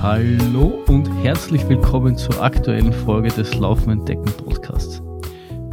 [0.00, 5.02] Hallo und herzlich willkommen zur aktuellen Folge des Laufen Decken Podcasts.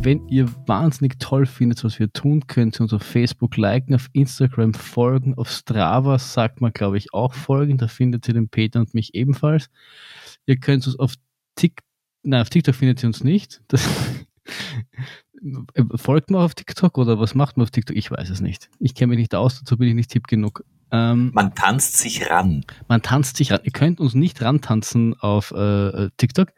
[0.02, 4.10] Wenn ihr wahnsinnig toll findet, was wir tun, könnt ihr uns auf Facebook liken, auf
[4.14, 7.78] Instagram folgen, auf Strava sagt man, glaube ich, auch folgen.
[7.78, 9.70] Da findet ihr den Peter und mich ebenfalls.
[10.48, 11.14] Ihr könnt uns auf
[11.54, 11.86] TikTok,
[12.24, 13.62] nein, auf TikTok findet ihr uns nicht.
[13.68, 13.88] Das
[15.98, 17.96] folgt man auf TikTok oder was macht man auf TikTok?
[17.96, 18.72] Ich weiß es nicht.
[18.80, 20.64] Ich kenne mich nicht aus, dazu bin ich nicht tipp genug.
[20.92, 22.66] Ähm, man tanzt sich ran.
[22.88, 23.62] Man tanzt sich ran.
[23.64, 26.50] Ihr könnt uns nicht rantanzen auf äh, TikTok.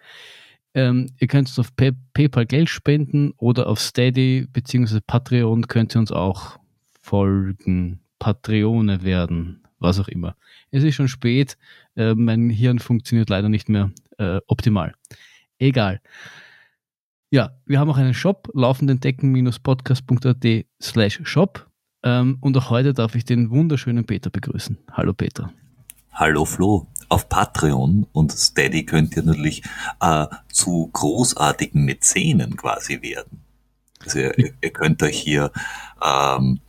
[0.73, 4.99] Ähm, ihr könnt uns auf Pay PayPal Geld spenden oder auf Steady bzw.
[5.05, 6.59] Patreon könnt ihr uns auch
[7.01, 10.35] folgen, Patreone werden, was auch immer.
[10.69, 11.57] Es ist schon spät,
[11.95, 14.93] äh, mein Hirn funktioniert leider nicht mehr äh, optimal.
[15.57, 16.01] Egal.
[17.29, 21.69] Ja, wir haben auch einen Shop, laufendendecken-podcast.at slash shop.
[22.03, 24.77] Ähm, und auch heute darf ich den wunderschönen Peter begrüßen.
[24.91, 25.51] Hallo Peter.
[26.11, 26.87] Hallo Flo.
[27.09, 29.63] Auf Patreon und Steady könnt ihr natürlich
[30.01, 33.41] äh, zu großartigen Mäzenen quasi werden.
[34.03, 35.51] Also ihr, ihr könnt euch hier
[36.03, 36.59] ähm,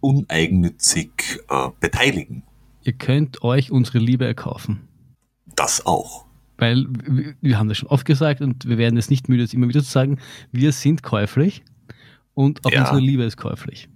[0.00, 2.42] uneigennützig äh, beteiligen.
[2.84, 4.88] Ihr könnt euch unsere Liebe erkaufen.
[5.56, 6.26] Das auch.
[6.58, 6.86] Weil
[7.40, 9.82] wir haben das schon oft gesagt und wir werden es nicht müde, das immer wieder
[9.82, 10.18] zu sagen,
[10.52, 11.64] wir sind käuflich
[12.34, 12.82] und auch ja.
[12.82, 13.88] unsere Liebe ist käuflich.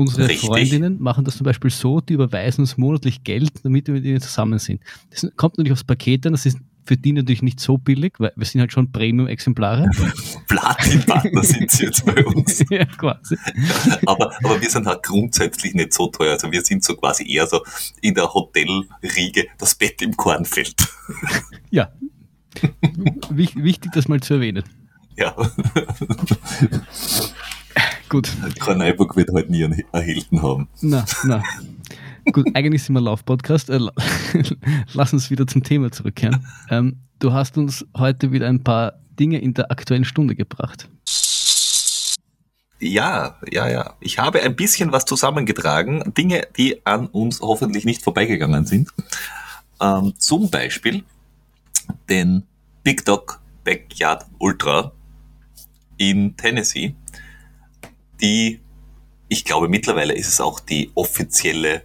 [0.00, 0.48] Unsere Richtig.
[0.48, 4.18] Freundinnen machen das zum Beispiel so, die überweisen uns monatlich Geld, damit wir mit ihnen
[4.18, 4.80] zusammen sind.
[5.10, 6.56] Das kommt natürlich aufs Paket an, das ist
[6.86, 9.90] für die natürlich nicht so billig, weil wir sind halt schon Premium-Exemplare.
[10.48, 12.64] Platin-Partner sind sie jetzt bei uns.
[12.70, 13.36] ja, quasi.
[14.06, 16.32] aber, aber wir sind halt grundsätzlich nicht so teuer.
[16.32, 17.62] Also wir sind so quasi eher so
[18.00, 20.82] in der Hotelriege das Bett im Kornfeld.
[21.70, 21.92] ja.
[23.28, 24.64] Wichtig, das mal zu erwähnen.
[25.18, 25.36] Ja.
[28.08, 28.30] Gut.
[28.58, 30.68] Karneiburg wird halt nie einen Erhielten haben.
[30.80, 31.42] Na, na.
[32.32, 33.70] Gut, eigentlich sind wir Lauf-Podcast.
[33.70, 33.78] Äh,
[34.92, 36.44] lass uns wieder zum Thema zurückkehren.
[36.70, 40.88] Ähm, du hast uns heute wieder ein paar Dinge in der aktuellen Stunde gebracht.
[42.80, 43.94] Ja, ja, ja.
[44.00, 46.14] Ich habe ein bisschen was zusammengetragen.
[46.16, 48.88] Dinge, die an uns hoffentlich nicht vorbeigegangen sind.
[49.80, 51.04] Ähm, zum Beispiel
[52.08, 52.44] den
[52.82, 54.92] Big Dog Backyard Ultra
[55.98, 56.94] in Tennessee
[58.20, 58.60] die,
[59.28, 61.82] ich glaube mittlerweile ist es auch die offizielle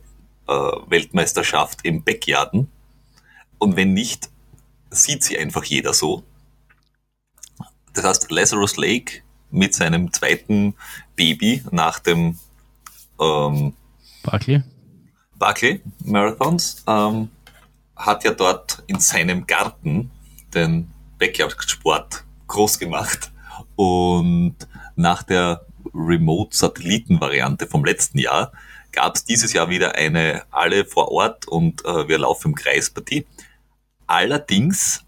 [0.47, 0.53] äh,
[0.87, 2.69] Weltmeisterschaft im Backyarden.
[3.57, 4.29] Und wenn nicht,
[4.89, 6.23] sieht sie einfach jeder so.
[7.93, 10.75] Das heißt, Lazarus Lake mit seinem zweiten
[11.15, 12.37] Baby nach dem
[13.19, 13.73] ähm,
[14.23, 14.63] Barclay.
[15.35, 17.29] Barclay Marathons ähm,
[17.95, 20.11] hat ja dort in seinem Garten
[20.53, 23.31] den Backyard-Sport groß gemacht.
[23.75, 24.55] Und
[24.95, 25.65] nach der
[25.95, 28.51] Remote-Satelliten-Variante vom letzten Jahr
[28.91, 32.89] gab es dieses Jahr wieder eine alle vor Ort und äh, wir laufen im Kreis
[32.89, 33.25] Partie.
[34.07, 35.03] Allerdings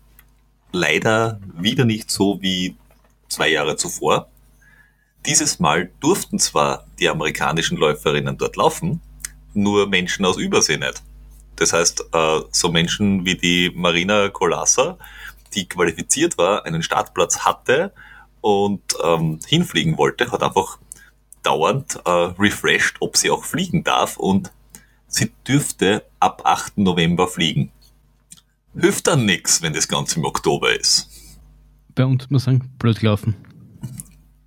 [0.72, 2.76] leider wieder nicht so wie
[3.30, 4.30] zwei Jahre zuvor.
[5.26, 9.02] Dieses Mal durften zwar die amerikanischen Läuferinnen dort laufen,
[9.54, 11.04] nur Menschen aus Übersee nicht.
[11.56, 14.98] Das heißt, äh, so Menschen wie die Marina Colassa,
[15.54, 17.94] die qualifiziert war, einen Startplatz hatte
[18.42, 20.80] und ähm, hinfliegen wollte, hat einfach
[21.44, 24.52] dauernd äh, refreshed, ob sie auch fliegen darf und
[25.08, 26.78] sie dürfte ab 8.
[26.78, 27.72] November fliegen.
[28.78, 31.10] Hilft dann nichts, wenn das Ganze im Oktober ist.
[31.96, 33.36] Bei uns muss man sagen, blöd gelaufen.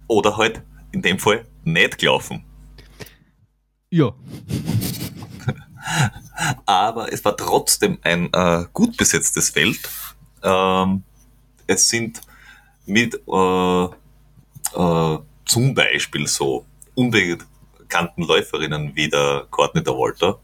[0.06, 0.62] Oder halt
[0.92, 2.44] in dem Fall nicht gelaufen.
[3.90, 4.12] Ja.
[6.66, 9.80] Aber es war trotzdem ein äh, gut besetztes Feld.
[10.42, 11.02] Ähm,
[11.66, 12.20] es sind
[12.86, 16.64] mit äh, äh, zum Beispiel so
[16.94, 20.38] unbekannten Läuferinnen wie der der Walter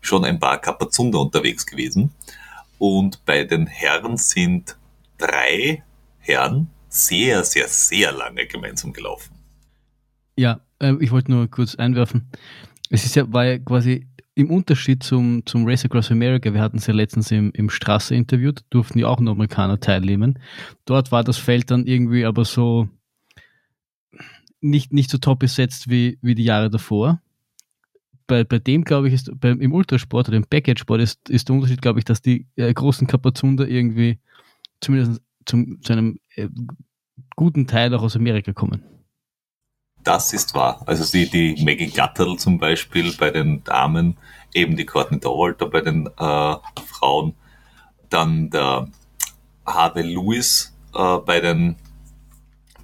[0.00, 2.12] schon ein paar Kapazunder unterwegs gewesen.
[2.78, 4.76] Und bei den Herren sind
[5.18, 5.82] drei
[6.18, 9.34] Herren sehr, sehr, sehr lange gemeinsam gelaufen.
[10.36, 12.30] Ja, äh, ich wollte nur kurz einwerfen.
[12.88, 16.78] Es ist ja, war ja quasi im Unterschied zum, zum Race Across America, wir hatten
[16.78, 20.38] es ja letztens im, im Straße interviewt, durften ja auch nur Amerikaner teilnehmen.
[20.84, 22.88] Dort war das Feld dann irgendwie aber so
[24.60, 27.20] nicht, nicht so top besetzt wie, wie die Jahre davor.
[28.26, 31.56] Bei, bei dem, glaube ich, ist beim, im Ultrasport oder im Package-Sport ist, ist der
[31.56, 34.18] Unterschied, glaube ich, dass die äh, großen Kapazunder irgendwie
[34.80, 36.48] zumindest zum, zu einem äh,
[37.34, 38.84] guten Teil auch aus Amerika kommen.
[40.04, 40.82] Das ist wahr.
[40.86, 44.16] Also die, die Maggie Gatterl zum Beispiel bei den Damen,
[44.54, 46.56] eben die Courtney Dowalter bei den äh,
[46.86, 47.34] Frauen,
[48.08, 48.88] dann der
[49.66, 51.76] Harvey Lewis äh, bei, den,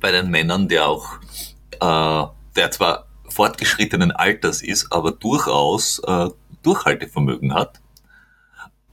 [0.01, 1.07] bei den Männern, der auch,
[1.81, 6.31] äh, der zwar fortgeschrittenen Alters ist, aber durchaus äh,
[6.62, 7.81] Durchhaltevermögen hat.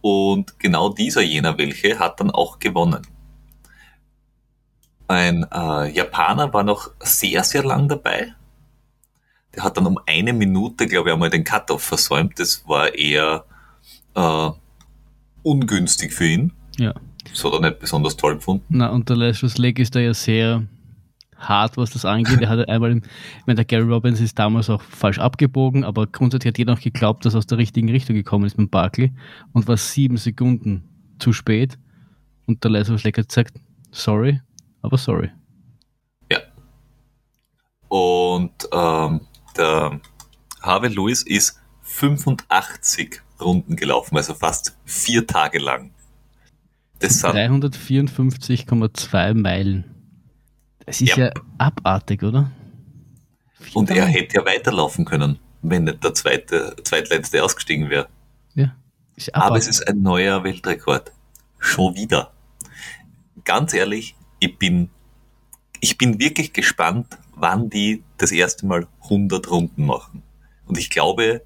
[0.01, 3.07] Und genau dieser jener welche hat dann auch gewonnen.
[5.13, 8.33] Ein äh, Japaner war noch sehr, sehr lang dabei.
[9.53, 12.39] Der hat dann um eine Minute, glaube ich, einmal den Cut-Off versäumt.
[12.39, 13.45] Das war eher
[14.15, 14.49] äh,
[15.43, 16.53] ungünstig für ihn.
[16.79, 16.95] Ja.
[17.29, 18.65] Das hat er nicht besonders toll gefunden.
[18.69, 20.65] Na, und der Lazarus Lake ist da ja sehr
[21.37, 22.41] hart, was das angeht.
[22.41, 23.03] Er hat einmal, ich
[23.45, 27.23] meine, der Gary Robbins ist damals auch falsch abgebogen, aber grundsätzlich hat jeder noch geglaubt,
[27.23, 29.11] dass er aus der richtigen Richtung gekommen ist mit Barkley
[29.51, 30.83] und war sieben Sekunden
[31.19, 31.77] zu spät.
[32.47, 33.59] Und der Lazarus Lake hat gesagt,
[33.91, 34.41] sorry,
[34.83, 35.31] aber sorry.
[36.31, 36.39] Ja.
[37.87, 39.21] Und ähm,
[39.57, 39.99] der
[40.61, 45.91] Harvey Lewis ist 85 Runden gelaufen, also fast vier Tage lang.
[46.99, 49.85] Das sind 354,2 Meilen.
[50.85, 52.51] Das ist ja, ja abartig, oder?
[53.59, 54.01] Vier Und Tage?
[54.01, 58.07] er hätte ja weiterlaufen können, wenn nicht der zweite, zweitletzte ausgestiegen wäre.
[58.53, 58.75] Ja.
[59.33, 61.11] Aber es ist ein neuer Weltrekord.
[61.59, 62.33] Schon wieder.
[63.43, 64.89] Ganz ehrlich, ich bin,
[65.79, 70.23] ich bin wirklich gespannt, wann die das erste Mal 100 Runden machen.
[70.65, 71.43] Und ich glaube,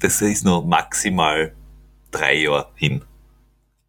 [0.00, 1.54] das ist noch maximal
[2.10, 3.02] drei Jahre hin.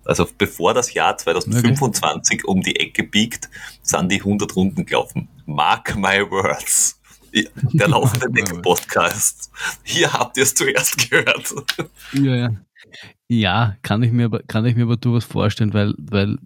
[0.05, 2.51] Also bevor das Jahr 2025 okay.
[2.51, 3.49] um die Ecke biegt,
[3.81, 5.27] sind die 100 Runden gelaufen.
[5.45, 7.01] Mark my words.
[7.73, 9.51] Der laufende Deck-Podcast.
[9.83, 11.53] Hier habt ihr es zuerst gehört.
[12.13, 12.49] Ja, ja.
[13.27, 16.37] Ja, kann ich mir aber, kann ich mir aber durchaus vorstellen, weil, weil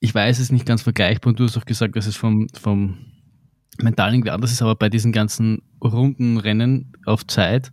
[0.00, 2.46] ich weiß, es ist nicht ganz vergleichbar und du hast auch gesagt, dass es vom,
[2.54, 2.98] vom
[3.80, 7.72] Mentalen irgendwie anders ist, aber bei diesen ganzen Rundenrennen auf Zeit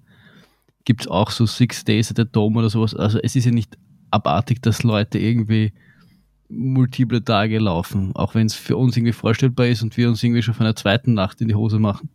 [0.85, 2.95] gibt es auch so Six Days at the Dome oder sowas.
[2.95, 3.77] Also es ist ja nicht
[4.11, 5.73] abartig, dass Leute irgendwie
[6.47, 10.43] multiple Tage laufen, auch wenn es für uns irgendwie vorstellbar ist und wir uns irgendwie
[10.43, 12.09] schon von einer zweiten Nacht in die Hose machen.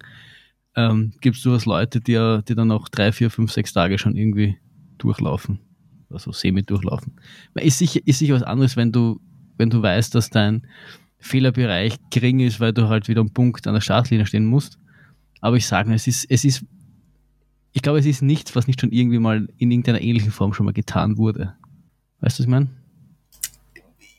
[0.77, 4.17] Ähm, gibt es durchaus Leute, die, die dann auch drei, vier, fünf, sechs Tage schon
[4.17, 4.57] irgendwie
[4.99, 5.59] durchlaufen.
[6.11, 7.17] Also semi-durchlaufen.
[7.55, 9.21] Ist sicher, ist sicher was anderes, wenn du,
[9.61, 10.67] wenn du weißt, dass dein
[11.21, 14.79] Fehlerbereich gering ist, weil du halt wieder am Punkt an der Startlinie stehen musst.
[15.41, 16.65] Aber ich sage, es ist, es ist
[17.73, 20.67] ich glaube, es ist nichts, was nicht schon irgendwie mal in irgendeiner ähnlichen Form schon
[20.67, 21.55] mal getan wurde.
[22.21, 22.69] Weißt du, was ich meine?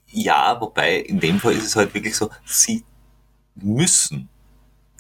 [0.08, 2.84] Ja, wobei in dem Fall ist es halt wirklich so, sie
[3.56, 4.30] müssen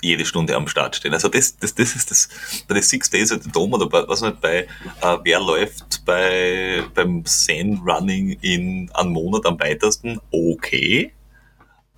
[0.01, 1.13] jede Stunde am Start stehen.
[1.13, 2.29] Also das, das, das ist das
[2.67, 4.67] bei den Six Days at the Dome oder bei, was nicht, bei
[5.01, 11.13] äh, wer läuft bei beim Zen Running in einem Monat am weitesten, okay.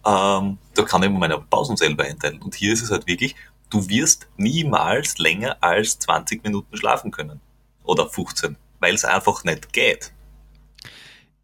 [0.06, 2.42] Ähm, da kann ich mir meine Pausen selber einteilen.
[2.42, 3.36] Und hier ist es halt wirklich,
[3.70, 7.40] du wirst niemals länger als 20 Minuten schlafen können.
[7.84, 10.12] Oder 15, weil es einfach nicht geht.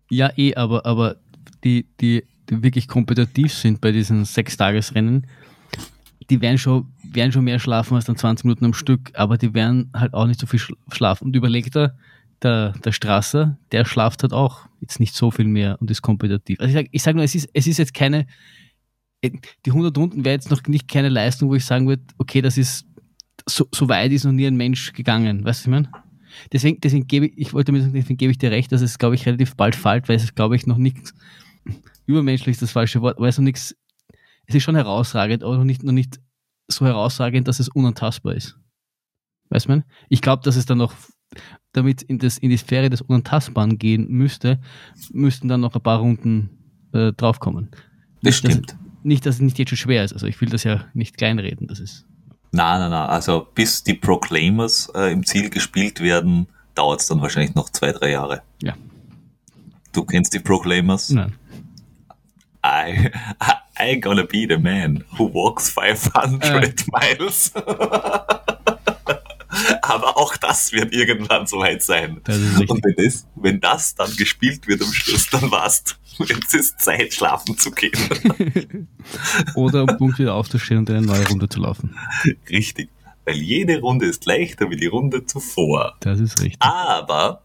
[0.09, 1.17] Ja, eh, aber, aber
[1.63, 5.27] die, die, die wirklich kompetitiv sind bei diesen Sechstagesrennen,
[6.29, 9.53] die werden schon, werden schon mehr schlafen als dann 20 Minuten am Stück, aber die
[9.53, 10.59] werden halt auch nicht so viel
[10.91, 11.25] schlafen.
[11.25, 11.95] Und überlegt er,
[12.41, 16.59] der, der Strasser, der schlaft halt auch jetzt nicht so viel mehr und ist kompetitiv.
[16.59, 18.27] Also ich sage ich sag nur, es ist, es ist jetzt keine,
[19.21, 19.31] äh,
[19.65, 22.57] die 100 Runden wäre jetzt noch nicht keine Leistung, wo ich sagen würde, okay, das
[22.57, 22.85] ist,
[23.47, 25.43] so, so weit ist noch nie ein Mensch gegangen.
[25.43, 25.89] Weißt du, was ich meine?
[26.51, 28.97] Deswegen, deswegen gebe ich, ich wollte mir sagen, deswegen gebe ich dir recht, dass es,
[28.97, 31.13] glaube ich, relativ bald fällt, weil es, glaube ich, noch nichts,
[32.05, 33.75] übermenschlich ist das falsche Wort, weil es noch nichts,
[34.49, 36.19] es ist schon herausragend, aber noch nicht, noch nicht
[36.67, 38.57] so herausragend, dass es unantastbar ist.
[39.49, 40.93] Weißt du, ich glaube, dass es dann noch,
[41.71, 44.59] damit in, das, in die Sphäre des Unantastbaren gehen müsste,
[45.11, 46.49] müssten dann noch ein paar Runden
[46.93, 47.69] äh, draufkommen.
[48.23, 48.71] Das stimmt.
[48.71, 50.13] Dass, nicht, dass es nicht jetzt schon schwer ist.
[50.13, 51.67] Also ich will das ja nicht kleinreden.
[51.67, 52.07] Das ist.
[52.51, 53.07] Nein, nein, nein.
[53.07, 57.91] Also bis die Proclaimers äh, im Ziel gespielt werden, dauert es dann wahrscheinlich noch zwei,
[57.91, 58.41] drei Jahre.
[58.63, 58.73] Ja.
[59.93, 61.11] Du kennst die Proclaimers?
[61.11, 61.35] Nein.
[62.65, 63.11] I,
[63.79, 66.73] I gonna be the man who walks 500 äh.
[66.91, 67.51] miles.
[69.81, 72.17] Aber auch das wird irgendwann soweit sein.
[72.17, 75.83] Und wenn das, wenn das dann gespielt wird am Schluss, dann war's.
[76.19, 77.97] Jetzt ist Zeit, schlafen zu gehen.
[79.55, 81.95] Oder am Punkt wieder aufzustehen und eine neue Runde zu laufen.
[82.49, 82.89] Richtig.
[83.25, 85.95] Weil jede Runde ist leichter wie die Runde zuvor.
[86.01, 86.61] Das ist richtig.
[86.61, 87.41] Aber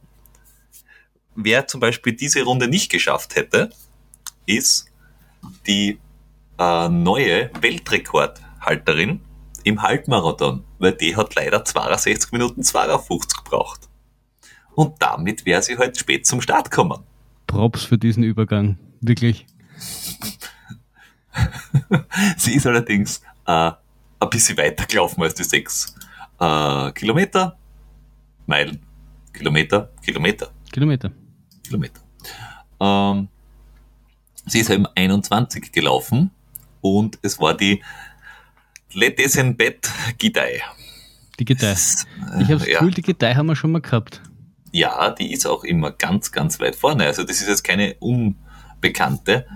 [1.36, 3.70] wer zum Beispiel diese Runde nicht geschafft hätte,
[4.46, 4.90] ist
[5.66, 5.98] die
[6.58, 9.20] äh, neue Weltrekordhalterin
[9.64, 13.88] im Halbmarathon, weil die hat leider 62 Minuten 52 gebraucht.
[14.74, 17.02] Und damit wäre sie halt spät zum Start gekommen.
[17.46, 19.46] Props für diesen Übergang, wirklich.
[22.36, 23.72] sie ist allerdings äh,
[24.20, 25.94] ein bisschen weiter gelaufen als die 6
[26.40, 27.56] äh, Kilometer,
[28.46, 28.80] Meilen,
[29.32, 30.50] Kilometer, Kilometer.
[30.70, 31.12] Kilometer.
[31.64, 32.00] Kilometer.
[32.80, 33.28] Ähm,
[34.46, 36.30] sie ist eben 21 gelaufen
[36.84, 37.82] und es war die
[38.92, 40.60] Letesenbet Gidei.
[41.38, 41.72] Die Gidei.
[41.72, 42.94] Ich habe das Gefühl, ja.
[42.94, 44.20] die Gidei haben wir schon mal gehabt.
[44.70, 47.06] Ja, die ist auch immer ganz, ganz weit vorne.
[47.06, 49.46] Also das ist jetzt keine Unbekannte,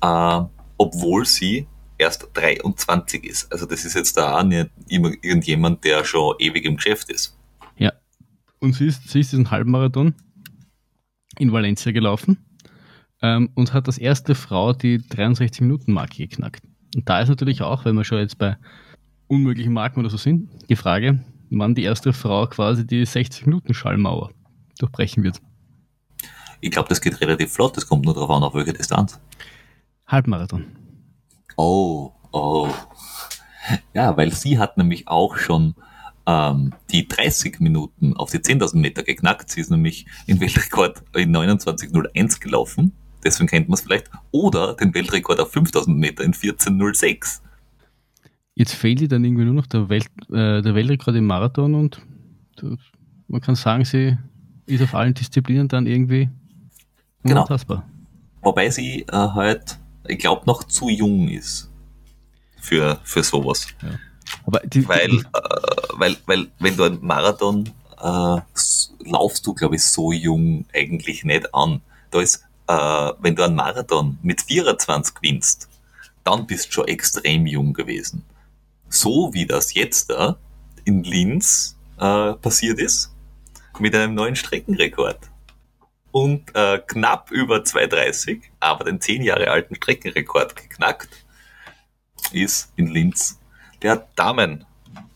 [0.00, 0.40] äh,
[0.78, 1.66] obwohl sie
[1.98, 3.52] erst 23 ist.
[3.52, 7.36] Also das ist jetzt da auch nicht immer irgendjemand, der schon ewig im Geschäft ist.
[7.76, 7.92] Ja.
[8.58, 10.14] Und sie ist, sie ist diesen Halbmarathon
[11.38, 12.38] in Valencia gelaufen
[13.20, 16.62] ähm, und hat als erste Frau die 63-Minuten-Marke geknackt.
[16.94, 18.56] Und da ist natürlich auch, wenn wir schon jetzt bei
[19.28, 21.20] unmöglichen Marken oder so sind, die Frage,
[21.50, 24.30] wann die erste Frau quasi die 60-Minuten-Schallmauer
[24.78, 25.40] durchbrechen wird.
[26.60, 27.76] Ich glaube, das geht relativ flott.
[27.76, 29.20] Das kommt nur darauf an, auf welche Distanz.
[30.06, 30.66] Halbmarathon.
[31.56, 32.68] Oh, oh.
[33.94, 35.74] Ja, weil sie hat nämlich auch schon
[36.26, 39.50] ähm, die 30 Minuten auf die 10.000 Meter geknackt.
[39.50, 42.92] Sie ist nämlich in Weltrekord in 29.01 gelaufen.
[43.24, 44.10] Deswegen kennt man es vielleicht.
[44.30, 47.40] Oder den Weltrekord auf 5.000 Meter in 14.06.
[48.54, 52.00] Jetzt fehlt ihr dann irgendwie nur noch der, Welt, äh, der Weltrekord im Marathon und
[53.28, 54.18] man kann sagen, sie
[54.66, 56.28] ist auf allen Disziplinen dann irgendwie
[57.22, 57.36] genau.
[57.36, 57.88] unantastbar.
[58.42, 61.70] Wobei sie äh, halt, ich glaube, noch zu jung ist
[62.60, 63.66] für, für sowas.
[63.82, 63.90] Ja.
[64.46, 68.40] Aber die, weil, die, äh, weil, weil, wenn du einen Marathon äh,
[69.04, 71.80] laufst du, glaube ich, so jung eigentlich nicht an.
[72.10, 75.68] Da ist, äh, wenn du einen Marathon mit 24 gewinnst,
[76.22, 78.24] dann bist du schon extrem jung gewesen.
[78.88, 80.36] So wie das jetzt da
[80.84, 83.12] in Linz äh, passiert ist,
[83.80, 85.18] mit einem neuen Streckenrekord.
[86.12, 91.24] Und äh, knapp über 2,30, aber den 10 Jahre alten Streckenrekord geknackt,
[92.32, 93.40] ist in Linz
[93.82, 94.54] der Damenrekord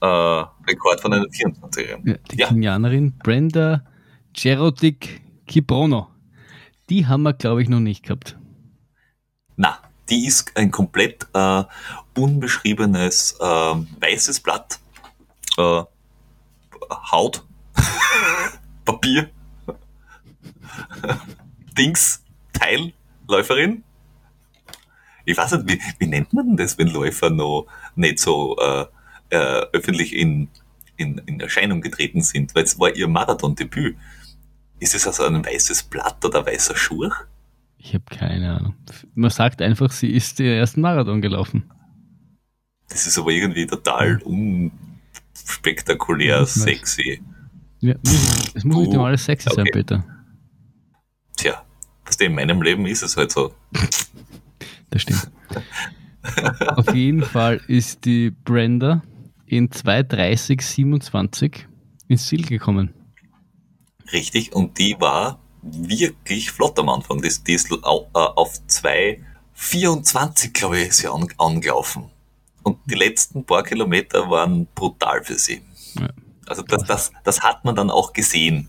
[0.01, 2.09] äh, von einer 24-Jährigen.
[2.09, 2.49] Ja, die ja.
[2.49, 3.85] Kenianerin Brenda
[4.33, 6.14] Gerodik Kibrono.
[6.91, 8.37] Die haben wir, glaube ich, noch nicht gehabt.
[9.57, 9.79] Na,
[10.11, 11.65] die ist ein komplett äh,
[12.17, 14.79] unbeschriebenes äh, weißes Blatt.
[15.57, 15.83] Äh,
[17.11, 17.45] Haut.
[18.85, 19.31] Papier.
[21.79, 22.23] Dings.
[22.53, 22.93] Teil.
[23.27, 23.83] Läuferin
[25.25, 28.87] ich weiß nicht, wie, wie nennt man das, wenn Läufer noch nicht so äh,
[29.31, 30.49] äh, öffentlich in,
[30.97, 32.55] in, in Erscheinung getreten sind?
[32.55, 33.97] Weil es war ihr Marathon-Debüt.
[34.85, 37.15] Ist es also ein weißes Blatt oder ein weißer Schurch?
[37.79, 38.75] Ich habe keine Ahnung.
[39.15, 41.71] Man sagt einfach, sie ist den ersten Marathon gelaufen.
[42.91, 47.23] Das ist aber irgendwie total unspektakulär sexy.
[47.81, 47.95] Ja,
[48.55, 49.57] es muss nicht immer alles sexy okay.
[49.57, 50.05] sein, Peter.
[51.39, 51.65] Tja,
[52.05, 53.55] was in meinem Leben ist es halt so.
[54.91, 55.31] Das stimmt.
[56.77, 59.03] Auf jeden Fall ist die Brenda
[59.47, 61.61] in 2.30.27
[62.09, 62.93] ins Ziel gekommen.
[64.13, 67.23] Richtig, und die war wirklich flott am Anfang.
[67.23, 72.11] Die, die ist auf 2.24, glaube ich, ist sie an, angelaufen.
[72.63, 75.63] Und die letzten paar Kilometer waren brutal für sie.
[75.99, 76.09] Ja.
[76.47, 78.69] Also das, das, das hat man dann auch gesehen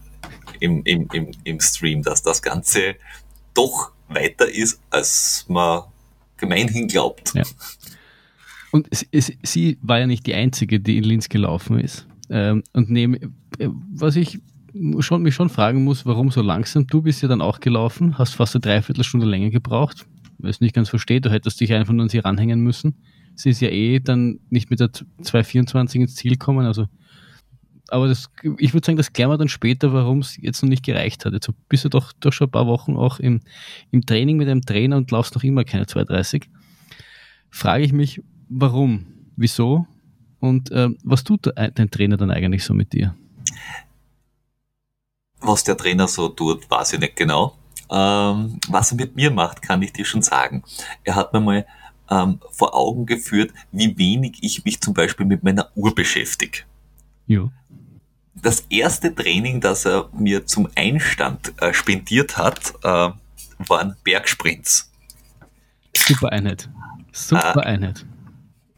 [0.59, 2.95] im, im, im, im Stream, dass das Ganze
[3.53, 5.83] doch weiter ist, als man
[6.37, 7.33] gemeinhin glaubt.
[7.33, 7.43] Ja.
[8.71, 12.07] Und es, es, sie war ja nicht die Einzige, die in Linz gelaufen ist.
[12.29, 13.15] Ähm, und neben,
[13.57, 14.39] äh, was ich
[14.99, 16.87] schon, mich schon fragen muss, warum so langsam?
[16.87, 20.05] Du bist ja dann auch gelaufen, hast fast eine Dreiviertelstunde länger gebraucht,
[20.37, 22.95] weil es nicht ganz versteht, du hättest dich einfach nur an sie ranhängen müssen.
[23.35, 26.87] Sie ist ja eh dann nicht mit der 224 ins Ziel kommen, also
[27.89, 30.83] aber das, ich würde sagen, das klären wir dann später, warum es jetzt noch nicht
[30.83, 31.33] gereicht hat.
[31.33, 33.41] Jetzt bist du doch, doch schon ein paar Wochen auch im,
[33.91, 36.49] im Training mit einem Trainer und laufst noch immer keine 230.
[37.51, 39.05] Frage ich mich, warum,
[39.35, 39.85] wieso
[40.39, 43.15] und äh, was tut dein Trainer dann eigentlich so mit dir?
[45.45, 47.55] Was der Trainer so tut, weiß ich nicht genau.
[47.89, 50.63] Ähm, was er mit mir macht, kann ich dir schon sagen.
[51.03, 51.65] Er hat mir mal
[52.09, 56.59] ähm, vor Augen geführt, wie wenig ich mich zum Beispiel mit meiner Uhr beschäftige.
[57.27, 57.49] Ja
[58.35, 63.09] das erste Training, das er mir zum Einstand äh, spendiert hat, äh,
[63.67, 64.91] waren Bergsprints.
[65.95, 66.69] Super Einheit.
[67.11, 68.05] Super äh, Einheit.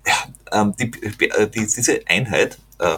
[0.05, 0.91] Ja, ähm, die,
[1.25, 2.97] äh, die, diese Einheit äh,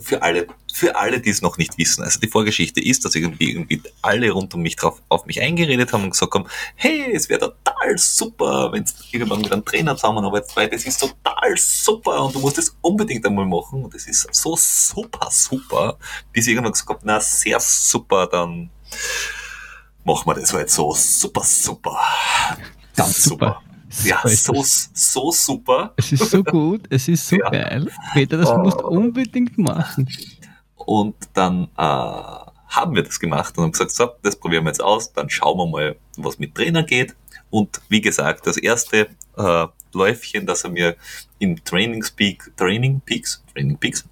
[0.00, 2.02] für alle, für alle, die es noch nicht wissen.
[2.02, 5.92] Also die Vorgeschichte ist, dass irgendwie, irgendwie alle rund um mich drauf auf mich eingeredet
[5.92, 9.96] haben und gesagt haben, hey, es wäre total super, wenn es irgendwann mit einem Trainer
[9.96, 14.06] zusammenarbeitet, weil das ist total super und du musst es unbedingt einmal machen und es
[14.06, 15.98] ist so super, super,
[16.32, 18.70] bis ich irgendwann gesagt habe, na, sehr super, dann
[20.04, 21.98] machen wir das halt so super, super.
[22.96, 23.60] Ganz super.
[23.60, 23.69] super.
[24.04, 25.94] Ja, so, so super.
[25.96, 27.50] Es ist so gut, es ist so ja.
[27.50, 27.90] geil.
[28.12, 28.58] Peter, das oh.
[28.58, 30.08] musst du unbedingt machen.
[30.76, 31.80] Und dann äh,
[32.70, 35.58] haben wir das gemacht und haben gesagt, so, das probieren wir jetzt aus, dann schauen
[35.58, 37.16] wir mal, was mit Trainer geht.
[37.50, 40.96] Und wie gesagt, das erste äh, Läufchen, das er mir
[41.40, 44.04] im Training Peak, Training Peaks, Training Peaks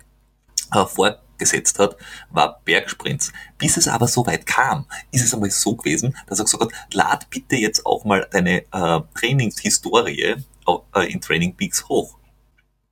[0.74, 1.96] äh, vor, gesetzt hat,
[2.30, 3.32] war Bergsprints.
[3.56, 6.72] Bis es aber so weit kam, ist es einmal so gewesen, dass er gesagt hat,
[6.92, 10.36] lad bitte jetzt auch mal deine äh, Trainingshistorie
[10.94, 12.16] äh, in Training Peaks hoch.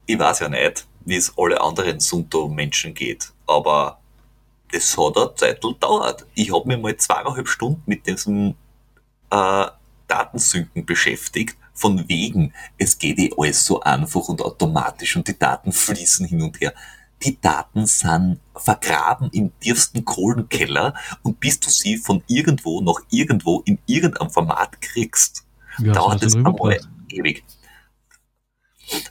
[0.07, 3.99] Ich weiß ja nicht, wie es alle anderen Sunto-Menschen geht, aber
[4.73, 6.27] das hat eine Zeit gedauert.
[6.35, 8.55] Ich habe mir mal zweieinhalb Stunden mit diesem
[9.31, 9.67] äh,
[10.09, 15.73] Datensynken beschäftigt, von wegen, es geht eh alles so einfach und automatisch und die Daten
[15.73, 16.73] fließen hin und her.
[17.25, 23.63] Die Daten sind vergraben im tiefsten Kohlenkeller und bis du sie von irgendwo noch irgendwo
[23.65, 25.45] in irgendeinem Format kriegst,
[25.79, 27.45] ja, dauert es einmal ewig.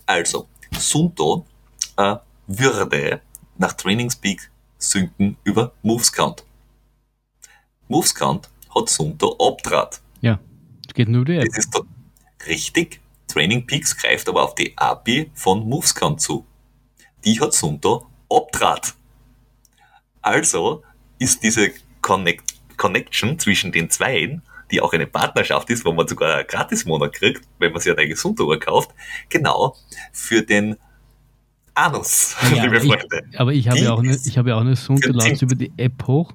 [0.06, 0.48] Also,
[0.78, 1.46] Sunto
[1.98, 2.16] äh,
[2.48, 3.22] würde
[3.58, 6.46] nach Trainingspeak synken über Movescount.
[7.88, 10.02] Movescount hat Sunto abtrat.
[10.22, 10.40] Ja,
[10.88, 11.46] es geht nur die App.
[11.46, 11.82] Das ist
[12.48, 13.02] richtig.
[13.28, 16.46] Training Peaks greift aber auf die API von Movescount zu.
[17.26, 18.94] Die hat Sunto abtrat.
[20.22, 20.84] Also
[21.20, 24.42] ist diese Connect Connection zwischen den Zweien,
[24.72, 28.02] die auch eine Partnerschaft ist, wo man sogar einen Gratis-Monat kriegt, wenn man sich eine
[28.02, 28.92] eigene Sunto kauft,
[29.30, 29.76] genau
[30.12, 30.76] für den
[31.74, 33.24] Anus, ja, liebe Freunde.
[33.32, 35.56] Ich, aber ich habe, ja auch eine, ich habe ja auch eine Sunto, lade über
[35.56, 36.34] die App hoch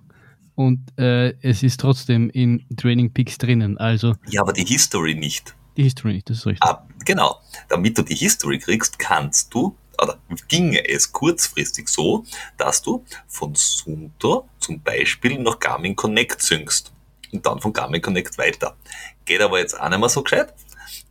[0.54, 3.78] und äh, es ist trotzdem in Training Peaks drinnen.
[3.78, 5.56] Also ja, aber die History nicht.
[5.76, 6.68] Die History nicht, das ist richtig.
[6.68, 7.40] Ah, genau.
[7.68, 12.24] Damit du die History kriegst, kannst du, oder ginge es kurzfristig so,
[12.56, 16.92] dass du von Sunto zum Beispiel nach Garmin Connect synkst
[17.32, 18.76] und dann von Garmin Connect weiter.
[19.24, 20.54] Geht aber jetzt auch nicht mehr so gescheit.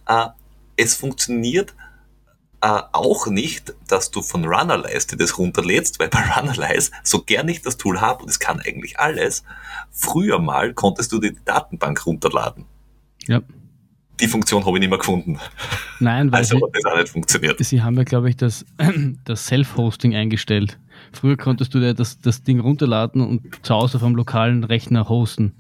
[0.08, 0.28] Äh,
[0.76, 1.74] es funktioniert
[2.62, 7.48] äh, auch nicht, dass du von Runnerlize dir das runterlädst, weil bei Runnerlize, so gern
[7.48, 9.44] ich das Tool habe und es kann eigentlich alles,
[9.92, 12.66] früher mal konntest du die Datenbank runterladen.
[13.28, 13.42] Ja.
[14.20, 15.40] Die Funktion habe ich nicht mehr gefunden.
[16.00, 17.60] Nein, weil also sie, hat das auch nicht funktioniert.
[17.64, 18.66] Sie haben ja, glaube ich, das,
[19.26, 20.78] das Self-Hosting eingestellt.
[21.14, 25.08] Früher konntest du dir das, das Ding runterladen und zu Hause auf einem lokalen Rechner
[25.10, 25.56] hosten.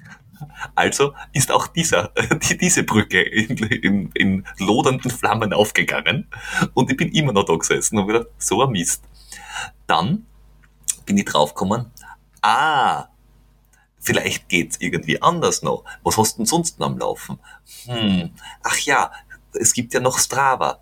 [0.76, 2.12] Also ist auch dieser,
[2.50, 6.28] die, diese Brücke in, in, in lodernden Flammen aufgegangen
[6.74, 9.04] und ich bin immer noch da gesessen und wieder so ein Mist.
[9.88, 10.26] Dann
[11.06, 11.88] bin ich draufgekommen,
[12.41, 13.09] ah,
[14.00, 15.84] vielleicht geht's irgendwie anders noch.
[16.04, 17.40] Was hast du denn sonst noch am Laufen?
[17.86, 18.32] Hm,
[18.64, 19.12] ach ja,
[19.54, 20.80] es gibt ja noch Strava.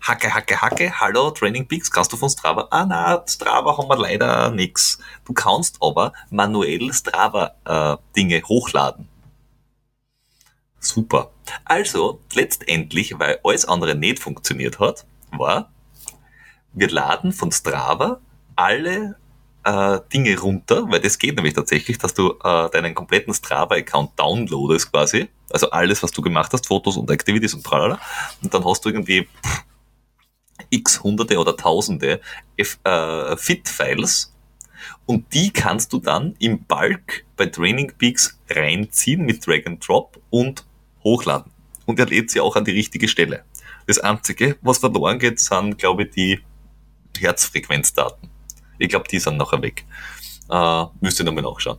[0.00, 2.68] Hacke, Hacke, Hacke, hallo, Training Peaks, kannst du von Strava?
[2.70, 4.98] Ah, na, Strava haben wir leider nix.
[5.26, 9.08] Du kannst aber manuell Strava-Dinge äh, hochladen.
[10.78, 11.30] Super.
[11.66, 15.70] Also, letztendlich, weil alles andere nicht funktioniert hat, war,
[16.72, 18.20] wir laden von Strava
[18.56, 19.16] alle
[19.64, 24.90] äh, Dinge runter, weil das geht nämlich tatsächlich, dass du äh, deinen kompletten Strava-Account downloadest
[24.90, 27.98] quasi, also alles, was du gemacht hast, Fotos und Activities und tralala,
[28.42, 29.28] und dann hast du irgendwie
[30.70, 32.20] x Hunderte oder Tausende
[32.56, 34.34] äh, Fit-Files
[35.06, 40.20] und die kannst du dann im Bulk bei Training Peaks reinziehen mit Drag and Drop
[40.30, 40.64] und
[41.02, 41.50] hochladen.
[41.86, 43.44] Und er lädt sie auch an die richtige Stelle.
[43.86, 46.40] Das Einzige, was verloren geht, sind, glaube ich, die
[47.18, 48.30] Herzfrequenzdaten.
[48.80, 49.84] Ich glaube, die sind nachher weg.
[50.50, 51.78] Äh, müsst ihr nochmal nachschauen.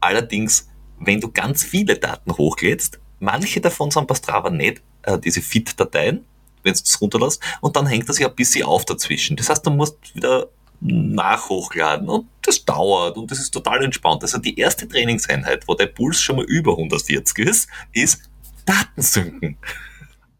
[0.00, 5.42] Allerdings, wenn du ganz viele Daten hochlädst, manche davon sind bei Strava nicht, äh, diese
[5.42, 6.24] Fit-Dateien,
[6.62, 9.36] wenn du es runterlässt, und dann hängt das ja ein bisschen auf dazwischen.
[9.36, 10.48] Das heißt, du musst wieder
[10.80, 14.22] nachhochladen und das dauert und das ist total entspannt.
[14.22, 18.22] Also die erste Trainingseinheit, wo der Puls schon mal über 140 ist, ist
[18.66, 19.56] Datensynken.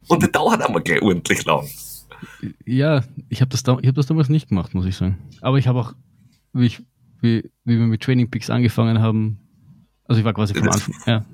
[0.08, 1.68] Und das dauert einmal gleich ordentlich lang.
[2.64, 5.18] Ja, ich habe das, da, hab das damals nicht gemacht, muss ich sagen.
[5.40, 5.94] Aber ich habe auch,
[6.52, 6.82] wie, ich,
[7.20, 9.38] wie, wie wir mit Training Peaks angefangen haben,
[10.04, 11.24] also ich war quasi vom Anfang, ja.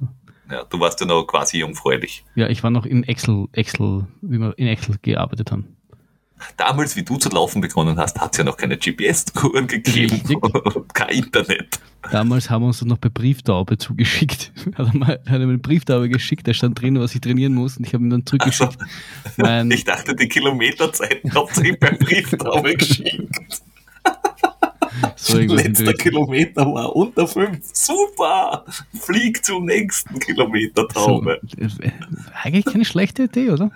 [0.51, 2.25] Ja, du warst ja noch quasi jungfräulich.
[2.35, 5.77] Ja, ich war noch in Excel, Excel, wie wir in Excel gearbeitet haben.
[6.57, 10.43] Damals, wie du zu laufen begonnen hast, hat es ja noch keine GPS-Touren gegeben Richtig.
[10.43, 11.81] und kein Internet.
[12.11, 14.53] Damals haben wir uns das noch per Brieftaube zugeschickt.
[14.77, 17.93] Hat er mir eine Brieftaube geschickt, da stand drin, was ich trainieren muss und ich
[17.93, 18.79] habe ihm dann zurückgeschickt.
[19.37, 23.63] Also, ich dachte, die Kilometerzeiten habt ihr per Brieftaube geschickt.
[25.17, 27.59] So Letzter Kilometer war unter fünf.
[27.73, 28.65] Super!
[28.99, 31.41] Flieg zum nächsten Kilometer, Taube.
[31.59, 31.79] So,
[32.43, 33.71] eigentlich keine schlechte Idee, oder?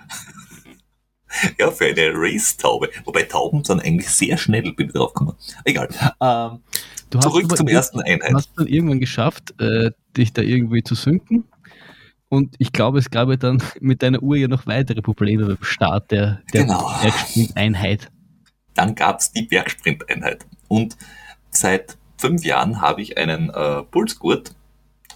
[1.57, 2.89] Ja, für eine Race-Taube.
[3.05, 5.35] Wobei Tauben sind eigentlich sehr schnell, bin ich drauf gekommen.
[5.65, 5.89] Egal.
[6.21, 6.59] Ähm,
[7.21, 8.31] zurück zum ersten Einheit.
[8.31, 11.45] Du hast dann irgendwann geschafft, äh, dich da irgendwie zu sinken.
[12.29, 15.63] Und ich glaube, es gab ja dann mit deiner Uhr ja noch weitere Probleme beim
[15.63, 16.91] Start der, der genau.
[17.01, 18.09] Bergsprint-Einheit.
[18.73, 20.45] Dann gab es die Bergsprint-Einheit.
[20.67, 20.97] Und
[21.51, 24.55] seit fünf Jahren habe ich einen äh, Pulsgurt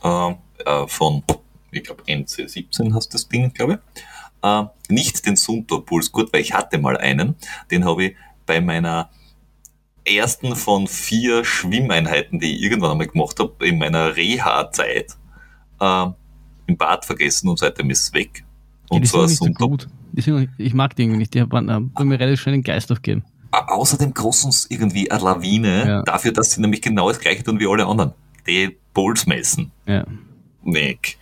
[0.04, 0.32] äh,
[0.66, 1.24] äh, von,
[1.72, 4.04] ich glaube, NC17 hast das Ding, glaube ich.
[4.44, 7.36] Äh, nicht den Sunto Pulsgurt, weil ich hatte mal einen.
[7.72, 9.10] Den habe ich bei meiner
[10.06, 15.18] ersten von vier Schwimmeinheiten, die ich irgendwann einmal gemacht habe, in meiner Reha-Zeit,
[15.82, 16.06] äh,
[16.68, 18.44] im Bad vergessen und seitdem ist es weg.
[18.90, 19.88] Und Ja, zwar so gut.
[20.14, 21.34] Ich mag die irgendwie nicht.
[21.34, 23.24] Die haben, haben mir relativ schnell den Geist aufgegeben.
[23.52, 26.02] Au- Außerdem kostet uns irgendwie eine Lawine Ja.
[26.04, 28.14] dafür, dass sie nämlich genau das gleiche tun wie alle anderen.
[28.48, 29.72] Die Bowls messen.
[29.86, 30.06] Ja.
[30.64, 31.18] Weg.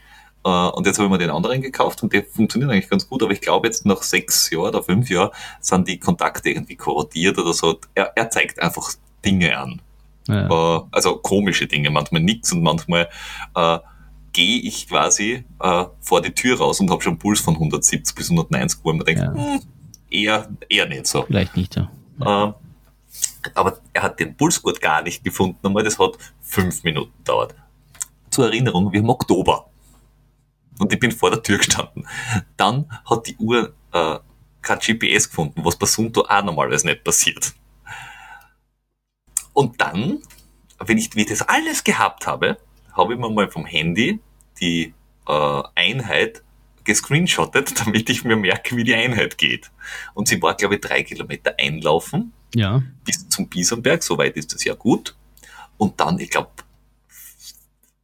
[0.45, 3.23] Äh, Und jetzt habe ich mir den anderen gekauft und der funktioniert eigentlich ganz gut,
[3.23, 7.37] aber ich glaube jetzt nach sechs Jahren oder fünf Jahren sind die Kontakte irgendwie korrodiert
[7.39, 7.79] oder so.
[7.95, 8.89] Er, er zeigt einfach
[9.25, 9.81] Dinge an.
[10.27, 10.47] ja.
[10.77, 13.09] Äh, also komische Dinge, manchmal nix und manchmal
[13.55, 13.79] äh,
[14.33, 18.13] gehe ich quasi äh, vor die Tür raus und habe schon einen Puls von 170
[18.15, 19.33] bis 190, wo ich mir denke, Ja.
[19.33, 19.61] hm,
[20.11, 21.23] eher, eher nicht so.
[21.23, 21.89] Vielleicht nicht, ja.
[22.19, 22.53] Ähm,
[23.53, 27.55] aber er hat den Pulsgurt gar nicht gefunden, einmal das hat fünf Minuten gedauert.
[28.29, 29.65] Zur Erinnerung, wir haben Oktober.
[30.79, 32.07] Und ich bin vor der Tür gestanden.
[32.57, 34.19] Dann hat die Uhr äh,
[34.61, 37.53] kein GPS gefunden, was bei Sunto auch normalerweise nicht passiert.
[39.53, 40.19] Und dann,
[40.79, 42.57] wenn ich, wie ich das alles gehabt habe,
[42.93, 44.19] habe ich mir mal vom Handy
[44.59, 44.93] die
[45.27, 46.43] äh, Einheit
[46.83, 49.71] gescreenshottet, damit ich mir merke, wie die Einheit geht.
[50.13, 52.83] Und sie war, glaube ich, drei Kilometer einlaufen Ja.
[53.03, 55.15] bis zum Bisonberg, soweit ist das ja gut.
[55.77, 56.51] Und dann, ich glaube,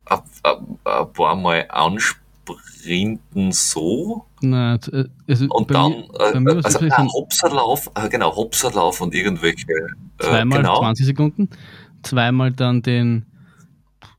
[0.05, 0.21] ein
[0.84, 1.67] ein paar Mal
[2.81, 9.01] ansprinten so t- äh, also und dann, mir, äh, also so Hopserlauf, äh, genau, Hopserlauf
[9.01, 11.49] und irgendwelche, äh, zweimal genau, 20 Sekunden,
[12.03, 13.25] zweimal dann den,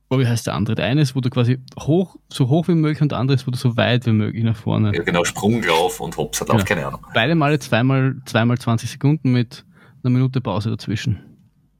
[0.09, 0.75] oh, wie heißt der andere?
[0.75, 3.47] Der eine ist, wo du quasi hoch, so hoch wie möglich und der andere ist,
[3.47, 4.93] wo du so weit wie möglich nach vorne.
[4.95, 6.65] ja, genau, Sprunglauf und Hopserlauf, Ja.
[6.65, 7.05] keine Ahnung.
[7.13, 9.65] Beide Male zweimal, zweimal 20 Sekunden mit
[10.03, 11.19] einer Minute Pause dazwischen.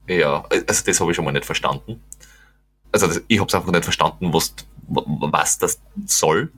[0.08, 2.02] Ja, also das habe ich schon mal nicht verstanden.
[2.92, 4.54] Also das, ich habe es einfach nicht verstanden, was,
[4.88, 6.52] was das soll.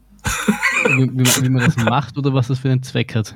[0.85, 3.35] Wie, wie, wie man das macht oder was das für einen Zweck hat.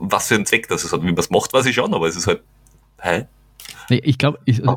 [0.00, 1.02] Was für einen Zweck das hat.
[1.02, 2.42] Wie man es macht, weiß ich schon, aber es ist halt,
[3.00, 3.26] hä?
[3.88, 4.76] Nee, Ich glaube, also,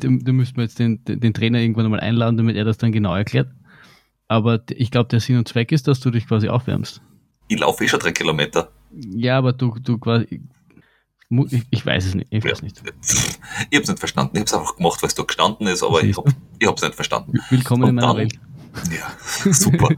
[0.00, 3.14] da müssten wir jetzt den, den, Trainer irgendwann mal einladen, damit er das dann genau
[3.14, 3.48] erklärt.
[4.28, 7.00] Aber ich glaube, der Sinn und Zweck ist, dass du dich quasi aufwärmst.
[7.48, 8.70] Ich laufe eh schon drei Kilometer.
[8.92, 10.40] Ja, aber du, du quasi.
[11.50, 12.28] Ich, ich weiß es nicht.
[12.30, 12.80] Ich weiß nicht.
[12.80, 14.36] Ich habe es nicht verstanden.
[14.36, 16.32] Ich habe es einfach gemacht, weil es da gestanden ist, aber ich habe
[16.64, 17.38] hab's nicht verstanden.
[17.50, 18.38] Willkommen Und in meiner dann- Welt.
[18.90, 19.88] Ja, super.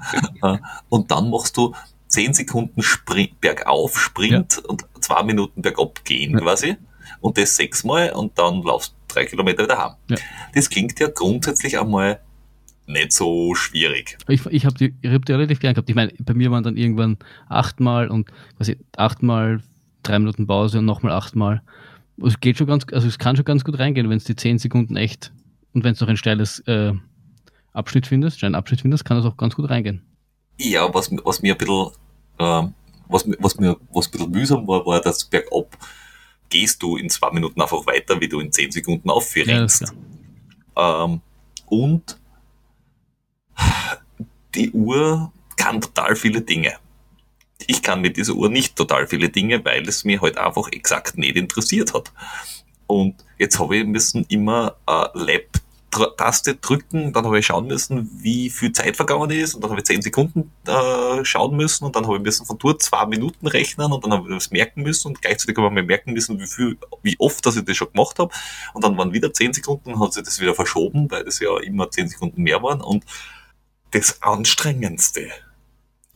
[0.88, 1.74] Und dann machst du
[2.08, 6.40] 10 Sekunden Sprint, bergauf, Sprint und zwei Minuten bergab gehen Ja.
[6.40, 6.76] quasi.
[7.20, 9.92] Und das sechsmal und dann laufst du drei Kilometer wieder heim.
[10.08, 10.16] Ja.
[10.54, 12.20] Das klingt ja grundsätzlich einmal
[12.86, 14.16] nicht so schwierig.
[14.28, 15.90] Ich, ich habe die, ich hab die relativ gern gehabt.
[15.90, 19.60] Ich meine, bei mir waren dann irgendwann achtmal und quasi achtmal
[20.02, 21.60] drei Minuten Pause und nochmal achtmal.
[22.24, 24.58] Es geht schon ganz, also es kann schon ganz gut reingehen, wenn es die zehn
[24.58, 25.32] Sekunden echt
[25.74, 26.92] und wenn es noch ein steiles äh,
[27.72, 30.02] Abschnitt findest, steilen Abschnitt findest, kann das auch ganz gut reingehen.
[30.58, 31.90] Ja, was, was mir ein bisschen,
[32.38, 32.74] ähm,
[33.08, 35.76] was, was mir was ein bisschen mühsam war, war, dass bergab
[36.48, 39.94] gehst du in zwei Minuten einfach weiter, wie du in zehn Sekunden Ja, ist aufrennst.
[40.76, 41.20] ähm,
[41.66, 42.18] und
[44.54, 46.74] die Uhr kann total viele Dinge.
[47.66, 51.18] Ich kann mit dieser Uhr nicht total viele Dinge, weil es mir halt einfach exakt
[51.18, 52.12] nicht interessiert hat.
[52.86, 55.06] Und jetzt habe ich müssen immer äh,
[55.96, 59.80] Lab-Taste drücken, dann habe ich schauen müssen, wie viel Zeit vergangen ist, und dann habe
[59.80, 63.46] ich 10 Sekunden äh, schauen müssen, und dann habe ich müssen von dort zwei Minuten
[63.46, 66.38] rechnen, und dann habe ich das merken müssen, und gleichzeitig habe ich mir merken müssen,
[66.38, 68.32] wie viel, wie oft, dass ich das schon gemacht habe,
[68.74, 71.58] und dann waren wieder 10 Sekunden, und hat sich das wieder verschoben, weil das ja
[71.60, 73.04] immer 10 Sekunden mehr waren, und
[73.90, 75.28] das Anstrengendste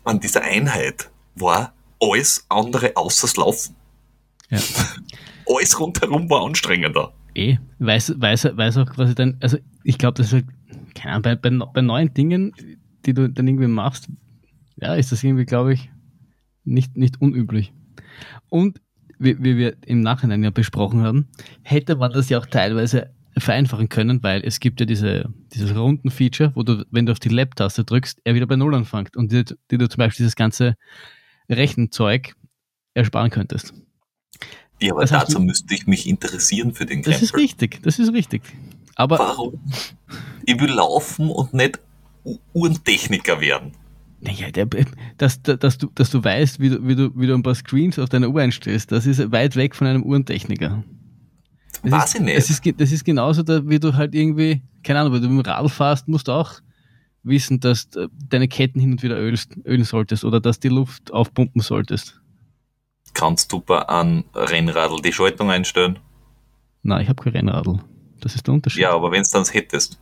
[0.05, 3.77] an dieser Einheit war alles andere außer das Laufen.
[4.51, 4.59] Ja.
[5.49, 7.13] Alles rundherum war anstrengender.
[7.35, 10.47] Eh, weiß, weiß, weiß auch quasi dann, also ich glaube, das ist halt,
[10.95, 12.53] keine Ahnung, bei, bei, bei neuen Dingen,
[13.07, 14.09] die du dann irgendwie machst,
[14.77, 15.91] ja, ist das irgendwie, glaube ich,
[16.65, 17.73] nicht, nicht unüblich.
[18.49, 18.81] Und
[19.19, 21.29] wie, wie wir im Nachhinein ja besprochen haben,
[21.63, 26.53] hätte man das ja auch teilweise vereinfachen können, weil es gibt ja diese, dieses Runden-Feature,
[26.55, 29.45] wo du, wenn du auf die Lab-Taste drückst, er wieder bei Null anfängt und dir,
[29.45, 30.77] dir du zum Beispiel dieses ganze
[31.49, 32.35] Rechenzeug
[32.95, 33.73] ersparen könntest.
[34.83, 37.41] Ja, aber Das heißt, dazu müsste ich mich interessieren für den Das ist Krempel.
[37.41, 38.43] richtig, das ist richtig.
[38.95, 39.55] Aber Warum?
[40.45, 41.79] Ich will laufen und nicht
[42.53, 43.73] Uhrentechniker werden.
[44.21, 44.67] Naja, der,
[45.19, 47.99] dass, dass, du, dass du weißt, wie du, wie, du, wie du ein paar Screens
[47.99, 50.85] auf deiner Uhr einstellst, das ist weit weg von einem Uhrentechniker.
[51.83, 52.37] Das Weiß ist, ich nicht.
[52.37, 55.51] Das ist, das ist genauso, wie du halt irgendwie, keine Ahnung, wenn du mit dem
[55.51, 56.53] Radl fährst, musst du auch
[57.25, 61.13] wissen, dass du deine Ketten hin und wieder ölst, ölen solltest oder dass die Luft
[61.13, 62.21] aufpumpen solltest.
[63.15, 65.99] Kannst du bei einem Rennradl die Schaltung einstellen?
[66.83, 67.79] Na, ich habe kein Rennradl.
[68.21, 68.83] Das ist der Unterschied.
[68.83, 69.99] Ja, aber wenn du dann hättest.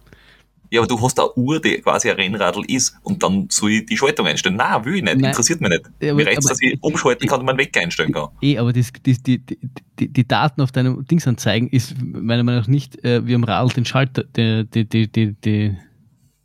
[0.72, 3.86] Ja, aber du hast eine Uhr, die quasi ein Rennradl ist und dann soll ich
[3.86, 4.54] die Schaltung einstellen.
[4.54, 5.24] Nein, will ich nicht, Nein.
[5.30, 5.82] interessiert mich nicht.
[6.00, 8.28] Ja, Mir aber- reicht aber- dass ich umschalten kann und meinen Weg einstellen kann.
[8.40, 9.58] Eh, aber das, das, die, die,
[9.98, 13.42] die, die Daten auf deinem Dings anzeigen ist meiner Meinung nach nicht äh, wie am
[13.42, 15.76] Radl den Schalter, die, die, die, die, die,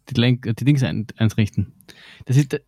[0.09, 1.71] die, Lenk, die Dings ein, einrichten.
[2.25, 2.59] Das ist,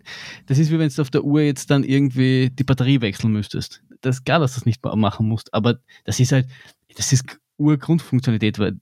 [0.46, 3.82] das ist wie wenn du auf der Uhr jetzt dann irgendwie die Batterie wechseln müsstest.
[4.02, 6.48] Das ist klar, dass du das nicht ma- machen musst, aber das ist halt,
[6.96, 7.26] das ist
[7.58, 8.78] Urgrundfunktionalität, weil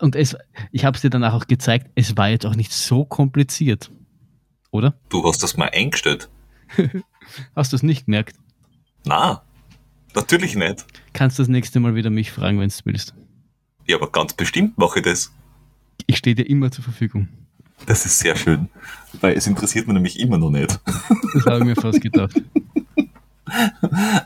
[0.00, 0.36] und es,
[0.70, 3.90] ich habe es dir danach auch gezeigt, es war jetzt auch nicht so kompliziert,
[4.70, 4.94] oder?
[5.10, 6.28] Du hast das mal eingestellt.
[7.54, 8.36] Hast du es nicht gemerkt?
[9.04, 9.42] Na,
[10.14, 10.86] natürlich nicht.
[11.12, 13.14] Kannst das nächste Mal wieder mich fragen, wenn du willst.
[13.86, 15.32] Ja, aber ganz bestimmt mache ich das.
[16.06, 17.28] Ich stehe dir immer zur Verfügung.
[17.86, 18.68] Das ist sehr schön.
[19.20, 20.80] Weil es interessiert mich nämlich immer noch nicht.
[21.34, 22.40] Das habe ich mir fast gedacht.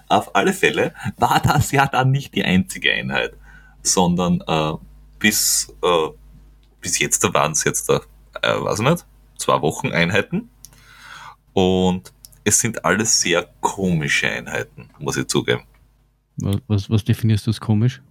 [0.08, 3.34] Auf alle Fälle war das ja dann nicht die einzige Einheit,
[3.82, 4.72] sondern äh,
[5.18, 6.08] bis, äh,
[6.80, 8.00] bis jetzt waren es jetzt, äh,
[8.42, 9.06] weiß ich nicht,
[9.38, 10.50] zwei Wochen Einheiten.
[11.52, 12.12] Und
[12.44, 15.64] es sind alles sehr komische Einheiten, muss ich zugeben.
[16.36, 18.02] Was, was, was definierst du als komisch?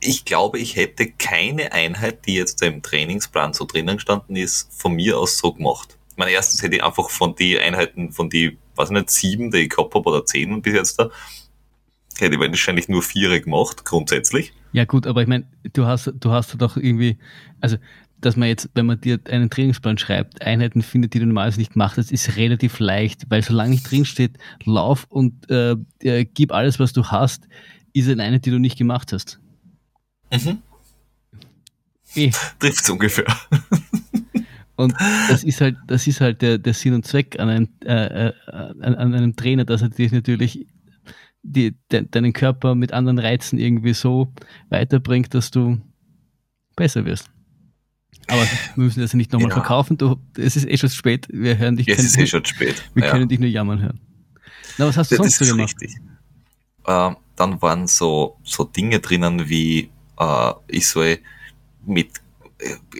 [0.00, 4.94] Ich glaube, ich hätte keine Einheit, die jetzt im Trainingsplan so drinnen gestanden ist, von
[4.94, 5.96] mir aus so gemacht.
[6.10, 9.50] Ich meine, erstens hätte ich einfach von die Einheiten, von die, weiß ich nicht, sieben,
[9.50, 11.10] die ich gehabt habe, oder zehn bis jetzt da,
[12.18, 14.52] hätte ich wahrscheinlich nur vier gemacht, grundsätzlich.
[14.72, 17.18] Ja gut, aber ich meine, du hast, du hast doch irgendwie,
[17.60, 17.76] also
[18.20, 21.76] dass man jetzt, wenn man dir einen Trainingsplan schreibt, Einheiten findet, die du normalerweise nicht
[21.76, 26.78] machst, das ist relativ leicht, weil solange nicht drinsteht, lauf und äh, äh, gib alles,
[26.78, 27.46] was du hast,
[27.92, 29.38] ist eine Einheit, die du nicht gemacht hast.
[30.32, 30.58] Mhm.
[32.14, 32.30] Eh.
[32.58, 33.26] Trifft's ungefähr.
[34.76, 34.94] Und
[35.28, 38.32] das ist halt, das ist halt der, der Sinn und Zweck an einem, äh, äh,
[38.50, 40.66] an, an einem Trainer, dass er dich natürlich
[41.42, 44.32] die, de, deinen Körper mit anderen Reizen irgendwie so
[44.68, 45.80] weiterbringt, dass du
[46.76, 47.30] besser wirst.
[48.28, 49.54] Aber wir müssen das ja nicht nochmal Ja.
[49.54, 49.96] verkaufen.
[49.96, 51.28] Du, es ist eh schon spät.
[51.30, 51.86] Wir hören dich.
[51.86, 52.82] Jetzt können- ist eh schon spät.
[52.94, 53.10] wir Ja.
[53.10, 54.00] können dich nur jammern hören.
[54.78, 55.74] Na, was hast du sonst das so ist gemacht?
[55.80, 55.96] richtig.
[56.86, 61.18] Ähm, dann waren so, so Dinge drinnen wie, äh, ich soll
[61.86, 62.20] mit äh,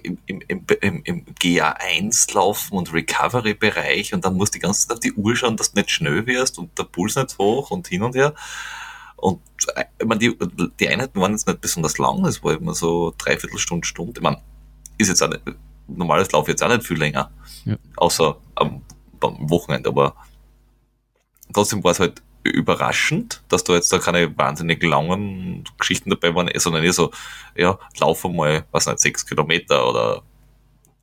[0.02, 4.86] im, im, im, im, im GA1 laufen und Recovery-Bereich und dann musst du die ganze
[4.86, 7.70] Zeit auf die Uhr schauen, dass du nicht schnell wirst und der Puls nicht hoch
[7.70, 8.34] und hin und her.
[9.16, 9.40] Und
[9.74, 10.36] äh, ich meine, die,
[10.78, 14.12] die Einheiten waren jetzt nicht besonders lang, es war immer so dreiviertel Stunde, Stunde.
[14.16, 14.42] Ich meine,
[14.98, 15.42] ist jetzt auch nicht,
[15.88, 17.30] normales Lauf jetzt auch nicht viel länger.
[17.64, 17.76] Ja.
[17.96, 18.82] Außer am,
[19.20, 20.14] am Wochenende, aber
[21.52, 26.50] trotzdem war es halt überraschend, dass da jetzt da keine wahnsinnig langen Geschichten dabei waren,
[26.56, 27.10] sondern eher so,
[27.56, 30.22] ja, laufe mal, was nicht, sechs Kilometer oder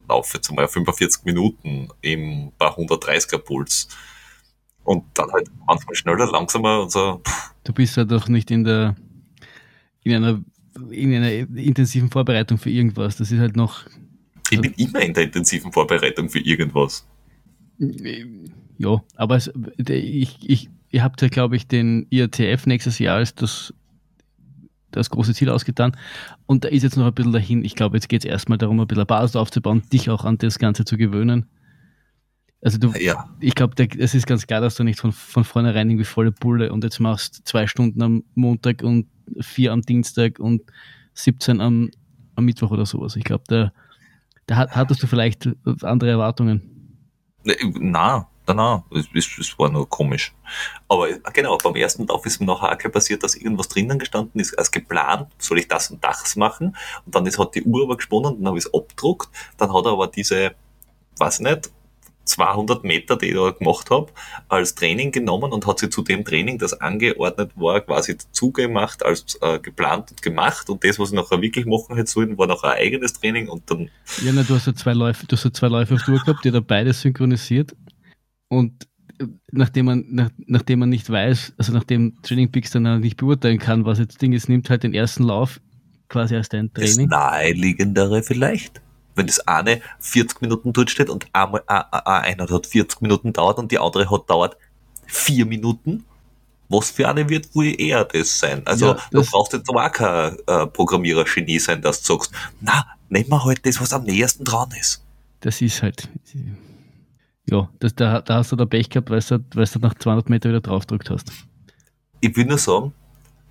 [0.08, 3.88] laufe jetzt mal 45 Minuten im paar 130er Puls.
[4.84, 8.63] Und dann halt manchmal schneller, langsamer und so, pff, Du bist ja doch nicht in
[8.63, 8.95] der
[10.03, 10.43] in einer
[10.89, 13.15] in einer intensiven Vorbereitung für irgendwas.
[13.15, 13.86] Das ist halt noch
[14.49, 17.08] ich bin immer in der intensiven Vorbereitung für irgendwas.
[18.77, 19.51] Ja, aber es,
[19.88, 23.73] ich, ich, ihr habt ja, glaube ich, den IATF nächstes Jahr als das,
[24.91, 25.97] das große Ziel ausgetan.
[26.45, 27.65] Und da ist jetzt noch ein bisschen dahin.
[27.65, 30.60] Ich glaube, jetzt geht es erstmal darum, ein bisschen Basis aufzubauen, dich auch an das
[30.60, 31.47] Ganze zu gewöhnen.
[32.62, 35.89] Also du, Ja, ich glaube, es ist ganz klar, dass du nicht von, von vornherein
[35.89, 39.08] irgendwie volle Pulle und jetzt machst zwei Stunden am Montag und
[39.41, 40.62] vier am Dienstag und
[41.15, 41.89] 17 am,
[42.36, 43.15] am Mittwoch oder sowas.
[43.17, 43.73] Ich glaube, da,
[44.45, 45.49] da hat- hattest du vielleicht
[45.82, 46.62] andere Erwartungen.
[47.79, 50.34] Na, na, na, es, es, war nur komisch.
[50.88, 54.39] Aber äh, genau, beim ersten Lauf ist mir nachher auch passiert, dass irgendwas drinnen gestanden
[54.41, 56.75] ist, als geplant, soll ich das und das machen?
[57.06, 59.86] Und dann ist, hat die Uhr aber gesponnen, dann habe ich es abgedruckt, dann hat
[59.86, 60.56] er aber diese,
[61.17, 61.71] weiß nicht,
[62.25, 64.12] 200 Meter, die ich da gemacht habe,
[64.47, 69.38] als Training genommen und hat sie zu dem Training, das angeordnet war, quasi zugemacht, als
[69.41, 70.69] äh, geplant und gemacht.
[70.69, 73.69] Und das, was ich nachher wirklich machen hätte sollen, war noch ein eigenes Training und
[73.69, 73.89] dann
[74.23, 76.45] Ja, na, du hast ja zwei Läufe, du hast ja zwei Läufe auf Tour gehabt,
[76.45, 77.75] die da beide synchronisiert.
[78.54, 78.88] Und
[79.20, 83.18] äh, nachdem man, nach, nachdem man nicht weiß, also nachdem Training Peaks dann auch nicht
[83.18, 85.60] beurteilen kann, was jetzt Ding ist, nimmt halt den ersten Lauf
[86.10, 87.10] quasi als dein Das Training.
[87.10, 88.82] naheliegendere vielleicht.
[89.16, 93.32] Wenn das eine 40 Minuten dort steht und einmal a- a- einer hat 40 Minuten
[93.34, 94.58] dauert und die andere hat dauert
[95.06, 96.04] 4 Minuten,
[96.70, 98.63] was für eine wird wohl eher das sein?
[98.66, 102.32] Also Ja, du das- brauchst jetzt aber auch kein äh, Programmierer-Genie sein, dass du sagst,
[102.62, 105.04] na, nehmen wir halt das, was am nächsten dran ist.
[105.42, 106.10] Das ist halt,
[107.49, 110.29] ja, das, da, da hast du da Pech gehabt, weil du, weil du nach 200
[110.29, 111.32] Meter wieder draufgedrückt hast.
[112.21, 112.93] Ich will nur sagen,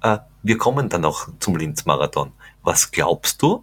[0.02, 2.32] äh, wir kommen dann noch zum Linz-Marathon.
[2.62, 3.62] Was glaubst du,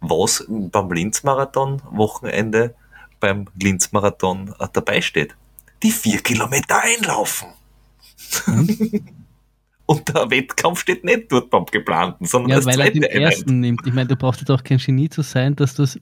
[0.00, 2.74] was beim Linz-Marathon-Wochenende
[3.20, 5.34] beim Linz-Marathon äh, dabei steht?
[5.82, 7.48] Die vier Kilometer einlaufen.
[9.86, 13.04] Und der Wettkampf steht nicht dort beim geplanten, sondern Ja, als weil er zweite den
[13.04, 13.34] Einheit.
[13.34, 13.86] ersten nimmt.
[13.86, 16.00] Ich meine, du brauchst jetzt auch kein Genie zu sein, dass das,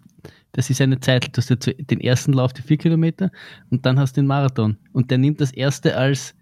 [0.52, 3.30] das ist eine Zeit, du hast ja zu- den ersten Lauf die vier Kilometer
[3.70, 4.76] und dann hast du den Marathon.
[4.92, 6.34] Und der nimmt das erste als,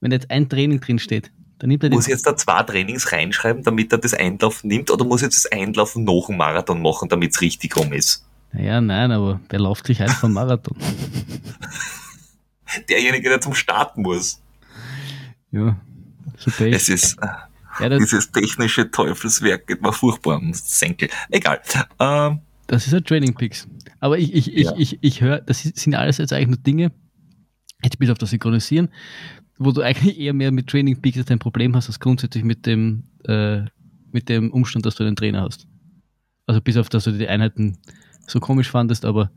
[0.00, 2.62] wenn jetzt ein Training drin steht, dann nimmt er den Muss ich jetzt da zwei
[2.62, 6.36] Trainings reinschreiben, damit er das Einlaufen nimmt, oder muss ich jetzt das Einlaufen nach dem
[6.38, 8.24] Marathon machen, damit es richtig rum ist?
[8.52, 10.76] Naja, nein, aber der läuft sich ein vom Marathon.
[12.88, 14.40] Derjenige, der zum Starten muss.
[15.50, 15.76] ja,
[16.36, 16.64] so.
[16.64, 17.16] Es ist,
[17.80, 21.08] Ja, dieses technische Teufelswerk geht mir furchtbar am Senkel.
[21.30, 21.60] Egal.
[21.98, 23.66] Ähm, das ist ein Training Picks.
[23.98, 24.74] Aber ich, ich, ich, Ja.
[24.76, 26.92] ich, ich höre, das ist- sind alles jetzt eigentlich nur Dinge,
[27.82, 28.88] jetzt bis auf das Synchronisieren,
[29.58, 32.66] wo du eigentlich eher mehr mit Training Peaks jetzt ein Problem hast, als grundsätzlich mit
[32.66, 33.62] dem, äh,
[34.12, 35.66] mit dem Umstand, dass du einen Trainer hast.
[36.46, 37.76] Also bis auf, dass du die Einheiten
[38.26, 39.30] so komisch fandest, aber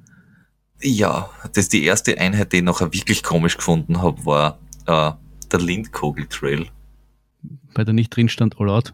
[0.82, 5.12] ja, das die erste Einheit, die ich nachher wirklich komisch gefunden habe, war äh,
[5.52, 6.68] der Lindkogel Trail.
[7.74, 8.94] bei der nicht drin stand All Out.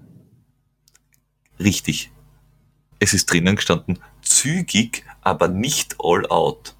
[1.59, 2.11] Richtig.
[2.99, 3.99] Es ist drinnen gestanden,
[4.29, 6.75] zügig, aber nicht all out.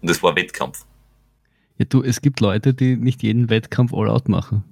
[0.00, 0.84] Und es war Wettkampf.
[1.78, 4.64] Ja, du, es gibt Leute, die nicht jeden Wettkampf All Out machen.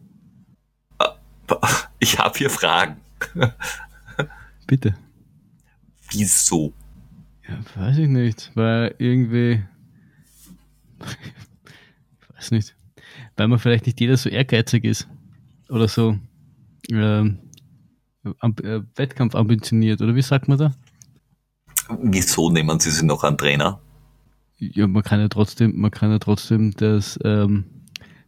[2.01, 2.97] Ich habe hier Fragen.
[4.67, 4.95] Bitte.
[6.11, 6.75] Wieso?
[7.49, 9.63] Ja, weiß ich nicht, weil irgendwie,
[11.01, 12.77] ich weiß nicht,
[13.37, 15.09] weil man vielleicht nicht jeder so ehrgeizig ist
[15.71, 16.19] oder so
[16.91, 17.39] ähm,
[18.39, 20.75] amb äh, Wettkampf ambitioniert oder wie sagt man da?
[22.01, 23.81] Wieso nehmen Sie sich noch einen Trainer?
[24.59, 27.65] Ja, man kann ja trotzdem, man kann ja trotzdem das, ähm,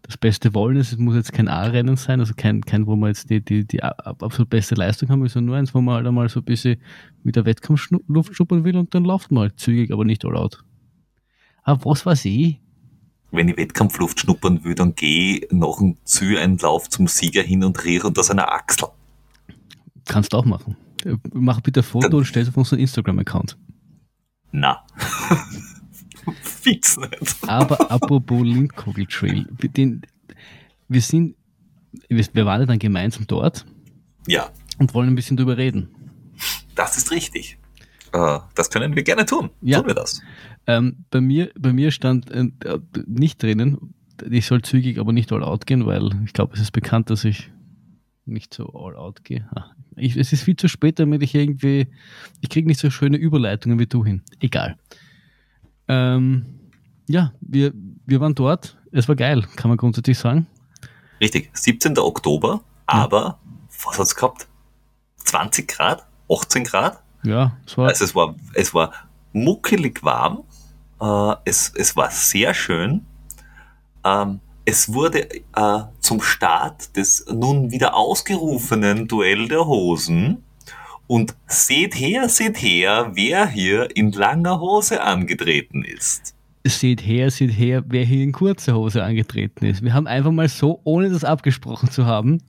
[0.02, 0.76] das Beste wollen.
[0.76, 3.82] Es muss jetzt kein A-Rennen sein, also kein, kein, wo man jetzt die, die, die
[3.82, 6.80] absolut beste Leistung haben will, sondern nur eins, wo man halt einmal so ein bisschen
[7.22, 10.62] mit der Wettkampfluft schnuppern will und dann läuft man halt zügig, aber nicht all out.
[11.62, 12.60] Aber was weiß ich?
[13.32, 18.06] Wenn ich Wettkampfluft schnuppern will, dann gehe nach dem Zieleinlauf zum Sieger hin und rieche
[18.06, 18.88] unter seiner Achsel.
[20.04, 20.76] Kannst du auch machen.
[21.06, 23.56] Äh, Mach bitte ein Foto und stell es auf unseren Instagram-Account.
[24.52, 24.84] Na.
[26.42, 27.36] Fix nicht.
[27.46, 30.02] Aber apropos Lindkogel Trail, den,
[30.88, 31.36] wir sind,
[32.08, 33.64] wir waren ja dann gemeinsam dort
[34.26, 35.88] Ja, und wollen ein bisschen drüber reden.
[36.74, 37.58] das ist richtig.
[38.12, 39.50] Äh, das können wir gerne tun.
[39.60, 39.78] Ja.
[39.78, 40.20] Tun wir das.
[40.66, 42.48] Ähm, bei, mir, bei mir stand äh,
[43.06, 43.94] nicht drinnen,
[44.28, 47.24] ich soll zügig, aber nicht all out gehen, weil ich glaube, es ist bekannt, dass
[47.24, 47.52] ich
[48.26, 49.48] nicht so all out gehe.
[49.96, 51.88] Ich, es ist viel zu spät, damit ich irgendwie,
[52.40, 54.22] ich kriege nicht so schöne Überleitungen wie du hin.
[54.40, 54.76] Egal.
[55.88, 56.46] Ähm,
[57.08, 57.72] ja, wir,
[58.04, 58.76] wir waren dort.
[58.92, 60.46] Es war geil, kann man grundsätzlich sagen.
[61.20, 61.50] Richtig.
[61.52, 61.98] 17.
[61.98, 63.38] Oktober, aber
[63.84, 64.48] was hat's gehabt?
[65.18, 66.06] 20 Grad?
[66.30, 67.02] 18 Grad?
[67.22, 68.92] Ja, es war, Also es war, es war
[69.32, 70.44] muckelig warm.
[71.00, 73.04] Äh, es, es war sehr schön.
[74.04, 80.42] Ähm, es wurde äh, zum Start des nun wieder ausgerufenen Duell der Hosen.
[81.06, 86.35] Und seht her, seht her, wer hier in langer Hose angetreten ist.
[86.68, 89.82] Seht her, seht her, wer hier in kurzer Hose angetreten ist.
[89.82, 92.42] Wir haben einfach mal so, ohne das abgesprochen zu haben,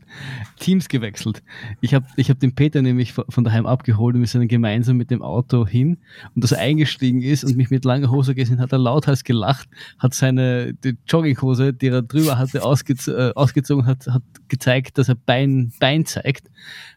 [0.59, 1.43] Teams gewechselt.
[1.81, 5.11] Ich habe ich hab den Peter nämlich von daheim abgeholt und wir sind gemeinsam mit
[5.11, 5.97] dem Auto hin
[6.35, 9.67] und dass er eingestiegen ist und mich mit langer Hose gesehen hat, er lauthals gelacht,
[9.99, 15.09] hat seine die Jogginghose, die er drüber hatte, ausgez äh, ausgezogen hat, hat gezeigt, dass
[15.09, 16.49] er Bein, Bein zeigt.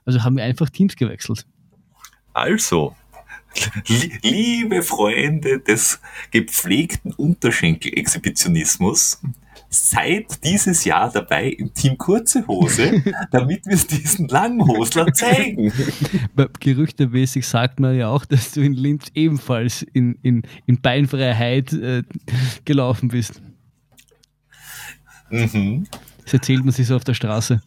[0.04, 1.46] Also haben wir einfach Teams gewechselt.
[2.32, 2.94] Also,
[4.22, 9.20] liebe Freunde des gepflegten Unterschenkel-Exhibitionismus,
[9.70, 15.72] seid dieses Jahr dabei im Team Kurze Hose, damit wir es diesen Langhosler zeigen.
[16.58, 22.02] Gerüchtemäßig sagt man ja auch, dass du in Linz ebenfalls in, in, in Beinfreiheit äh,
[22.64, 23.40] gelaufen bist.
[25.30, 25.86] Mhm.
[26.24, 27.62] Das erzählt man sich so auf der Straße.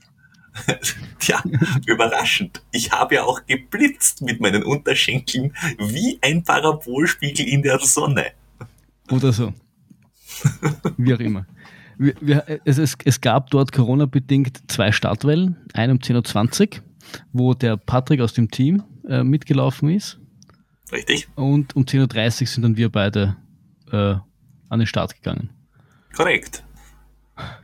[1.19, 1.41] Tja,
[1.85, 2.61] überraschend.
[2.71, 8.31] Ich habe ja auch geblitzt mit meinen Unterschenkeln wie ein Parabolspiegel in der Sonne.
[9.09, 9.53] Oder so.
[10.97, 11.45] Wie auch immer.
[11.97, 15.57] Wir, wir, es, es, es gab dort Corona-bedingt zwei Startwellen.
[15.73, 16.83] Eine um 10.20 Uhr,
[17.31, 20.19] wo der Patrick aus dem Team äh, mitgelaufen ist.
[20.91, 21.27] Richtig?
[21.35, 23.35] Und um 10.30 Uhr sind dann wir beide
[23.91, 24.15] äh,
[24.69, 25.49] an den Start gegangen.
[26.15, 26.63] Korrekt.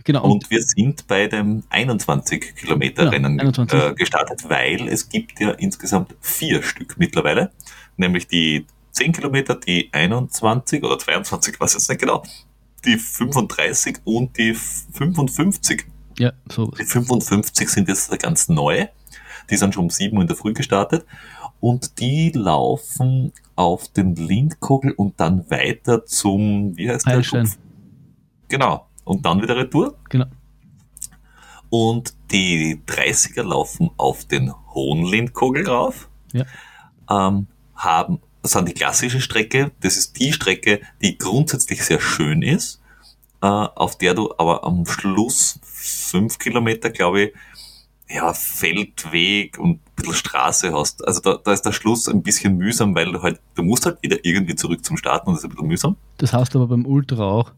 [0.04, 0.24] Genau.
[0.24, 3.80] Und, wir sind bei dem 21 Kilometer Ja, Rennen 21.
[3.80, 7.52] Äh, gestartet, weil es gibt ja insgesamt vier Stück mittlerweile,
[7.98, 12.24] nämlich die 10 Kilometer, die 21 oder 22, weiß jetzt nicht genau,
[12.84, 15.86] die 35 und die 55.
[16.18, 16.72] ja, so.
[16.72, 18.88] Die 55 sind jetzt ganz neu,
[19.50, 21.06] die sind schon um 7 Uhr in der Früh gestartet
[21.60, 27.46] und die laufen auf den Lindkogel und dann weiter zum, wie heißt Heilstein.
[27.46, 27.54] der?
[28.48, 28.89] Genau.
[29.10, 29.96] Und dann wieder Retour.
[30.10, 30.28] Genau.
[31.72, 36.10] Und die 30er laufen auf den Hohen Lindkogel rauf.
[36.32, 36.46] Ja.
[37.10, 39.72] Ähm, haben, sind die klassische Strecke.
[39.82, 42.84] Das ist die Strecke, die grundsätzlich sehr schön ist,
[43.42, 47.34] äh, auf der du aber am Schluss fünf Kilometer, glaube ich,
[48.12, 51.08] ja, Feldweg und ein bisschen Straße hast.
[51.08, 54.04] Also da, da ist der Schluss ein bisschen mühsam, weil du halt, du musst halt
[54.04, 55.96] wieder irgendwie zurück zum Starten und das ist ein bisschen mühsam.
[56.18, 57.54] Das heißt aber beim Ultra auch,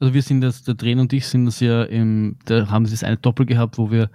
[0.00, 2.92] also wir sind das, der Trainer und ich sind das ja im, da haben sie
[2.92, 4.10] das eine Doppel gehabt, wo wir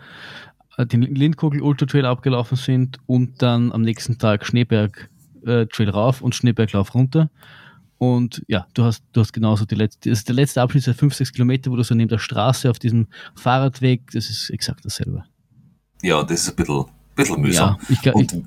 [0.77, 5.09] äh, den Lindkogel Ultra Trail abgelaufen sind und dann am nächsten Tag Schneeberg
[5.45, 7.29] äh, Trail rauf und Schneeberglauf runter.
[7.97, 10.93] Und ja, du hast, du hast genauso die letzte, das ist der letzte Abschnitt, der
[10.93, 14.85] 5, 6 Kilometer, wo du so neben der Straße auf diesem Fahrradweg, das ist exakt
[14.85, 15.23] dasselbe.
[16.03, 17.69] Ja, das ist ein bisschen, bisschen mühsam.
[17.69, 18.43] Ja, ich, glaub, und, ich,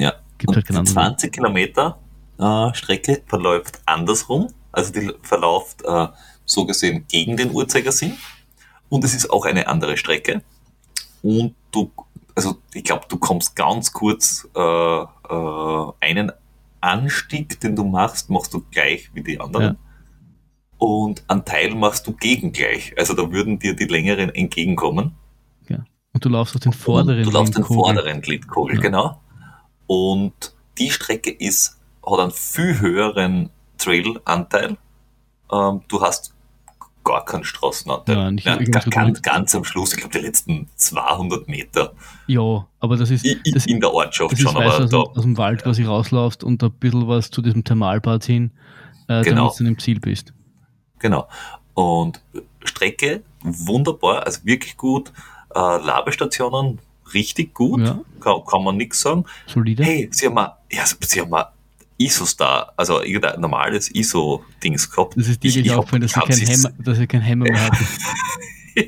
[0.00, 0.12] ja.
[0.38, 0.86] gibt und halt die anderen.
[0.86, 1.98] 20 Kilometer
[2.38, 4.48] äh, Strecke verläuft andersrum.
[4.74, 6.08] Also die verläuft äh,
[6.44, 8.16] so gesehen gegen den Uhrzeigersinn.
[8.88, 10.42] Und es ist auch eine andere Strecke.
[11.22, 11.90] Und du,
[12.34, 16.32] also ich glaube, du kommst ganz kurz äh, äh, einen
[16.80, 19.64] Anstieg, den du machst, machst du gleich wie die anderen.
[19.64, 19.76] Ja.
[20.76, 22.94] Und einen Teil machst du gegengleich.
[22.98, 25.16] Also da würden dir die längeren entgegenkommen.
[26.14, 28.80] Und du laufst auf den vorderen Und du laufst den vorderen Gliedkogel, Ja.
[28.82, 29.20] genau.
[29.88, 34.76] Und die Strecke ist, hat einen viel höheren Trail-Anteil.
[35.52, 36.32] Ähm, du hast
[37.04, 38.16] gar keinen Straßenanteil.
[38.16, 41.92] Ja, nicht Ja, ganz, mit- ganz am Schluss, ich glaube, die letzten 200 Meter
[42.26, 45.02] Ja, aber das ist, i- i- das, in der Ortschaft schon, weißt, aber aus, da,
[45.02, 48.52] dem- aus dem Wald quasi rauslaufst und ein bisschen was zu diesem Thermalbad hin,
[49.08, 49.48] äh, Genau.
[49.48, 50.32] damit du im Ziel bist.
[50.98, 51.28] genau.
[51.74, 52.22] Und
[52.64, 55.12] Strecke, wunderbar, also wirklich gut.
[55.54, 56.78] Äh, Labestationen,
[57.12, 58.00] richtig gut, Ja.
[58.20, 59.24] kann, kann man nichts sagen.
[59.46, 59.82] Solide.
[59.84, 61.52] Hey, sie haben mal, ja, sie haben mal
[61.98, 65.16] ISO-Star, also irgendein normales ISO-Dings gehabt.
[65.16, 65.72] Das ist dir Ich- gleich ich
[66.16, 67.86] hab- dass ich Hämmer, dass sie kein Hämmer mehr hatten.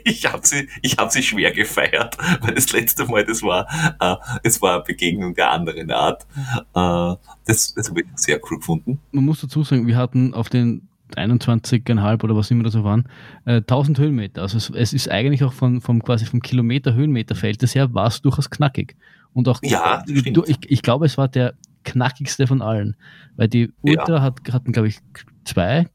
[0.02, 3.68] Ich habe sie, ich hab sie schwer gefeiert, weil das letzte Mal, das war,
[4.00, 6.26] äh, es war eine Begegnung der anderen Art.
[6.74, 8.98] Äh, das das habe ich sehr cool gefunden.
[9.12, 13.08] Man muss dazu sagen, wir hatten auf den 21,5 oder was immer das so waren,
[13.44, 14.42] äh, 1000 Höhenmeter.
[14.42, 18.20] Also es, es ist eigentlich auch von, vom quasi vom Kilometer Höhenmeterverhältnis her war es
[18.20, 18.96] durchaus knackig.
[19.34, 20.36] Und auch, Ja, stimmt.
[20.36, 21.54] du, ich, ich glaube, es war der
[21.86, 22.96] knackigste von allen.
[23.36, 24.98] Weil die Ultra hat, hatten, glaube ich,
[25.44, 25.88] zwei,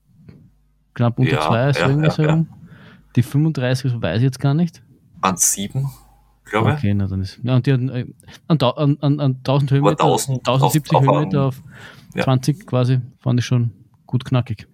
[0.96, 2.48] knapp unter Ja, zwei, so ja, irgendwie ja, so rum.
[3.16, 4.82] Die 35 weiß ich jetzt gar nicht.
[5.22, 5.90] An sieben,
[6.46, 6.76] glaube ich.
[6.78, 7.40] Okay, na dann ist.
[7.44, 8.06] Ja, und die hatten äh,
[8.48, 11.62] an, an, an, an 1000 Höhenmeter, 1000 1070 auf- auf Höhenmeter auf
[12.16, 12.24] ja.
[12.24, 13.72] 20 quasi, fand ich schon
[14.08, 14.68] gut knackig.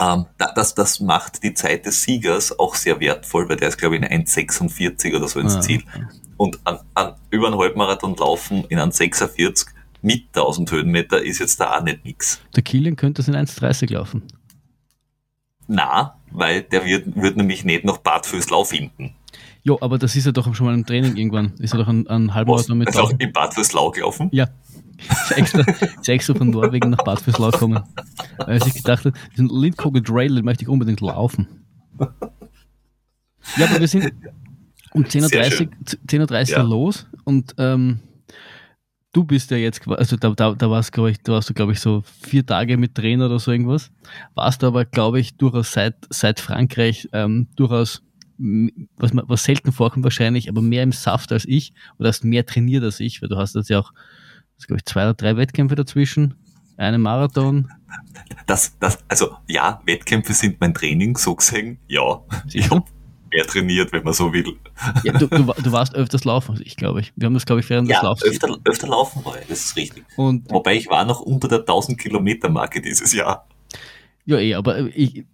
[0.00, 3.78] Ähm, da- das, das macht die Zeit des Siegers auch sehr wertvoll, weil der ist,
[3.78, 5.82] glaube ich, in 1,46 oder so ins Ah, Ziel.
[6.36, 9.66] Und an, an über einen Halbmarathon laufen in 1,46
[10.02, 12.40] mit 1000 Höhenmeter ist jetzt da auch nicht nix.
[12.54, 14.22] Der Kilian könnte es in 1,30 laufen.
[15.66, 19.14] Na, weil der wird, wird nämlich nicht noch Bad Vöslau finden.
[19.62, 21.54] Jo, aber das ist ja doch schon mal im Training irgendwann.
[21.58, 23.22] Ist ja doch ein, ein Halbmarathon mit ist auch 1000.
[23.22, 24.28] in Bad Vöslau gelaufen?
[24.30, 24.48] Ja.
[24.98, 27.82] Ist extra, ist extra von Norwegen nach Bad Fürslau gekommen.
[28.38, 31.64] Weil sich gedacht hat, diesen Lindkogel Trail, den möchte ich unbedingt laufen.
[33.56, 34.12] Ja, aber wir sind
[34.94, 35.70] um 10.30 Sehr Uhr, schön.
[36.06, 36.62] 10.30 Uhr Ja.
[36.62, 37.98] los und ähm,
[39.12, 41.80] du bist ja jetzt, also da, da, da warst, ich, da warst du, glaube ich,
[41.80, 43.90] so vier Tage mit Trainer oder so irgendwas.
[44.34, 48.02] Warst du aber, glaube ich, durchaus seit, seit Frankreich ähm, durchaus,
[48.96, 52.44] was, man- was selten vorkommt wahrscheinlich, aber mehr im Saft als ich oder hast mehr
[52.46, 53.92] trainiert als ich, weil du hast jetzt ja auch,
[54.66, 56.34] glaube ich, zwei oder drei Wettkämpfe dazwischen,
[56.76, 57.68] einen Marathon.
[58.46, 62.20] Das, das, also ja, Wettkämpfe sind mein Training, so gesehen, ja.
[62.52, 62.84] Ich habe
[63.34, 64.56] mehr trainiert, wenn man so will.
[65.02, 67.12] Ja, du, du, du warst öfters laufen als ich, glaube ich.
[67.16, 68.22] Wir haben das, glaube ich, während des Ja, Laufs.
[68.22, 70.04] öfter, öfter laufen war ich, das ist richtig.
[70.16, 73.46] Und Wobei ich war noch unter der 1000 Kilometer Marke dieses Jahr.
[74.24, 75.24] Ja, eh, aber ich,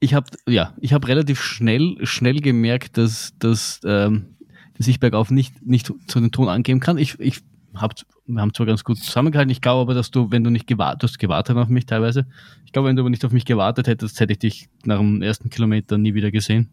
[0.00, 4.36] ich habe ja, ich habe relativ schnell, schnell gemerkt, dass, dass, ähm,
[4.78, 6.96] dass ich bergauf nicht, nicht zu den Ton angeben kann.
[6.96, 7.40] Ich, ich
[7.74, 7.94] hab,
[8.26, 11.02] wir haben zwar ganz gut zusammengehalten, ich glaube aber, dass du, wenn du nicht gewartet,
[11.10, 12.26] hast gewartet auf mich teilweise.
[12.66, 15.22] Ich glaube, wenn du aber nicht auf mich gewartet hättest, hätte ich dich nach dem
[15.22, 16.70] ersten Kilometer nie wieder gesehen.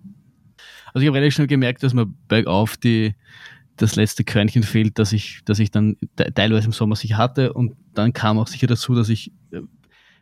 [0.94, 3.16] Also ich habe relativ schnell gemerkt, dass mir bergauf die,
[3.78, 7.54] das letzte Körnchen fehlt, dass ich, dass ich dann te- teilweise im Sommer sicher hatte
[7.54, 9.62] und dann kam auch sicher dazu, dass ich, äh,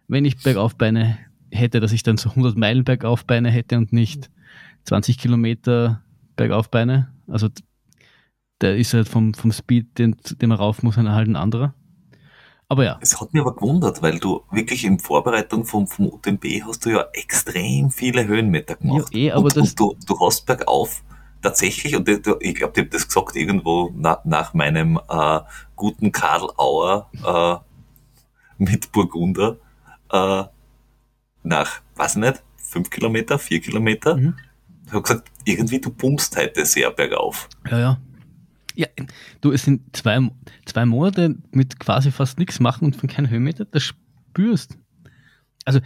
[0.08, 1.18] wenn ich Bergaufbeine
[1.52, 4.30] hätte, dass ich dann so 100 Meilen Bergaufbeine hätte und nicht
[4.84, 6.02] 20 Kilometer
[6.36, 7.12] Bergaufbeine.
[7.28, 7.64] Also d-
[8.62, 11.74] der ist halt vom, vom Speed, den, den man rauf muss, halt ein anderer.
[12.70, 16.44] Aber ja, Es hat mich aber gewundert, weil du wirklich in Vorbereitung vom, vom UTMB
[16.66, 19.14] hast du ja extrem viele Höhenmeter gemacht.
[19.14, 21.02] Ja, eh, aber und, das- und du, du hast bergauf
[21.42, 25.40] tatsächlich, und ich glaube, ich habe das gesagt irgendwo na, nach meinem äh,
[25.76, 29.58] guten Karl Auer äh, mit Burgunder
[30.12, 30.44] äh,
[31.44, 34.36] nach, weiß ich nicht, fünf Kilometer, vier Kilometer, Mhm.
[34.86, 37.50] Ich habe gesagt, irgendwie du pumpst heute sehr bergauf.
[37.70, 37.98] Ja, ja.
[38.78, 38.86] Ja,
[39.42, 40.20] du, es sind zwei,
[40.66, 44.78] zwei Monate mit quasi fast nichts machen und von keinem Höhenmeter, das spürst.
[45.66, 45.80] Also,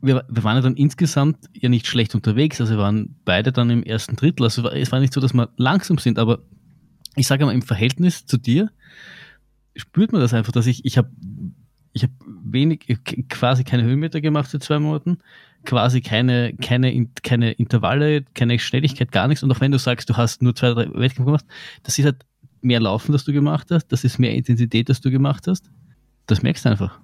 [0.00, 3.68] wir, wir waren ja dann insgesamt ja nicht schlecht unterwegs, also wir waren beide dann
[3.68, 4.44] im ersten Drittel.
[4.44, 6.38] Also es war nicht so, dass wir langsam sind, aber
[7.14, 8.70] ich sage mal, im Verhältnis zu dir
[9.76, 11.10] spürt man das einfach, dass ich, ich habe
[11.92, 12.86] ich hab wenig,
[13.28, 15.18] quasi keine Höhenmeter gemacht seit zwei Monaten,
[15.64, 19.42] quasi keine, keine, keine Intervalle, keine Schnelligkeit, gar nichts.
[19.42, 21.44] Und auch wenn du sagst, du hast nur zwei, drei Wettkämpfe gemacht,
[21.82, 22.24] das ist halt
[22.62, 25.70] mehr Laufen, das du gemacht hast, das ist mehr Intensität, das du gemacht hast.
[26.26, 26.98] Das merkst du einfach.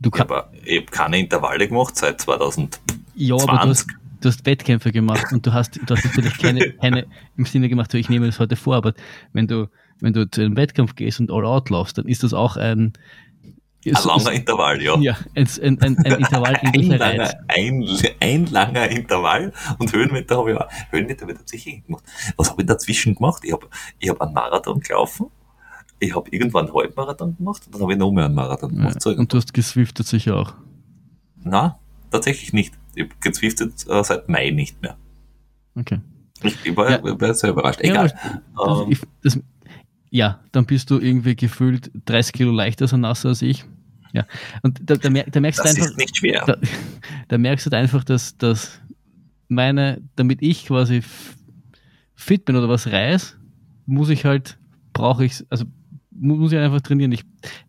[0.00, 2.80] Du ja, aber ich habe keine Intervalle gemacht seit 2020.
[3.14, 3.86] Ja, aber du hast,
[4.20, 7.92] du hast Wettkämpfe gemacht und du hast, du hast natürlich keine, keine im Sinne gemacht,
[7.92, 8.94] so ich nehme das heute vor, aber
[9.32, 9.68] wenn du,
[10.00, 12.92] wenn du zu einem Wettkampf gehst und all out laufst, dann ist das auch ein,
[13.94, 14.96] ein langer Intervall, ja.
[14.98, 17.88] Ja, ein, ein, ein, ein Intervall ein, langer, ein,
[18.20, 22.04] ein langer Intervall und Höhenmeter habe ich auch, Höhenmeter habe ich tatsächlich gemacht.
[22.36, 23.42] Was habe ich dazwischen gemacht?
[23.44, 23.68] Ich habe
[23.98, 25.26] ich hab einen Marathon gelaufen,
[25.98, 29.04] ich habe irgendwann einen Halbmarathon gemacht und dann habe ich noch mehr einen Marathon gemacht.
[29.04, 30.54] Ja, und du hast geswiftet sicher auch?
[31.42, 31.78] Na,
[32.10, 32.74] tatsächlich nicht.
[32.94, 34.96] Ich habe gezwiftet äh, seit Mai nicht mehr.
[35.74, 36.00] Okay.
[36.42, 37.20] Ich, ich war, ja.
[37.20, 37.80] war sehr überrascht.
[37.80, 38.12] Egal.
[38.58, 39.38] Ja, ähm, ich, das,
[40.10, 43.64] ja, dann bist du irgendwie gefühlt 30 Kilo leichter so nasser als ich.
[44.16, 44.24] Ja.
[44.62, 45.90] Und da, da, da merkst das du einfach.
[45.90, 46.42] Ist nicht schwer.
[46.46, 46.56] Da,
[47.28, 48.80] da merkst du einfach, dass, dass
[49.48, 51.02] meine, damit ich quasi
[52.14, 53.36] fit bin oder was reiß,
[53.84, 54.58] muss ich halt,
[54.94, 55.66] brauche ich, also
[56.10, 57.12] muss ich einfach trainieren.
[57.12, 57.24] Ich,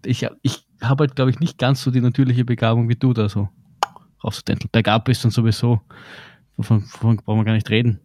[0.05, 3.27] ich, ich habe halt, glaube ich, nicht ganz so die natürliche Begabung wie du da
[3.27, 3.49] so
[4.23, 4.69] rauszudenteln.
[4.71, 5.81] Bergab ist dann sowieso,
[6.55, 7.99] davon, davon brauchen wir gar nicht reden.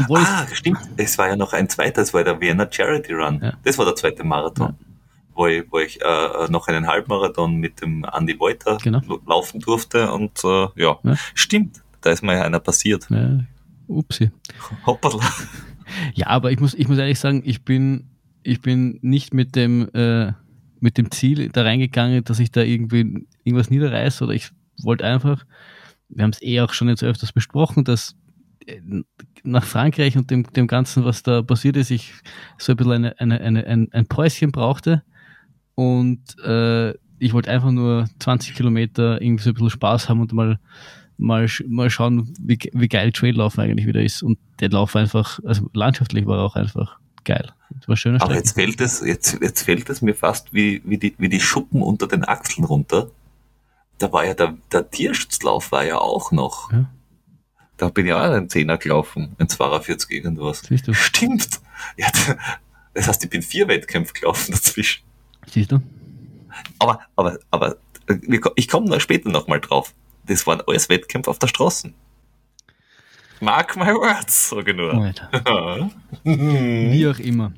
[0.00, 0.80] Obwohl ah, stimmt.
[0.96, 3.40] Es war ja noch ein zweiter, es war der Vienna Charity Run.
[3.40, 3.52] Ja.
[3.62, 4.74] Das war der zweite Marathon.
[4.76, 4.93] Ja.
[5.34, 9.00] Wo ich, wo ich äh, noch einen Halbmarathon mit dem Andy Wolter genau.
[9.26, 10.98] laufen durfte und äh, ja.
[11.02, 11.16] ja.
[11.34, 13.06] stimmt, da ist mir ja einer passiert.
[13.10, 13.40] Ja.
[13.88, 14.30] Upsi.
[14.86, 15.20] Hoppala.
[16.14, 18.08] Ja, aber ich muss, ich muss ehrlich sagen, ich bin,
[18.42, 20.32] ich bin nicht mit dem, äh,
[20.80, 24.50] mit dem Ziel da reingegangen, dass ich da irgendwie irgendwas niederreiße oder ich
[24.82, 25.44] wollte einfach,
[26.08, 28.16] wir haben es eh auch schon jetzt öfters besprochen, dass
[28.66, 28.80] äh,
[29.42, 32.12] nach Frankreich und dem, dem Ganzen, was da passiert ist, ich
[32.58, 35.02] so ein bisschen eine, eine, eine, ein, ein Päuschen brauchte
[35.74, 40.32] und äh, ich wollte einfach nur 20 Kilometer irgendwie so ein bisschen Spaß haben und
[40.32, 40.58] mal
[41.16, 44.22] mal, mal schauen, wie, wie geil Traillaufen eigentlich wieder ist.
[44.22, 47.52] Und der Lauf einfach, also landschaftlich war auch einfach geil.
[47.70, 50.98] Das war schöner Aber jetzt fällt es, jetzt, jetzt fällt es mir fast wie, wie,
[50.98, 53.10] die, wie die Schuppen unter den Achseln runter.
[53.98, 56.72] Da war ja der, der Tierschutzlauf war ja auch noch.
[56.72, 56.90] Ja.
[57.76, 60.60] Da bin ich auch einen Zehner gelaufen, ein 42 irgendwas.
[60.60, 60.94] Siehst du?
[60.94, 61.60] Stimmt.
[61.96, 62.08] Ja,
[62.94, 65.02] das heißt, ich bin vier Wettkämpfe gelaufen dazwischen.
[65.46, 65.80] Siehst du?
[66.78, 67.76] Aber, aber, aber,
[68.56, 69.94] ich komme da später nochmal drauf.
[70.26, 71.92] Das waren alles Wettkämpfe auf der Straße.
[73.40, 75.00] Mark my words, so genau.
[75.00, 75.28] Alter.
[76.24, 77.52] Wie auch immer.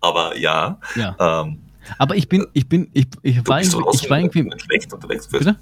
[0.00, 0.78] Aber ja.
[0.94, 1.16] ja.
[1.18, 1.58] Ähm,
[1.98, 5.28] aber ich bin, ich bin, ich, ich war irgendwie, ich war irgendwie schlecht unterwegs.
[5.28, 5.56] Bitte?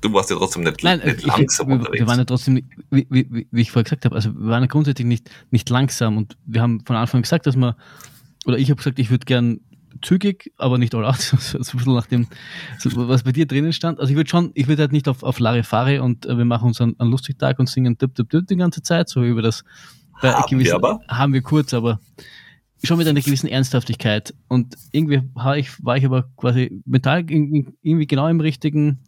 [0.00, 2.00] Du warst ja trotzdem nicht, Nein, nicht ich, langsam wir, unterwegs.
[2.00, 4.66] Wir waren ja trotzdem, wie, wie, wie ich vorher gesagt habe, also wir waren ja
[4.66, 7.76] grundsätzlich nicht, nicht langsam und wir haben von Anfang gesagt, dass wir,
[8.46, 9.60] oder ich habe gesagt, ich würde gern
[10.02, 12.26] zügig, aber nicht all out, so, so ein bisschen nach dem,
[12.84, 14.00] was bei dir drinnen stand.
[14.00, 16.68] Also ich würde schon, ich würde halt nicht auf, auf Larifari und äh, wir machen
[16.68, 19.64] uns einen, einen Lustigtag und singen dip, dip, dip die ganze Zeit, so über das,
[20.20, 21.00] bei haben gewissen, wir aber?
[21.08, 22.00] Haben wir kurz, aber
[22.82, 24.34] schon mit einer gewissen Ernsthaftigkeit.
[24.48, 29.00] Und irgendwie war ich, war ich aber quasi mental irgendwie genau im richtigen,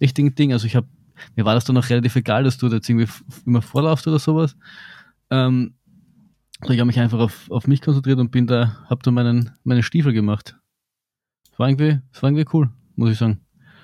[0.00, 0.52] richtigen Ding.
[0.52, 0.88] Also ich habe,
[1.36, 3.08] mir war das dann auch relativ egal, dass du da jetzt irgendwie
[3.46, 4.56] immer vorlaufst oder sowas.
[5.30, 5.74] Ähm,
[6.60, 9.52] also ich habe mich einfach auf, auf mich konzentriert und bin da, habe da meinen,
[9.64, 10.56] meinen Stiefel gemacht.
[11.50, 13.40] Das war irgendwie, das war irgendwie cool, muss ich sagen.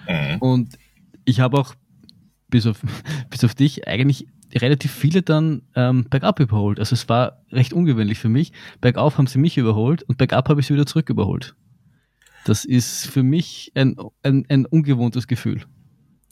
[0.09, 0.39] Mhm.
[0.39, 0.79] Und
[1.25, 1.75] ich habe auch
[2.49, 2.81] bis auf,
[3.31, 6.79] bis auf dich eigentlich relativ viele dann ähm, bergab überholt.
[6.79, 8.53] Also es war recht ungewöhnlich für mich.
[8.81, 11.57] Bergauf haben sie mich überholt und bergab habe ich sie wieder zurück überholt.
[12.45, 15.65] Das ist für mich ein, ein, ein ungewohntes Gefühl.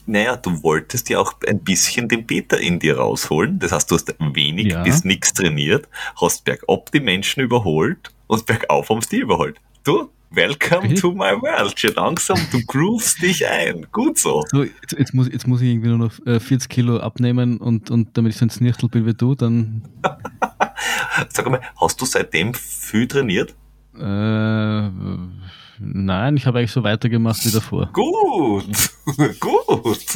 [0.06, 3.58] Naja, du wolltest ja auch ein bisschen den Peter in dir rausholen.
[3.58, 4.82] Das heißt, du hast wenig ja.
[4.82, 5.88] bis nichts trainiert,
[6.20, 9.60] hast bergab die Menschen überholt und bergauf haben sie die überholt.
[9.82, 11.00] Du, welcome Bitte?
[11.00, 11.78] to my world.
[11.78, 13.86] Schon langsam, du groovst dich ein.
[13.92, 14.44] Gut so.
[14.50, 17.90] so jetzt, jetzt, muss, jetzt muss ich irgendwie nur noch 40 äh, Kilo abnehmen und,
[17.90, 19.82] und damit ich so ein Snirchtel bin wie du, dann...
[21.28, 23.54] Sag mal, hast du seitdem viel trainiert?
[23.98, 24.90] Äh
[25.78, 27.90] Nein, ich habe eigentlich so weitergemacht wie davor.
[27.92, 28.90] Gut,
[29.40, 30.06] gut.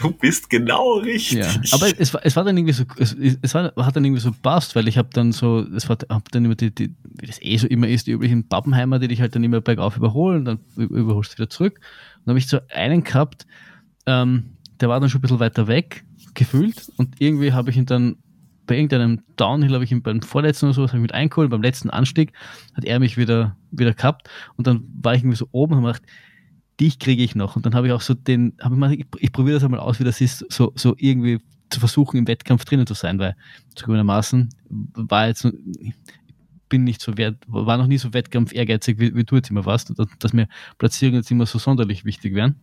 [0.00, 1.38] Du bist genau richtig.
[1.38, 4.20] Ja, aber es war, es war dann irgendwie so, es, es war, hat dann irgendwie
[4.20, 7.26] so passt, weil ich habe dann so, es war, hab dann immer die, die, wie
[7.26, 10.44] das eh so immer ist, die üblichen Pappenheimer, die dich halt dann immer bergauf überholen,
[10.44, 11.80] dann überholst du wieder zurück.
[11.80, 13.46] Und dann habe ich so einen gehabt,
[14.06, 16.04] ähm, der war dann schon ein bisschen weiter weg
[16.34, 18.16] gefühlt und irgendwie habe ich ihn dann
[18.66, 21.62] bei irgendeinem Downhill habe ich ihn beim vorletzten oder so, habe ich mit eingeholt, beim
[21.62, 22.32] letzten Anstieg
[22.74, 25.92] hat er mich wieder, wieder gehabt und dann war ich irgendwie so oben und habe
[25.94, 26.02] gedacht,
[26.80, 27.56] dich kriege ich noch.
[27.56, 29.80] Und dann habe ich auch so den, habe ich mal, ich, ich probiere das einmal
[29.80, 31.38] aus, wie das ist, so, so irgendwie
[31.70, 33.36] zu versuchen, im Wettkampf drinnen zu sein, weil
[33.74, 35.46] zugegebenermaßen war jetzt,
[36.68, 39.64] bin nicht so wert, war noch nie so Wettkampf ehrgeizig, wie, wie du jetzt immer
[39.64, 40.48] warst, dass mir
[40.78, 42.56] Platzierungen jetzt immer so sonderlich wichtig wären.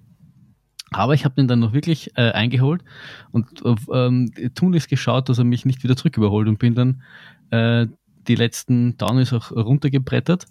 [0.91, 2.83] Aber ich habe den dann noch wirklich äh, eingeholt
[3.31, 3.47] und
[3.93, 7.01] ähm, tunlichst geschaut, dass er mich nicht wieder zurück überholt und bin dann
[7.51, 7.87] äh,
[8.27, 10.45] die letzten Downs auch runtergebrettert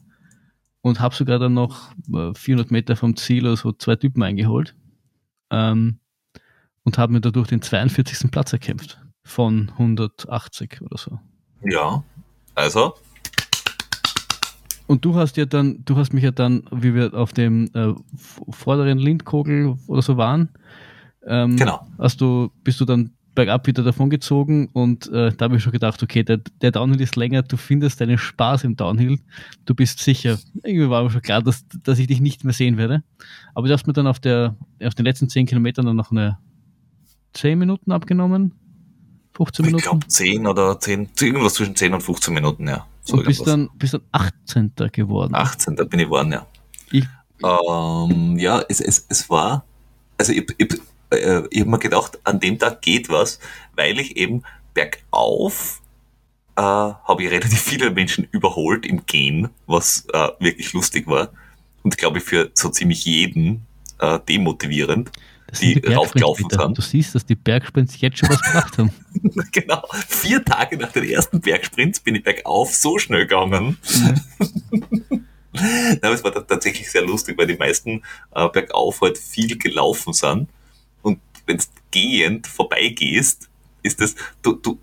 [0.80, 1.92] und habe sogar dann noch
[2.34, 4.74] 400 äh, Meter vom Ziel oder so zwei Typen eingeholt
[5.50, 5.98] ähm,
[6.84, 8.30] und habe mir dadurch den 42.
[8.30, 11.18] Platz erkämpft von 180 oder so.
[11.62, 12.02] Ja,
[12.54, 12.94] also
[14.88, 17.92] und du hast ja dann, du hast mich ja dann, wie wir auf dem äh,
[18.50, 20.48] vorderen Lindkogel oder so waren,
[21.26, 21.86] ähm, genau.
[21.98, 25.70] hast du, bist du dann bergab wieder davon gezogen und äh, da habe ich schon
[25.70, 29.20] gedacht, okay, der, der Downhill ist länger, du findest deinen Spaß im Downhill,
[29.64, 30.38] du bist sicher.
[30.64, 33.04] Irgendwie war mir schon klar, dass, dass ich dich nicht mehr sehen werde.
[33.54, 36.38] Aber du hast mir dann auf, der, auf den letzten 10 Kilometern dann noch eine
[37.34, 38.54] 10 Minuten abgenommen.
[39.36, 39.84] 15 Minuten?
[39.84, 42.86] Ich glaube 10 oder 10, irgendwas zwischen 10 und 15 Minuten, ja.
[43.08, 44.72] So und bist dann, bist dann 18.
[44.92, 45.34] geworden.
[45.34, 45.76] 18.
[45.76, 46.46] bin ich geworden, ja.
[46.90, 47.06] Ich,
[47.42, 49.64] ähm, ja, es, es, es war,
[50.18, 50.74] also ich, ich,
[51.10, 53.38] äh, ich habe mir gedacht, an dem Tag geht was,
[53.74, 54.42] weil ich eben
[54.74, 55.80] bergauf
[56.56, 61.30] äh, habe ich relativ viele Menschen überholt im Gehen, was äh, wirklich lustig war.
[61.84, 63.62] Und glaube ich für so ziemlich jeden
[64.00, 65.10] äh, demotivierend
[65.60, 66.78] die, die raufgelaufen sind.
[66.78, 68.92] Du siehst, dass die Bergsprints jetzt schon was gemacht haben.
[69.52, 69.82] genau.
[70.06, 73.78] Vier Tage nach den ersten Bergsprints bin ich bergauf so schnell gegangen.
[73.90, 75.26] Mhm.
[76.02, 78.02] Aber es war tatsächlich sehr lustig, weil die meisten
[78.34, 80.48] äh, bergauf halt viel gelaufen sind.
[81.02, 83.48] Und wenn du gehend vorbeigehst,
[83.82, 84.78] ist das, du, du,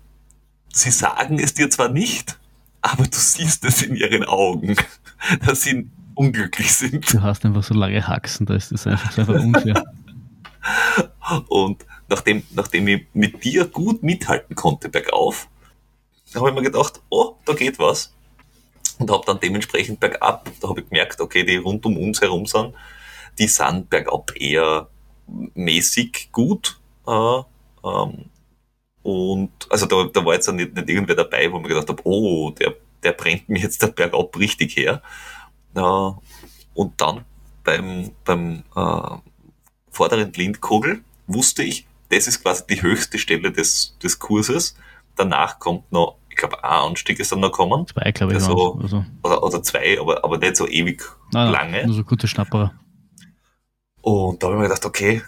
[0.72, 2.38] sie sagen es dir zwar nicht,
[2.82, 4.76] aber du siehst es in ihren Augen,
[5.46, 7.12] dass sie unglücklich sind.
[7.12, 9.84] Du hast einfach so lange Haxen, da ist das einfach, einfach unfair.
[11.48, 15.48] Und nachdem, nachdem ich mit dir gut mithalten konnte bergauf,
[16.34, 18.12] habe ich mir gedacht, oh, da geht was.
[18.98, 22.46] Und habe dann dementsprechend bergab, da habe ich gemerkt, okay, die rund um uns herum
[22.46, 22.74] sind,
[23.38, 24.88] die sind bergab eher
[25.54, 26.78] mäßig gut.
[27.06, 27.40] Äh,
[27.84, 28.24] ähm,
[29.02, 32.50] und also da, da war jetzt nicht, nicht irgendwer dabei, wo man gedacht habe, oh,
[32.50, 35.02] der, der brennt mir jetzt der bergab richtig her.
[35.74, 36.10] Äh,
[36.74, 37.24] und dann
[37.64, 39.16] beim, beim äh,
[39.96, 44.76] vorderen Lindkogel wusste ich, das ist quasi die höchste Stelle des, des Kurses.
[45.16, 47.86] Danach kommt noch, ich glaube, ein Anstieg ist dann noch kommen.
[47.86, 48.38] Zwei, glaube ich.
[48.38, 49.04] Also, also.
[49.22, 51.86] Oder, oder zwei, aber, aber nicht so ewig nein, lange.
[51.86, 52.74] Nur so gute Schnapperer.
[54.02, 55.22] Und da habe ich mir gedacht, okay,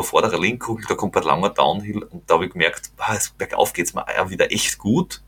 [0.00, 3.92] vorderer Lindkugel, da kommt ein langer Downhill und da habe ich gemerkt, ah, bergauf geht's
[3.92, 5.20] mir wieder echt gut.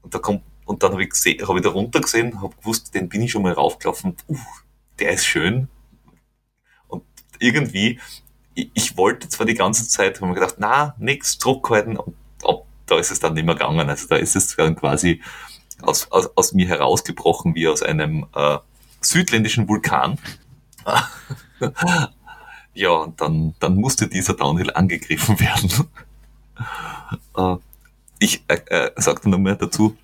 [0.00, 2.94] Und da kommt, und dann habe ich gesehen, habe ich da runter gesehen, habe gewusst,
[2.94, 4.38] den bin ich schon mal raufgelaufen, uh,
[4.98, 5.68] der ist schön,
[7.40, 7.98] irgendwie,
[8.54, 12.14] ich, ich wollte zwar die ganze Zeit, habe mir gedacht, na, nix, Druck halten, und
[12.44, 13.88] ab, da ist es dann nicht mehr gegangen.
[13.88, 15.20] Also da ist es dann quasi
[15.82, 18.58] aus, aus, aus mir herausgebrochen wie aus einem äh,
[19.00, 20.18] südländischen Vulkan.
[22.74, 25.70] ja, und dann, dann musste dieser Downhill angegriffen werden.
[27.36, 27.56] äh,
[28.18, 29.96] ich äh, äh, sagte nur mehr dazu,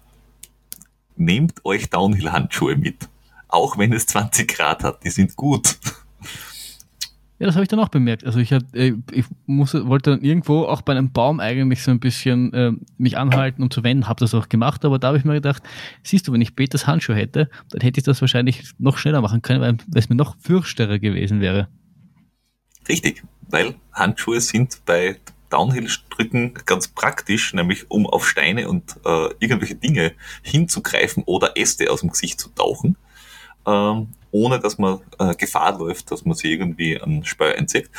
[1.17, 3.09] nehmt euch Downhill-Handschuhe mit.
[3.49, 5.79] Auch wenn es 20 Grad hat, die sind gut.
[7.39, 8.25] Ja, das habe ich dann auch bemerkt.
[8.25, 11.91] Also ich, hab, äh, ich muss, wollte dann irgendwo auch bei einem Baum eigentlich so
[11.91, 15.19] ein bisschen äh, mich anhalten und zu wenden, habe das auch gemacht, aber da habe
[15.19, 15.63] ich mir gedacht,
[16.03, 19.43] siehst du, wenn ich Peters Handschuh hätte, dann hätte ich das wahrscheinlich noch schneller machen
[19.43, 21.69] können, weil es mir noch fürchterer gewesen wäre.
[22.89, 25.17] Richtig, weil Handschuhe sind bei
[25.51, 30.13] Downhill-Strücken ganz praktisch, nämlich um auf Steine und äh, irgendwelche Dinge
[30.43, 32.97] hinzugreifen oder Äste aus dem Gesicht zu tauchen.
[33.67, 37.91] Ähm, ohne dass man äh, Gefahr läuft, dass man sich irgendwie an Spör einzieht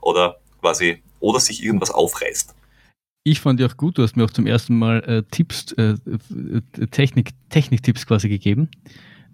[0.00, 2.54] oder quasi oder sich irgendwas aufreißt.
[3.24, 5.94] Ich fand die auch gut, du hast mir auch zum ersten Mal äh, Tipps, äh,
[5.94, 8.68] äh Technik, Techniktipps quasi gegeben,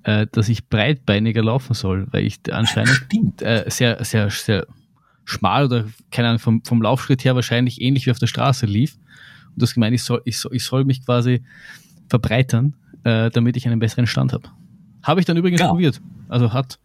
[0.04, 4.66] äh, dass ich breitbeiniger laufen soll, weil ich anscheinend äh, sehr, sehr, sehr
[5.24, 8.96] schmal oder keine Ahnung, vom, vom Laufschritt her wahrscheinlich ähnlich wie auf der Straße lief.
[9.54, 11.42] Und das gemeint, ich soll, ich soll, ich soll mich quasi
[12.08, 14.48] verbreitern, damit ich einen besseren Stand habe.
[15.04, 15.68] Habe ich dann übrigens ja.
[15.68, 16.00] probiert.
[16.28, 16.80] Also hat,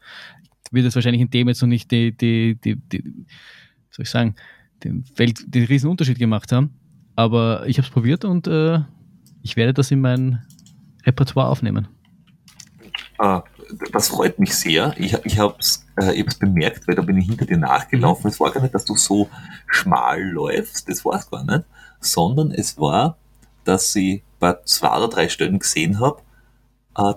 [0.72, 3.04] wird es wahrscheinlich in dem jetzt noch nicht die, die, die, die
[3.90, 4.36] soll ich sagen,
[4.84, 6.74] den, Welt, den riesen Unterschied gemacht haben.
[7.16, 8.80] Aber ich habe es probiert und äh,
[9.42, 10.46] ich werde das in mein
[11.06, 11.88] Repertoire aufnehmen.
[13.18, 13.44] Ah,
[13.92, 14.94] das freut mich sehr.
[14.98, 18.24] Ich, ich habe es äh, bemerkt, weil da bin ich hinter dir nachgelaufen.
[18.24, 18.30] Mhm.
[18.30, 19.30] Es war gar nicht, dass du so
[19.68, 21.66] schmal läufst, das war es gar nicht,
[22.00, 23.18] sondern es war,
[23.66, 26.22] dass ich bei zwei oder drei Stellen gesehen habe,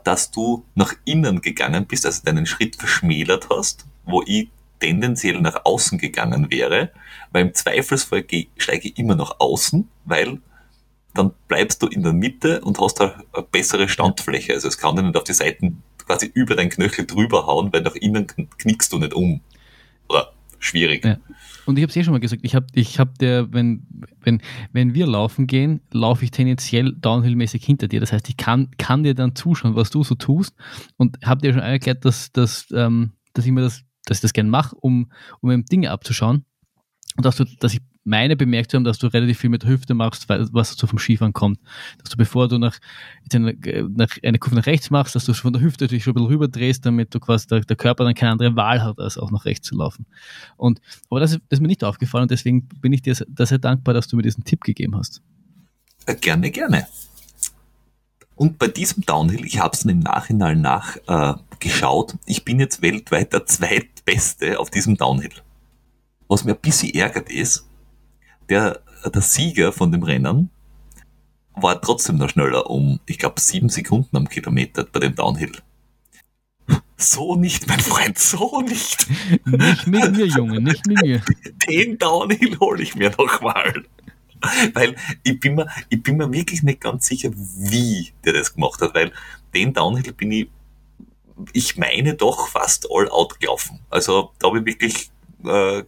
[0.05, 4.49] dass du nach innen gegangen bist, also deinen Schritt verschmälert hast, wo ich
[4.81, 6.91] tendenziell nach außen gegangen wäre,
[7.31, 8.25] weil im Zweifelsfall
[8.57, 10.41] steige ich immer nach außen, weil
[11.15, 14.55] dann bleibst du in der Mitte und hast da eine bessere Standfläche.
[14.55, 17.83] Also es kann dir nicht auf die Seiten quasi über dein Knöchel drüber hauen, weil
[17.83, 18.27] nach innen
[18.59, 19.41] knickst du nicht um.
[20.63, 21.05] Schwierig.
[21.05, 21.19] Ja.
[21.67, 23.87] Und ich habe es eh schon mal gesagt, ich habe ich hab der, wenn,
[24.21, 24.41] wenn,
[24.73, 27.99] wenn wir laufen gehen, laufe ich tendenziell downhillmäßig hinter dir.
[27.99, 30.55] Das heißt, ich kann, kann dir dann zuschauen, was du so tust
[30.97, 34.33] und habe dir schon erklärt, dass, dass, ähm, dass ich mir das, dass ich das
[34.33, 35.11] gerne mache, um,
[35.41, 36.45] um eben Dinge abzuschauen.
[37.17, 39.71] Und dass, du, dass ich meine bemerkt zu haben, dass du relativ viel mit der
[39.71, 41.61] Hüfte machst, was so vom Skifahren kommt.
[41.99, 42.79] Dass du, bevor du nach,
[43.33, 46.29] nach eine Kurve nach rechts machst, dass du von der Hüfte natürlich schon ein bisschen
[46.29, 49.31] rüber drehst, damit du quasi der, der Körper dann keine andere Wahl hat, als auch
[49.31, 50.07] nach rechts zu laufen.
[50.57, 50.81] Und,
[51.11, 54.09] aber das, das ist mir nicht aufgefallen und deswegen bin ich dir sehr, dankbar, dass
[54.09, 55.23] du mir diesen Tipp gegeben hast.
[56.07, 56.87] Äh, gerne, gerne.
[58.35, 63.33] Und bei diesem Downhill, ich habe es im Nachhinein nachgeschaut, äh, ich bin jetzt weltweit
[63.33, 65.31] der zweitbeste auf diesem Downhill.
[66.29, 67.69] Was mir ein bisschen ärgert ist,
[68.49, 70.51] der, der Sieger von dem Rennen
[71.55, 75.53] war trotzdem noch schneller um, ich glaube, sieben Sekunden am Kilometer bei dem Downhill.
[76.97, 79.07] So nicht, mein Freund, so nicht.
[79.45, 81.23] Nicht mit mir, Junge, nicht mit mir.
[81.69, 83.85] Den Downhill hole ich mir nochmal.
[84.73, 88.81] Weil ich bin, mir, ich bin mir wirklich nicht ganz sicher, wie der das gemacht
[88.81, 89.13] hat, weil
[89.55, 90.49] den Downhill bin ich,
[91.53, 93.81] ich meine doch fast all out gelaufen.
[93.91, 95.11] Also da habe ich wirklich
[95.45, 95.83] äh,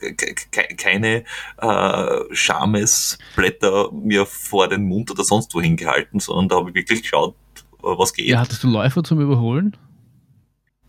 [0.76, 1.24] keine
[1.59, 7.02] äh, Schamesblätter mir vor den Mund oder sonst wo hingehalten, sondern da habe ich wirklich
[7.02, 8.28] geschaut, äh, was geht.
[8.28, 9.76] Ja, hattest du Läufer zum Überholen?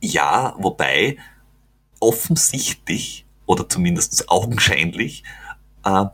[0.02, 1.18] Ja, wobei
[2.00, 5.24] offensichtlich oder zumindest augenscheinlich
[5.84, 6.06] äh,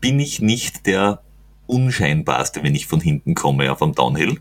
[0.00, 1.22] bin ich nicht der
[1.66, 4.40] unscheinbarste, wenn ich von hinten komme auf einem Downhill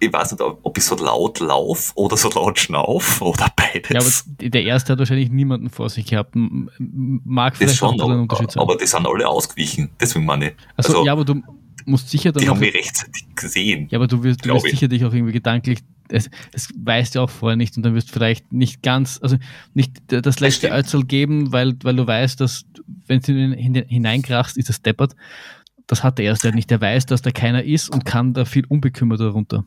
[0.00, 3.90] ich weiß nicht, ob ich so laut lauf oder so laut schnauf oder beides.
[3.90, 6.32] Ja, aber der erste hat wahrscheinlich niemanden vor sich gehabt.
[6.34, 8.62] Mag vielleicht das schon, auch einen Unterschied sein.
[8.62, 10.56] Aber die sind alle ausgewichen, deswegen meine ich.
[10.76, 11.42] Also, also ja, aber du
[11.84, 12.42] musst sicher dann.
[12.42, 13.88] Die haben mich rechtzeitig gesehen.
[13.90, 17.20] Ja, aber du wirst, du wirst sicher dich auch irgendwie gedanklich, das, das weißt du
[17.20, 19.36] auch vorher nicht und dann wirst du vielleicht nicht ganz, also
[19.74, 22.64] nicht das letzte Ölzel geben, weil, weil du weißt, dass,
[23.06, 25.14] wenn du hineinkrachst, ist es deppert.
[25.86, 26.70] Das hat der erste halt nicht.
[26.70, 29.66] Der weiß, dass da keiner ist und kann da viel unbekümmerter runter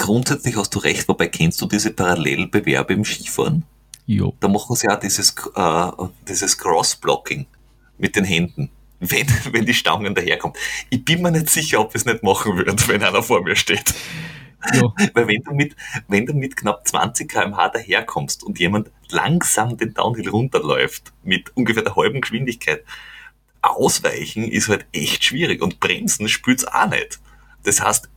[0.00, 3.64] grundsätzlich hast du recht, wobei kennst du diese Parallelbewerbe im Skifahren?
[4.06, 4.34] Jo.
[4.40, 5.90] Da machen sie ja dieses, äh,
[6.26, 7.46] dieses Cross-Blocking
[7.98, 10.56] mit den Händen, wenn, wenn die Stangen daherkommen.
[10.88, 13.56] Ich bin mir nicht sicher, ob wir es nicht machen würden, wenn einer vor mir
[13.56, 13.94] steht.
[14.74, 14.92] Jo.
[15.14, 15.76] Weil wenn du mit,
[16.08, 21.82] wenn du mit knapp 20 km/h daherkommst und jemand langsam den Downhill runterläuft, mit ungefähr
[21.82, 22.84] der halben Geschwindigkeit,
[23.62, 27.20] ausweichen ist halt echt schwierig und bremsen spürt's auch nicht.
[27.64, 28.08] Das heißt,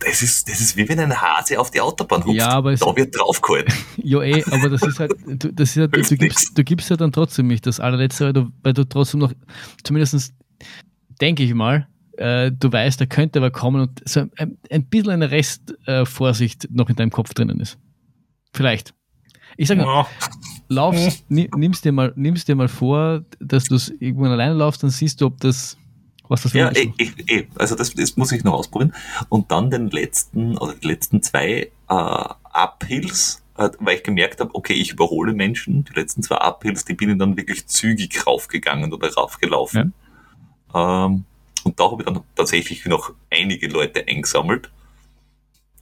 [0.00, 2.36] das ist, das ist wie wenn ein Hase auf die Autobahn hupft.
[2.36, 3.74] Ja, aber da wird draufgehalten.
[3.96, 6.96] ja, eh, aber das ist halt, du, das ist halt, du, gibst, du gibst ja
[6.96, 9.32] dann trotzdem nicht das allerletzte, weil du, weil du trotzdem noch,
[9.84, 10.34] zumindest
[11.20, 11.86] denke ich mal,
[12.16, 16.68] äh, du weißt, da könnte aber kommen und so ein, ein bisschen eine Restvorsicht äh,
[16.70, 17.78] noch in deinem Kopf drinnen ist.
[18.52, 18.94] Vielleicht.
[19.56, 20.06] Ich sage mal,
[20.68, 24.90] laufst, nimmst dir mal, nimmst dir mal vor, dass du es irgendwo alleine laufst, dann
[24.90, 25.76] siehst du, ob das
[26.30, 28.94] was das ja, eh, eh, eh, also das, das muss ich noch ausprobieren.
[29.28, 32.24] Und dann den letzten, oder die letzten zwei äh,
[32.54, 35.84] Uphills, äh, weil ich gemerkt habe, okay, ich überhole Menschen.
[35.84, 39.92] Die letzten zwei Uphills, die bin ich dann wirklich zügig raufgegangen oder raufgelaufen.
[40.72, 41.06] Ja.
[41.06, 41.24] Ähm,
[41.64, 44.70] und da habe ich dann tatsächlich noch einige Leute eingesammelt.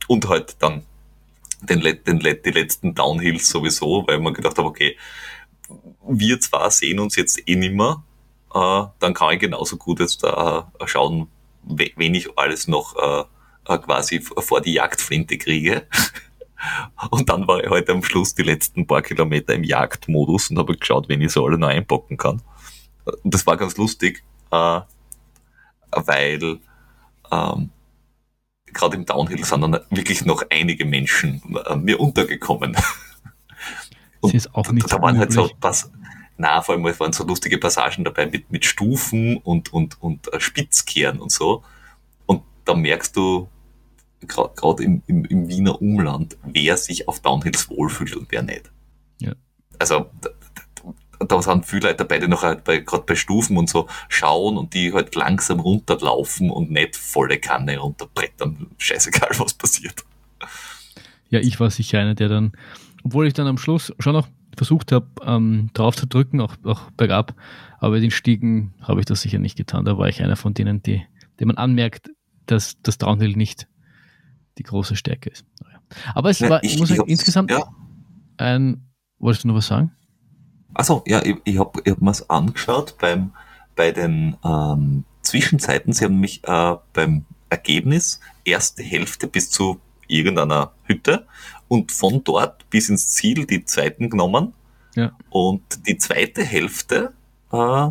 [0.06, 0.82] Und halt dann
[1.60, 4.96] den, den, die letzten Downhills sowieso, weil man gedacht habe, okay,
[6.08, 8.02] wir zwar sehen uns jetzt eh nimmer,
[8.54, 11.28] äh, dann kann ich genauso gut jetzt äh, schauen,
[11.62, 13.24] wen ich alles noch äh,
[13.68, 15.86] äh, quasi vor die Jagdflinte kriege.
[17.10, 20.76] Und dann war ich heute am Schluss die letzten paar Kilometer im Jagdmodus und habe
[20.76, 22.42] geschaut, wen ich so alle noch einpacken kann.
[23.04, 24.80] Und das war ganz lustig, äh,
[25.92, 26.58] weil
[27.30, 27.70] ähm,
[28.66, 32.76] gerade im Downhill sind dann wirklich noch einige Menschen äh, mir untergekommen.
[34.20, 35.92] Und das ist auch nicht da waren halt so was,
[36.38, 40.40] na, vor allem waren so lustige Passagen dabei mit, mit Stufen und, und, und äh,
[40.40, 41.64] Spitzkehren und so.
[42.26, 43.48] Und da merkst du,
[44.20, 48.70] gerade im, im, im Wiener Umland, wer sich auf Downhills wohlfühlt und wer nicht.
[49.18, 49.32] Ja.
[49.78, 50.30] Also, da,
[51.24, 54.56] da sind viele Leute dabei, die noch halt bei, gerade bei Stufen und so schauen
[54.56, 58.68] und die halt langsam runterlaufen und nicht volle Kanne runterbrettern.
[58.78, 60.04] Scheißegal, was passiert.
[61.30, 62.52] Ja, ich war sicher einer, der dann,
[63.02, 64.28] obwohl ich dann am Schluss schon noch
[64.58, 67.34] versucht habe, ähm, drauf zu drücken, auch, auch bergab,
[67.78, 69.84] aber den Stiegen habe ich das sicher nicht getan.
[69.84, 71.02] Da war ich einer von denen, die,
[71.40, 72.10] die man anmerkt,
[72.46, 73.68] dass das Downhill nicht
[74.58, 75.46] die große Stärke ist.
[76.14, 77.64] Aber es ja, war, ich, ich muss sagen, insgesamt ja.
[78.36, 78.88] ein,
[79.18, 79.92] wolltest du noch was sagen?
[80.74, 83.32] Also ja, ich, ich habe ich hab mir es angeschaut beim,
[83.74, 85.92] bei den ähm, Zwischenzeiten.
[85.92, 91.26] Sie haben mich äh, beim Ergebnis erste Hälfte bis zu irgendeiner Hütte
[91.68, 94.54] und von dort bis ins Ziel die zweiten genommen.
[94.94, 95.12] Ja.
[95.30, 97.12] Und die zweite Hälfte,
[97.52, 97.88] äh,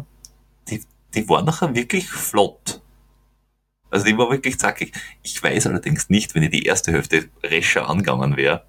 [0.70, 2.82] die, die war nachher wirklich flott.
[3.90, 4.92] Also die war wirklich zackig.
[5.24, 8.64] Ich weiß allerdings nicht, wenn ich die erste Hälfte rescher angegangen wäre,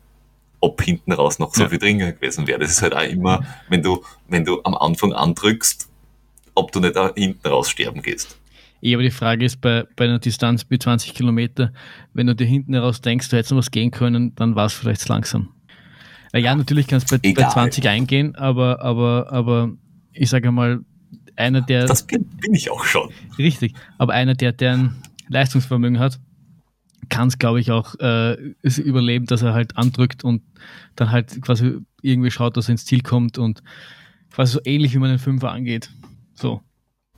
[0.60, 1.68] ob hinten raus noch so ja.
[1.68, 2.60] viel drin gewesen wäre.
[2.60, 5.88] Das ist halt auch immer, wenn du, wenn du am Anfang andrückst,
[6.54, 8.38] ob du nicht da hinten raus sterben gehst.
[8.82, 11.72] Eh, aber die Frage ist, bei, bei einer Distanz bis 20 Kilometer,
[12.14, 14.72] wenn du dir hinten heraus denkst, du hättest noch was gehen können, dann war es
[14.72, 15.48] vielleicht zu langsam.
[16.34, 19.72] Ja, natürlich kannst du bei, bei 20 eingehen, aber, aber, aber
[20.12, 20.80] ich sage mal,
[21.36, 21.86] einer der.
[21.86, 23.10] Das bin, bin ich auch schon.
[23.38, 26.18] Richtig, aber einer, der deren Leistungsvermögen hat,
[27.08, 30.42] kann es, glaube ich, auch äh, überleben, dass er halt andrückt und
[30.96, 33.62] dann halt quasi irgendwie schaut, dass er ins Ziel kommt und
[34.30, 35.90] quasi so ähnlich wie man den Fünfer angeht.
[36.34, 36.60] So.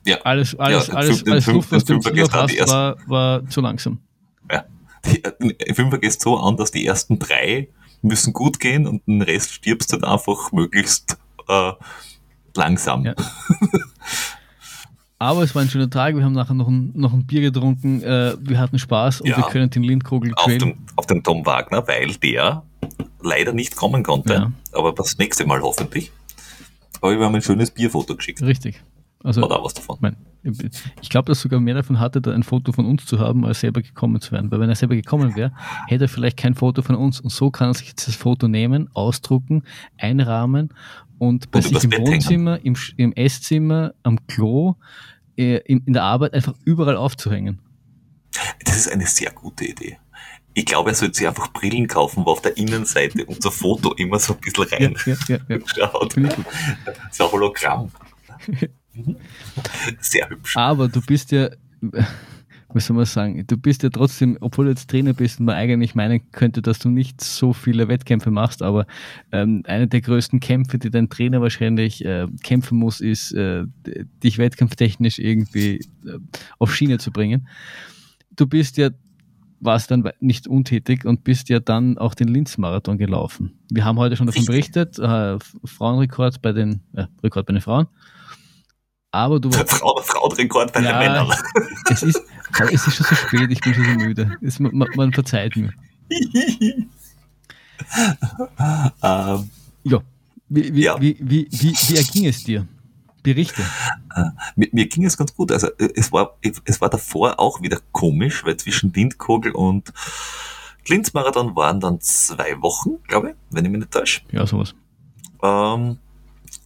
[0.05, 0.17] Ja.
[0.23, 3.99] Alles, alles, ja, alles, alles Luft, was du im hast, war, war zu langsam.
[4.51, 4.65] Ja.
[5.03, 7.69] Äh, Fünfer geht so an, dass die ersten drei
[8.01, 11.71] müssen gut gehen und den Rest stirbst du dann einfach möglichst äh,
[12.55, 13.05] langsam.
[13.05, 13.13] Ja.
[15.19, 16.15] Aber es war ein schöner Tag.
[16.15, 18.01] Wir haben nachher noch ein, noch ein Bier getrunken.
[18.01, 21.45] Äh, wir hatten Spaß und ja, wir können den Lindkogel auf dem, auf den Tom
[21.45, 22.63] Wagner, weil der
[23.21, 24.33] leider nicht kommen konnte.
[24.33, 24.51] Ja.
[24.71, 26.11] Aber das nächste Mal hoffentlich.
[27.01, 28.41] Aber wir haben ein schönes Bierfoto geschickt.
[28.41, 28.81] Richtig.
[29.23, 29.97] Also, Oder was davon.
[30.01, 30.15] Mein,
[31.01, 33.59] ich glaube, dass sogar mehr davon hatte, da ein Foto von uns zu haben, als
[33.59, 34.49] selber gekommen zu werden.
[34.51, 35.51] Weil wenn er selber gekommen wäre,
[35.87, 37.21] hätte er vielleicht kein Foto von uns.
[37.21, 39.63] Und so kann er sich jetzt das Foto nehmen, ausdrucken,
[39.97, 40.73] einrahmen
[41.19, 44.75] und bei und sich im Wohnzimmer, im, im, Esszimmer, am Klo,
[45.37, 47.59] äh, in, in der Arbeit einfach überall aufzuhängen.
[48.65, 49.99] Das ist eine sehr gute Idee.
[50.53, 54.19] Ich glaube, er sollte sich einfach Brillen kaufen, wo auf der Innenseite unser Foto immer
[54.19, 56.15] so ein bisschen rein ja, ja, ja, schaut.
[57.11, 57.91] So Hologramm.
[59.99, 60.57] Sehr hübsch.
[60.57, 61.49] Aber du bist ja,
[62.69, 65.55] was soll man sagen, du bist ja trotzdem, obwohl du jetzt Trainer bist und man
[65.55, 68.85] eigentlich meinen könnte, dass du nicht so viele Wettkämpfe machst, aber
[69.31, 73.65] ähm, einer der größten Kämpfe, die dein Trainer wahrscheinlich äh, kämpfen muss, ist, äh,
[74.23, 76.19] dich wettkampftechnisch irgendwie äh,
[76.59, 77.47] auf Schiene zu bringen.
[78.35, 78.89] Du bist ja
[79.61, 83.53] warst dann nicht untätig und bist ja dann auch den Linz-Marathon gelaufen.
[83.71, 87.87] Wir haben heute schon davon berichtet, äh, Frauenrekord bei den, äh, Rekord bei den Frauen.
[89.11, 89.51] Aber du.
[89.51, 91.33] Frau, Frauenrekord bei ja, den Männern.
[91.89, 92.21] Es ist,
[92.71, 94.37] es ist schon so spät, ich bin schon so müde.
[94.41, 95.73] Es, man, man verzeiht mir.
[96.09, 96.89] um,
[99.03, 99.49] ähm.
[99.83, 100.01] ja.
[100.47, 100.99] Wie, wie, ja.
[100.99, 102.67] Wie, wie, wie, wie erging es dir?
[103.23, 103.61] Berichte.
[104.15, 105.51] Uh, mir, mir, ging es ganz gut.
[105.51, 109.93] Also es war, es war davor auch wieder komisch, weil zwischen Lindkogel und
[110.87, 114.21] Linz-Marathon waren dann zwei Wochen, glaube ich, wenn ich mich nicht täusche.
[114.31, 114.73] Ja, sowas.
[115.43, 115.97] Ähm,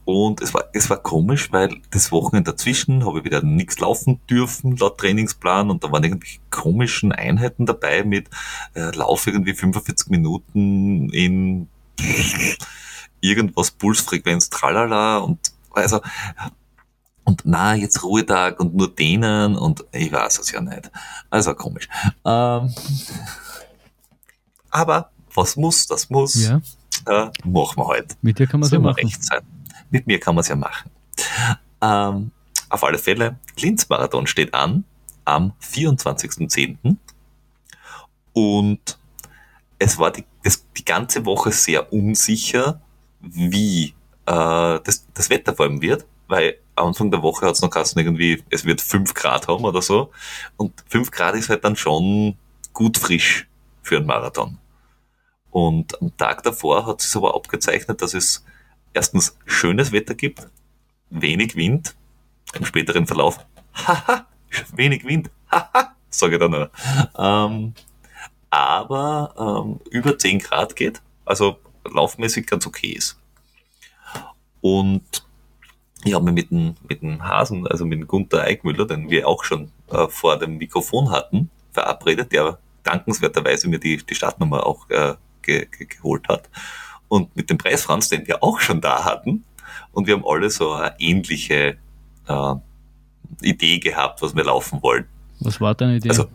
[0.06, 4.22] und es war, es war komisch, weil das Wochenende dazwischen habe ich wieder nichts laufen
[4.30, 5.72] dürfen, laut Trainingsplan.
[5.72, 8.30] Und da waren irgendwie komischen Einheiten dabei mit
[8.76, 11.68] äh, Lauf irgendwie 45 Minuten in
[13.20, 15.18] irgendwas, Pulsfrequenz, tralala.
[15.18, 15.40] Und
[15.72, 16.02] also,
[17.24, 20.92] und na, jetzt Ruhetag und nur denen und ich weiß es ja nicht.
[21.32, 21.90] Also komisch.
[22.24, 22.72] Ähm,
[24.70, 26.48] aber was muss, das muss.
[26.48, 26.62] Ja.
[27.08, 28.16] Äh, machen wir halt.
[28.22, 29.04] Mit dir kann man so ja machen.
[29.04, 29.42] Recht sein
[29.96, 30.92] mit mir kann man es ja machen.
[31.82, 32.32] Ähm,
[32.70, 34.84] auf alle Fälle, Linz-Marathon steht an
[35.24, 36.98] am 24.10.
[38.34, 39.00] Und
[39.80, 42.82] es war die, das, die ganze Woche sehr unsicher,
[43.22, 43.94] wie
[44.26, 47.70] äh, das, das Wetter vor allem wird, weil am Anfang der Woche hat es noch
[47.70, 50.12] geheißen, irgendwie, es wird 5 Grad haben oder so.
[50.58, 52.38] Und 5 Grad ist halt dann schon
[52.74, 53.48] gut frisch
[53.82, 54.58] für einen Marathon.
[55.52, 58.44] Und am Tag davor hat es aber abgezeichnet, dass es
[58.96, 60.48] erstens schönes Wetter gibt,
[61.10, 61.96] wenig Wind,
[62.54, 64.26] im späteren Verlauf, haha,
[64.74, 66.70] wenig Wind, haha, sage ich dann noch.
[67.18, 67.74] Ähm,
[68.50, 73.20] aber ähm, über 10 Grad geht, also laufmäßig ganz okay ist.
[74.62, 75.28] Und
[76.04, 79.28] ich habe mich mit dem, mit dem Hasen, also mit dem Gunther Eichmüller, den wir
[79.28, 84.90] auch schon äh, vor dem Mikrofon hatten, verabredet, der dankenswerterweise mir die, die Startnummer auch
[84.90, 86.50] äh, ge, ge, geholt hat
[87.08, 89.44] und mit dem Preis Franz, den wir auch schon da hatten.
[89.92, 91.78] Und wir haben alle so eine ähnliche
[92.28, 92.56] äh,
[93.42, 95.06] Idee gehabt, was wir laufen wollen.
[95.40, 96.10] Was war deine Idee?
[96.10, 96.28] Also,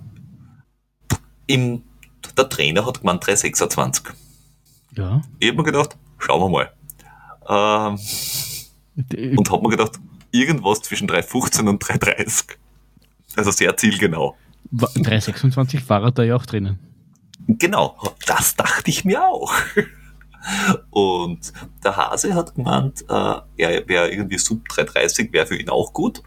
[1.46, 1.82] im,
[2.36, 4.14] der Trainer hat gemeint 326.
[4.96, 5.22] Ja.
[5.38, 6.70] Ich habe mir gedacht, schauen wir mal.
[7.48, 9.98] Ähm, und habe mir gedacht,
[10.30, 12.56] irgendwas zwischen 3,15 und 3,30.
[13.36, 14.36] Also sehr zielgenau.
[14.72, 16.78] 3,26 war da ja auch drinnen.
[17.46, 17.96] Genau,
[18.26, 19.52] das dachte ich mir auch.
[20.90, 21.52] Und
[21.84, 26.22] der Hase hat gemeint, äh, er wäre irgendwie sub 3,30, wäre für ihn auch gut.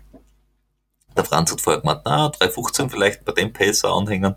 [1.15, 4.35] Der Franz hat vorher gemeint, na, 3,15 vielleicht bei dem Pacer anhängen.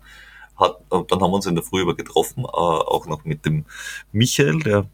[0.55, 3.65] Hat, dann haben wir uns in der Früh über getroffen, äh, auch noch mit dem
[4.11, 4.87] Michael, der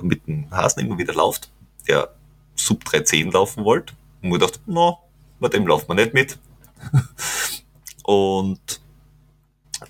[0.00, 1.50] mit dem Hasen immer wieder läuft,
[1.88, 2.14] der
[2.54, 3.94] sub 3,10 laufen wollte.
[4.22, 4.96] Und wir dachten, na,
[5.40, 6.38] bei dem laufen wir nicht mit.
[8.04, 8.80] Und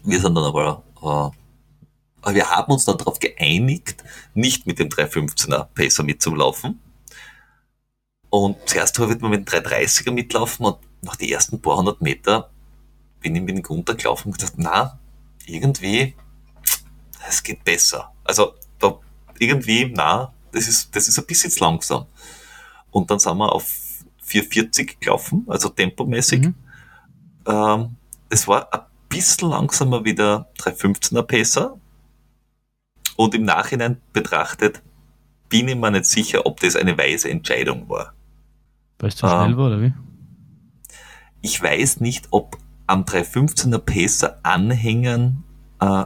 [0.05, 1.38] wir sind dann aber, äh,
[2.25, 4.05] wir haben uns dann darauf geeinigt,
[4.35, 6.81] nicht mit dem 315er Pacer mitzulaufen.
[8.31, 12.51] Und zuerst wird man mit dem 330er mitlaufen und nach den ersten paar hundert Meter
[13.21, 14.99] bin ich mit dem Grund gelaufen und gedacht, na,
[15.47, 16.15] irgendwie,
[17.29, 18.13] es geht besser.
[18.25, 18.99] Also, da,
[19.39, 22.07] irgendwie, na, das ist, das ist ein bisschen zu langsam.
[22.91, 23.65] Und dann sind wir auf
[24.23, 26.41] 440 gelaufen, also tempomäßig.
[26.41, 26.55] Mhm.
[27.47, 27.97] Ähm,
[28.29, 31.78] es war ein bisschen langsamer wie der 315er Pacer.
[33.19, 34.81] Und im Nachhinein betrachtet
[35.49, 38.13] bin ich mir nicht sicher, ob das eine weise Entscheidung war.
[39.01, 39.93] Weil es zu schnell ähm, war, oder wie?
[41.43, 42.57] Ich weiß nicht, ob
[42.87, 45.43] am 315er Pacer Anhängern
[45.81, 46.05] äh,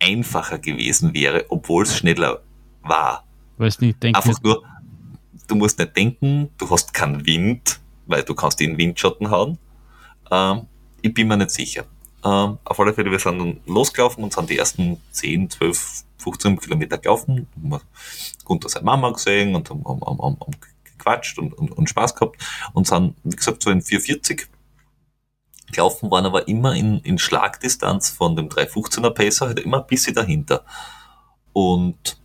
[0.00, 2.42] einfacher gewesen wäre, obwohl es schneller
[2.82, 3.24] war.
[3.56, 4.62] Weiß nicht, denke Einfach nur,
[5.46, 9.56] du musst nicht denken, du hast keinen Wind, weil du kannst in den Windschatten hauen.
[10.30, 10.66] Ähm,
[11.00, 11.86] ich bin mir nicht sicher.
[12.22, 16.58] Ähm, auf alle Fälle, wir sind dann losgelaufen und sind die ersten 10, 12, 15
[16.58, 17.48] Kilometer gelaufen.
[17.56, 17.80] Haben
[18.44, 22.36] Gunther seine Mama gesehen und haben, haben, haben, haben gequatscht und, und, und Spaß gehabt
[22.72, 24.48] und sind, wie gesagt, so in 440
[25.72, 30.14] gelaufen, waren aber immer in, in Schlagdistanz von dem 315er Pacer, halt immer ein bisschen
[30.14, 30.64] dahinter.
[31.52, 32.18] Und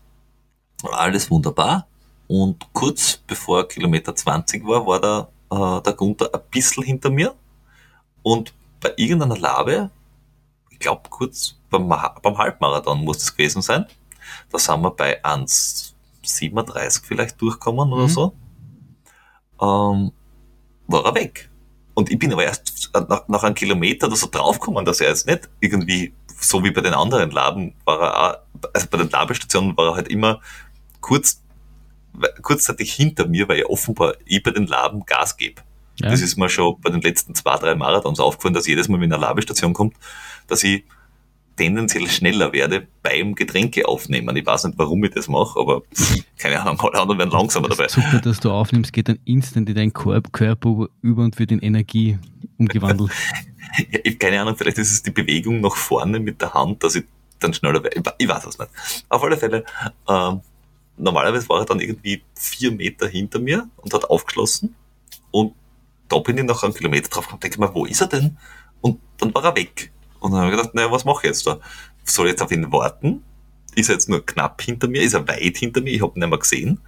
[0.92, 1.88] alles wunderbar.
[2.28, 7.36] Und kurz bevor Kilometer 20 war, war der, äh, der Gunther ein bisschen hinter mir.
[8.22, 9.90] Und bei irgendeiner Labe,
[10.84, 13.86] glaube kurz beim, beim Halbmarathon muss es gewesen sein,
[14.52, 17.94] da sind wir bei 1,37 vielleicht durchkommen mhm.
[17.94, 18.34] oder so,
[19.62, 20.12] ähm,
[20.88, 21.50] war er weg.
[21.96, 25.28] Und ich bin aber erst nach, nach einem Kilometer oder so draufgekommen, dass er jetzt
[25.28, 29.78] nicht irgendwie, so wie bei den anderen Laben, war er auch, also bei den Labestationen
[29.78, 30.42] war er halt immer
[31.02, 31.42] kurz,
[32.42, 35.62] kurzzeitig hinter mir, weil er offenbar ich bei den Laben Gas gebe.
[36.00, 36.10] Ja.
[36.10, 39.14] Das ist mir schon bei den letzten zwei, drei Marathons aufgefallen, dass jedes Mal, wenn
[39.14, 39.96] eine Labestation kommt,
[40.54, 40.84] dass ich
[41.56, 44.36] tendenziell schneller werde beim Getränke aufnehmen.
[44.36, 45.82] Ich weiß nicht, warum ich das mache, aber
[46.38, 47.88] keine Ahnung, alle anderen werden langsamer das dabei.
[47.88, 52.18] Zucker, das du aufnimmst, geht dann instant in deinen Körper über und wird in Energie
[52.58, 53.12] umgewandelt.
[53.78, 56.84] ja, ich habe keine Ahnung, vielleicht ist es die Bewegung nach vorne mit der Hand,
[56.84, 57.06] dass ich
[57.40, 58.02] dann schneller werde.
[58.18, 58.70] Ich weiß es nicht.
[59.10, 59.66] Auf alle Fälle,
[60.08, 60.32] äh,
[60.98, 64.76] normalerweise war er dann irgendwie vier Meter hinter mir und hat aufgeschlossen
[65.32, 65.54] und
[66.10, 68.38] da bin ich nach einem Kilometer drauf gekommen, denke mir, wo ist er denn?
[68.82, 69.92] Und dann war er weg.
[70.24, 71.60] Und dann habe ich gedacht, naja, was mache ich jetzt da?
[72.06, 73.24] Soll ich jetzt auf ihn warten?
[73.76, 75.02] Ist er jetzt nur knapp hinter mir?
[75.02, 75.92] Ist er weit hinter mir?
[75.92, 76.80] Ich habe ihn nicht mehr gesehen.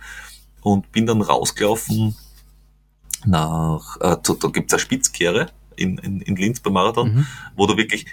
[0.62, 2.16] Und bin dann rausgelaufen
[3.26, 7.28] nach, äh, da, da gibt es eine Spitzkehre in, in, in Linz beim Marathon, mhm.
[7.58, 8.06] wo du wirklich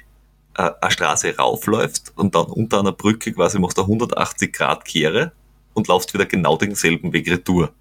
[0.56, 5.30] äh, eine Straße raufläufst und dann unter einer Brücke quasi machst du 180 Grad Kehre
[5.72, 7.72] und laufst wieder genau denselben Weg retour.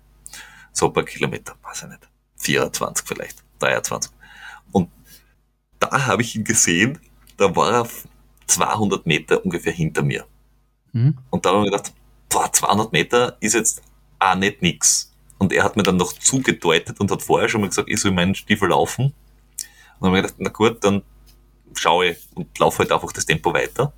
[0.73, 2.07] So ein paar Kilometer, weiß ich nicht.
[2.37, 4.11] 24 vielleicht, 23.
[4.71, 4.89] Und
[5.79, 6.99] da habe ich ihn gesehen,
[7.41, 7.87] da war er
[8.47, 10.25] 200 Meter ungefähr hinter mir.
[10.93, 11.17] Mhm.
[11.29, 11.93] Und da habe ich gedacht,
[12.29, 13.81] boah, 200 Meter ist jetzt
[14.19, 15.11] auch nicht nix.
[15.39, 18.11] Und er hat mir dann noch zugedeutet und hat vorher schon mal gesagt, ich soll
[18.11, 19.05] meinen Stiefel laufen.
[19.05, 19.13] Und
[20.01, 21.01] dann habe ich gedacht, na gut, dann
[21.73, 23.93] schaue ich und laufe halt einfach das Tempo weiter.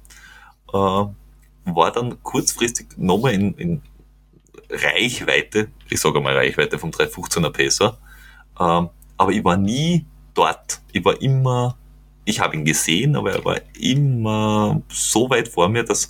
[0.69, 1.05] Äh,
[1.65, 3.81] war dann kurzfristig nochmal in, in
[4.69, 7.97] Reichweite, ich sage mal Reichweite vom 315er Pacer,
[8.59, 10.81] ähm, aber ich war nie dort.
[10.91, 11.77] Ich war immer,
[12.25, 16.09] ich habe ihn gesehen, aber er war immer so weit vor mir, dass,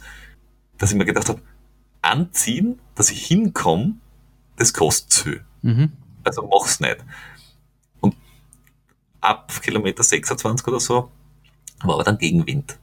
[0.78, 1.42] dass ich mir gedacht habe,
[2.02, 3.96] anziehen, dass ich hinkomme,
[4.58, 5.30] das kostet zu.
[5.62, 5.92] Mhm.
[6.24, 6.98] Also mach's nicht.
[8.02, 8.16] Und
[9.22, 11.12] ab Kilometer 26 oder so
[11.84, 12.78] war aber dann Gegenwind.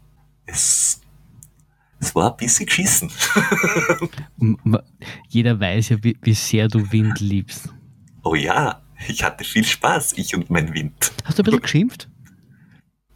[0.46, 1.00] Es,
[2.00, 3.10] es war ein bisschen geschissen.
[5.28, 7.68] Jeder weiß ja, wie, wie sehr du Wind liebst.
[8.22, 11.12] Oh ja, ich hatte viel Spaß, ich und mein Wind.
[11.24, 12.08] Hast du ein bisschen geschimpft?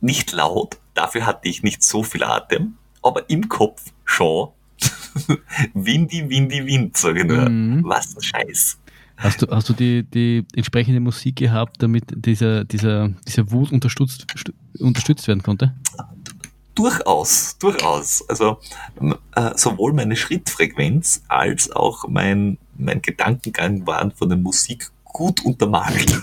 [0.04, 4.50] Nicht laut, dafür hatte ich nicht so viel Atem, aber im Kopf schon.
[5.74, 7.48] Windy, Windy, Wind, sage ich nur.
[7.48, 7.82] Mhm.
[7.84, 8.78] Was ein Scheiß.
[9.16, 14.26] Hast du, hast du die, die entsprechende Musik gehabt, damit dieser, dieser, dieser Wut unterstützt,
[14.78, 15.72] unterstützt werden konnte?
[16.74, 18.28] durchaus, durchaus.
[18.28, 18.58] Also
[19.36, 26.20] äh, sowohl meine Schrittfrequenz als auch mein, mein Gedankengang waren von der Musik gut untermalt.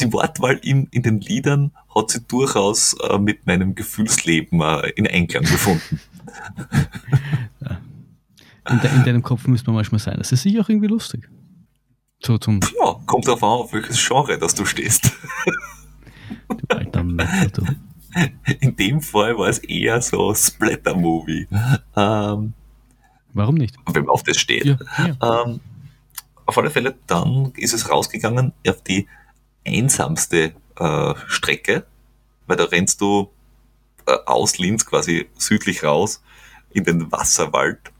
[0.00, 5.06] Die Wortwahl in, in den Liedern hat sie durchaus äh, mit meinem Gefühlsleben äh, in
[5.06, 6.00] Einklang gefunden.
[8.70, 10.14] In, de, in, deinem Kopf müsste man manchmal sein.
[10.18, 11.28] Das ist sicher auch irgendwie lustig.
[12.20, 15.10] So zum ja, kommt darauf an, auf welches Genre das du stehst.
[16.48, 17.64] Du alter Messer, du.
[18.60, 21.48] In dem Fall war es eher so Splatter-Movie.
[21.96, 22.52] Ähm,
[23.32, 23.74] Warum nicht?
[23.92, 24.64] Wenn man auf das steht.
[24.64, 25.44] Ja, ja.
[25.44, 25.60] Ähm,
[26.44, 29.08] auf alle Fälle, dann ist es rausgegangen auf die
[29.66, 31.86] einsamste äh, Strecke,
[32.46, 33.30] weil da rennst du
[34.06, 36.22] äh, aus Linz quasi südlich raus
[36.70, 37.92] in den Wasserwald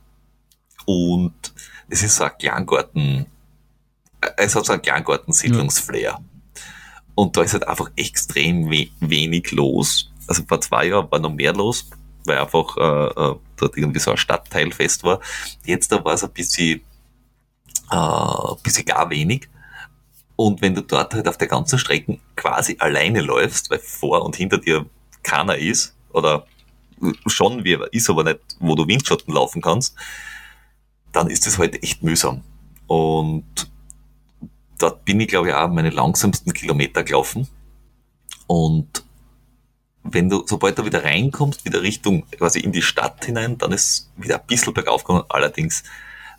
[0.86, 1.54] und
[1.88, 3.26] es ist so ein Kleingarten,
[4.20, 6.00] äh, es hat so ein Kleingarten-Siedlungsflair.
[6.00, 6.20] Ja.
[7.14, 10.10] Und da ist halt einfach extrem we wenig los.
[10.26, 11.90] Also vor zwei Jahren war noch mehr los,
[12.24, 15.20] weil einfach äh, äh, dort irgendwie so ein Stadtteilfest war.
[15.64, 16.80] Jetzt da war es ein bisschen,
[17.90, 19.48] äh, ein bisschen gar wenig.
[20.42, 24.34] Und wenn du dort halt auf der ganzen Strecke quasi alleine läufst, weil vor und
[24.34, 24.86] hinter dir
[25.22, 26.48] keiner ist, oder
[27.26, 29.94] schon wie ist, aber nicht, wo du Windschatten laufen kannst,
[31.12, 32.42] dann ist das halt echt mühsam.
[32.88, 33.70] Und
[34.80, 37.46] dort bin ich, glaube ich, auch meine langsamsten Kilometer gelaufen.
[38.48, 39.04] Und
[40.02, 44.10] wenn du, sobald du wieder reinkommst, wieder Richtung, quasi in die Stadt hinein, dann ist
[44.16, 45.24] wieder ein bisschen bergauf gegangen.
[45.28, 45.84] Allerdings,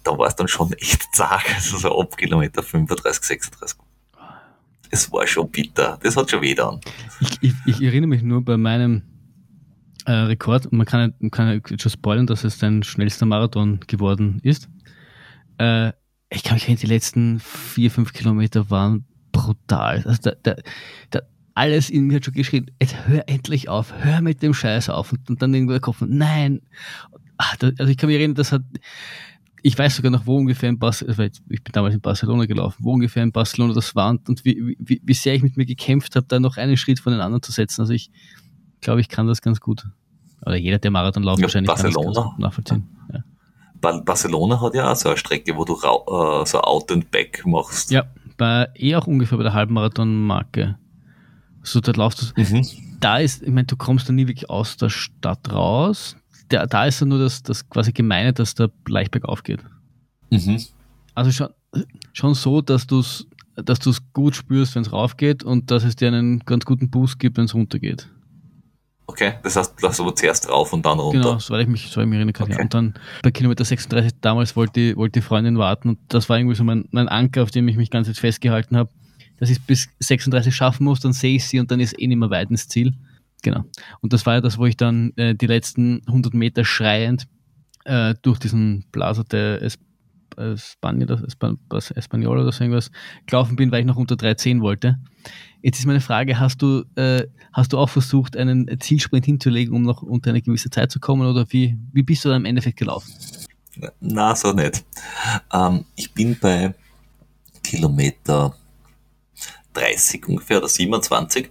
[0.04, 3.83] da war es dann schon echt zart, also so ab Kilometer 35, 36.
[4.94, 5.98] Es war schon bitter.
[6.04, 6.80] Das hat schon weh dann.
[7.20, 9.02] Ich, ich, ich erinnere mich nur bei meinem
[10.06, 14.70] äh, Rekord, man kann, man kann schon spoilern, dass es dein schnellster Marathon geworden ist.
[15.58, 15.94] Äh,
[16.30, 20.04] ich kann mich erinnern, die letzten vier, fünf Kilometer waren brutal.
[20.06, 20.56] Also da, da,
[21.10, 21.22] da,
[21.56, 25.12] alles in mir hat schon geschrien, jetzt hör endlich auf, hör mit dem Scheiß auf.
[25.12, 26.62] Und, und dann irgendwo der Kopf, nein.
[27.38, 28.62] Ach, da, also ich kann mich erinnern, das hat,
[29.66, 32.92] ich weiß sogar noch, wo ungefähr in Barcelona, ich bin damals in Barcelona gelaufen, wo
[32.92, 36.26] ungefähr in Barcelona das war und wie, wie, wie sehr ich mit mir gekämpft habe,
[36.28, 37.82] da noch einen Schritt von den anderen zu setzen.
[37.82, 38.12] Also ich
[38.82, 39.88] glaube, ich kann das ganz gut.
[40.46, 42.14] Oder jeder, der Marathon läuft, ja, wahrscheinlich Barcelona.
[42.14, 42.90] kann das nachvollziehen.
[43.14, 43.24] Ja.
[44.02, 47.90] Barcelona hat ja auch so eine Strecke, wo du äh, so Out and Back machst.
[47.90, 48.04] Ja,
[48.36, 50.78] bei, eh auch ungefähr bei der Halbmarathon-Marke.
[51.62, 52.42] So, da laufst du.
[52.42, 52.68] Mhm.
[53.00, 56.18] Da ist, ich meine, du kommst dann nie wirklich aus der Stadt raus.
[56.50, 59.64] Da, da ist ja nur das, das quasi Gemeine, dass da leicht bergauf geht.
[60.30, 60.62] Mhm.
[61.16, 61.50] Also schon,
[62.14, 65.84] schon so, dass du es dass du es gut spürst, wenn es raufgeht und dass
[65.84, 68.10] es dir einen ganz guten Boost gibt, wenn es runtergeht.
[69.06, 71.20] Okay, das heißt, du aber zuerst rauf und dann runter.
[71.20, 72.48] Genau, so weil ich mich, so ich mich erinnern kann.
[72.48, 72.58] Okay.
[72.58, 72.64] Ja.
[72.64, 76.38] Und dann bei Kilometer 36 damals wollte die, wollte die Freundin warten und das war
[76.38, 78.90] irgendwie so mein, mein Anker, auf dem ich mich ganz jetzt festgehalten habe,
[79.38, 82.18] dass ich bis 36 schaffen muss, dann sehe ich sie und dann ist eh nicht
[82.18, 82.94] mehr weit ins Ziel.
[83.44, 83.64] Genau.
[84.02, 87.28] Und das war ja das, wo ich dann äh, die letzten 100 Meter schreiend
[87.86, 89.78] äh, durch diesen Plaza de es
[90.36, 92.90] Espanyol oder so irgendwas
[93.28, 94.98] gelaufen bin, weil ich noch unter 3.10 wollte.
[95.62, 99.84] Jetzt ist meine Frage, hast du, äh, hast du auch versucht, einen Zielsprint hinzulegen, um
[99.84, 102.78] noch unter eine gewisse Zeit zu kommen oder wie, wie bist du dann im Endeffekt
[102.78, 103.14] gelaufen?
[104.00, 104.84] Na, so nicht.
[105.54, 106.74] Ähm, ich bin bei
[107.64, 108.56] Kilometer
[109.74, 111.50] 30 ungefähr oder 27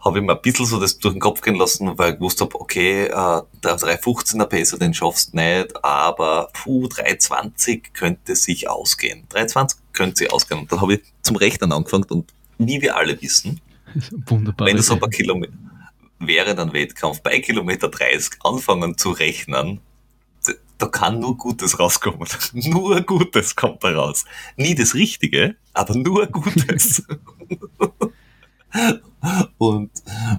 [0.00, 2.40] habe ich mir ein bisschen so das durch den Kopf gehen lassen, weil ich gewusst
[2.40, 8.68] habe, okay, äh, der 315er Pacer, den schaffst du nicht, aber puh, 320 könnte sich
[8.68, 9.26] ausgehen.
[9.28, 10.60] 320 könnte sich ausgehen.
[10.60, 13.60] Und dann habe ich zum Rechnen angefangen und wie wir alle wissen,
[14.26, 15.52] Wunderbar, wenn du so ein paar Kilometer
[16.18, 19.80] während einem Wettkampf bei Kilometer 30 anfangen zu rechnen,
[20.78, 22.26] da kann nur Gutes rauskommen.
[22.52, 24.24] nur Gutes kommt da raus.
[24.56, 27.02] Nie das Richtige, aber nur Gutes.
[29.58, 29.90] Und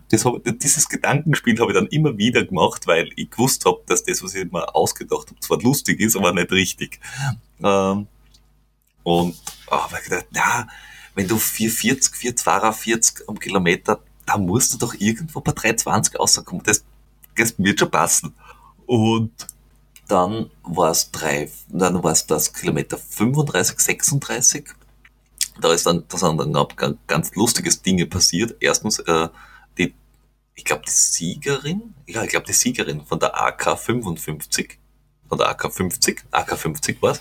[0.09, 4.03] das hab, dieses Gedankenspiel habe ich dann immer wieder gemacht, weil ich gewusst habe, dass
[4.03, 6.99] das, was ich mir ausgedacht habe, zwar lustig ist, aber nicht richtig.
[7.61, 8.07] Ähm,
[9.03, 9.35] und
[9.69, 10.67] oh, ich gedacht, na,
[11.15, 16.63] wenn du 440, 442 am Kilometer, da musst du doch irgendwo bei 320 rauskommen.
[16.63, 16.83] Das,
[17.35, 18.33] das wird schon passen.
[18.85, 19.31] Und
[20.07, 24.69] dann war es drei, dann war es das Kilometer 35, 36
[25.59, 28.55] da ist dann, da sind dann ganz, lustiges Dinge passiert.
[28.59, 29.29] Erstens, äh,
[29.77, 29.93] die,
[30.55, 34.79] ich glaube, die Siegerin, ja, ich glaube, die Siegerin von der AK 55,
[35.27, 37.19] von der AK 50, AK 50 war es,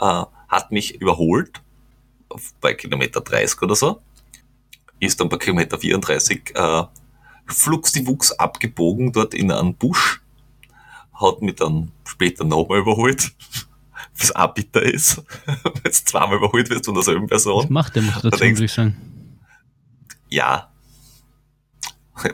[0.00, 1.60] äh, hat mich überholt
[2.60, 4.00] bei Kilometer 30 oder so,
[5.00, 6.84] ist dann bei Kilometer 34 äh,
[7.46, 10.22] flugsdiwuchs abgebogen dort in einen Busch,
[11.14, 13.32] hat mich dann später nochmal überholt
[14.18, 17.62] was auch bitter ist, wenn du zweimal überholt wirst von derselben Person.
[17.62, 18.96] Das macht dazu, würde ich sagen.
[20.28, 20.70] Ja.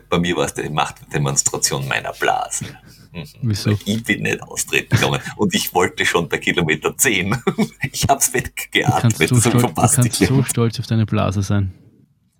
[0.08, 2.66] Bei mir war es die Machtdemonstration meiner Blase.
[3.12, 3.24] Mhm.
[3.42, 3.70] Wieso?
[3.84, 7.36] Ich bin nicht austreten gegangen und ich wollte schon bei Kilometer 10.
[7.92, 11.72] Ich hab's Du kannst, weggeatmet, so stolz, du kannst so stolz auf deine Blase sein.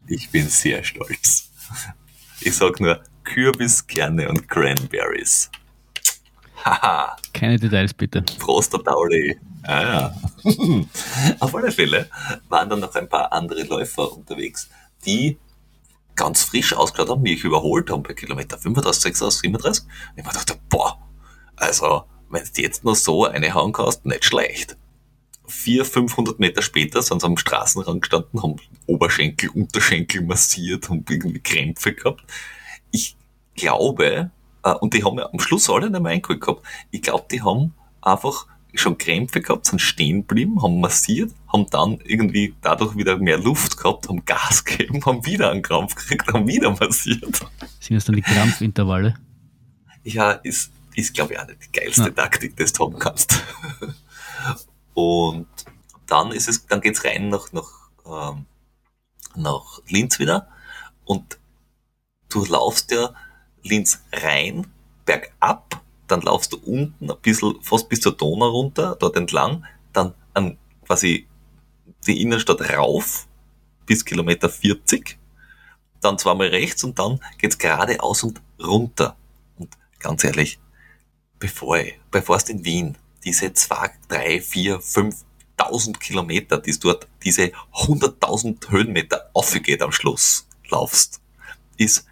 [0.07, 1.51] Ich bin sehr stolz.
[2.41, 5.51] Ich sag nur Kürbiskerne und Cranberries.
[6.65, 8.23] Haha, Keine Details bitte.
[8.39, 9.39] Prost, der Pauli.
[9.65, 10.15] Ah, ja.
[11.41, 12.09] Auf alle Fälle
[12.49, 14.69] waren dann noch ein paar andere Läufer unterwegs,
[15.05, 15.39] die
[16.15, 19.85] ganz frisch ausgeschaut haben, mich überholt haben bei Kilometer 35, 36, 37.
[19.85, 20.99] Und ich mir dachte, boah,
[21.57, 24.77] also, wenn du jetzt noch so eine hauen kannst, nicht schlecht.
[25.47, 28.57] 400, 500 Meter später sind sie am Straßenrand gestanden, haben
[28.87, 32.23] Oberschenkel, Unterschenkel massiert, haben irgendwie Krämpfe gehabt.
[32.91, 33.17] Ich
[33.55, 34.31] glaube,
[34.63, 37.75] und die haben ja am Schluss alle nicht mehr eingeholt gehabt, ich glaube, die haben
[38.01, 43.39] einfach schon Krämpfe gehabt, sind stehen geblieben, haben massiert, haben dann irgendwie dadurch wieder mehr
[43.39, 47.41] Luft gehabt, haben Gas gegeben, haben wieder einen Krampf gekriegt, haben wieder massiert.
[47.81, 49.17] Sind das dann die Krampfintervalle?
[50.05, 52.11] Ja, ist, ist glaube ich auch nicht die geilste Ja.
[52.11, 53.43] Taktik, die du haben kannst.
[54.95, 55.47] Und
[56.07, 58.47] dann ist es, dann geht's rein nach, nach, ähm,
[59.35, 60.49] nach Linz wieder
[61.05, 61.39] und
[62.29, 63.15] du laufst ja
[63.63, 64.67] Linz rein,
[65.05, 70.15] bergab, dann laufst du unten ein bisschen, fast bis zur Donau runter, dort entlang, dann
[70.35, 71.27] an quasi
[72.07, 73.27] die Innenstadt rauf
[73.87, 75.19] bis Kilometer 40,
[76.01, 79.17] dann zweimal rechts und dann geht's geradeaus und runter.
[79.59, 80.59] Und ganz ehrlich,
[81.39, 81.79] bevor,
[82.11, 89.31] bevor du in Wien diese zwei, drei, vier, fünftausend Kilometer, die dort diese hunderttausend Höhenmeter
[89.33, 91.21] aufgeht am Schluss laufst,
[91.77, 92.07] ist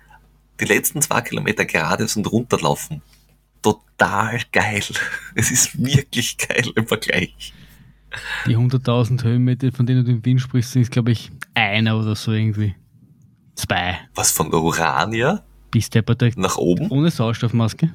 [0.61, 3.03] die letzten zwei Kilometer geradeaus und runterlaufen
[3.63, 4.83] total geil.
[5.35, 7.53] Es ist wirklich geil im Vergleich.
[8.47, 12.33] Die 100.000 Höhenmeter, von denen du in Wien sprichst, sind, glaube ich, einer oder so
[12.33, 12.75] irgendwie.
[13.55, 14.01] Zwei.
[14.15, 16.05] Was von Urania Bis der
[16.37, 16.91] nach oben?
[16.91, 17.93] ohne Sauerstoffmaske.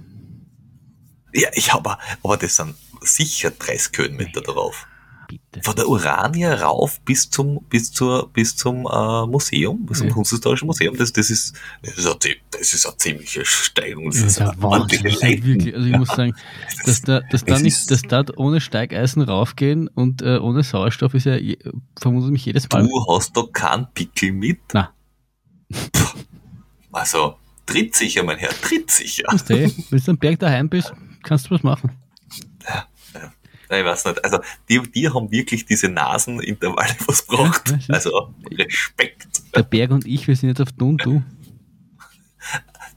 [1.33, 4.87] Ja, ich habe, aber das sind sicher 30 Höhenmeter drauf.
[5.51, 5.63] Bitte.
[5.63, 10.13] Von der Urania rauf bis zum, bis zur, bis zum äh, Museum, bis zum Ja.
[10.13, 14.05] Kunsthistorischen Museum, das, das ist, das ist, eine, das ist eine ziemliche Steigung.
[14.11, 15.03] Das Das ist ja eine Wahnsinn.
[15.03, 16.35] Das ist wirklich, also ich muss sagen,
[16.85, 21.25] dass da, dass da nicht, dass da ohne Steigeisen raufgehen und äh, ohne Sauerstoff ist
[21.25, 21.57] ja, je,
[21.99, 22.87] vermutlich mich jedes Mal.
[22.87, 24.59] Du hast da keinen Pickel mit.
[24.73, 24.91] Na.
[25.69, 26.19] Puh.
[26.91, 27.35] Also,
[27.65, 29.23] tritt sicher, mein Herr, tritt sicher.
[29.47, 29.53] Du,
[29.89, 30.93] wenn du am Berg daheim bist,
[31.23, 31.91] kannst du was machen.
[33.69, 34.39] Ich weiß nicht, also,
[34.69, 39.27] die, die haben wirklich diese Nasenintervalle was ist- Also, Respekt.
[39.55, 41.23] Der Berg und ich, wir sind jetzt auf du und du.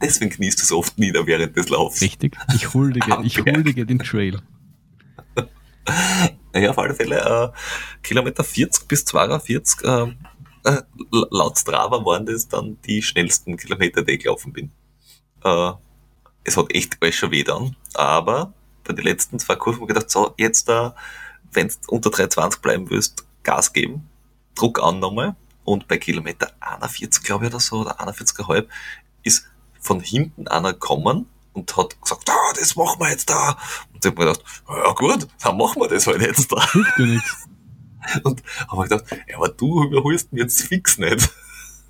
[0.00, 2.00] Deswegen kniest du so oft nieder während des Laufs.
[2.00, 2.36] Richtig.
[2.54, 3.56] Ich huldige, Am ich Berg.
[3.56, 4.40] huldige den Trail.
[6.54, 7.18] Ja, auf alle Fälle,
[7.54, 7.58] äh,
[8.02, 10.02] Kilometer 40 bis 42, äh,
[10.64, 10.82] äh,
[11.30, 14.70] laut Strava waren das dann die schnellsten Kilometer, die ich gelaufen bin.
[15.44, 15.72] Äh,
[16.44, 18.52] es hat echt alles schon weh dann, aber
[18.88, 20.90] bei den letzten zwei Kurven ich gedacht, so, jetzt, äh,
[21.52, 24.08] wenn du unter 320 bleiben willst, Gas geben,
[24.54, 28.66] Druck an nochmal und bei Kilometer 41, glaube ich, oder so, oder 41,5,
[29.22, 29.46] ist
[29.80, 33.56] von hinten einer gekommen und hat gesagt, ah, das machen wir jetzt da.
[33.92, 36.56] Und ich habe mir gedacht, ja gut, dann machen wir das halt jetzt da.
[38.24, 41.30] Und habe mir gedacht, ja, aber du überholst mir jetzt fix nicht.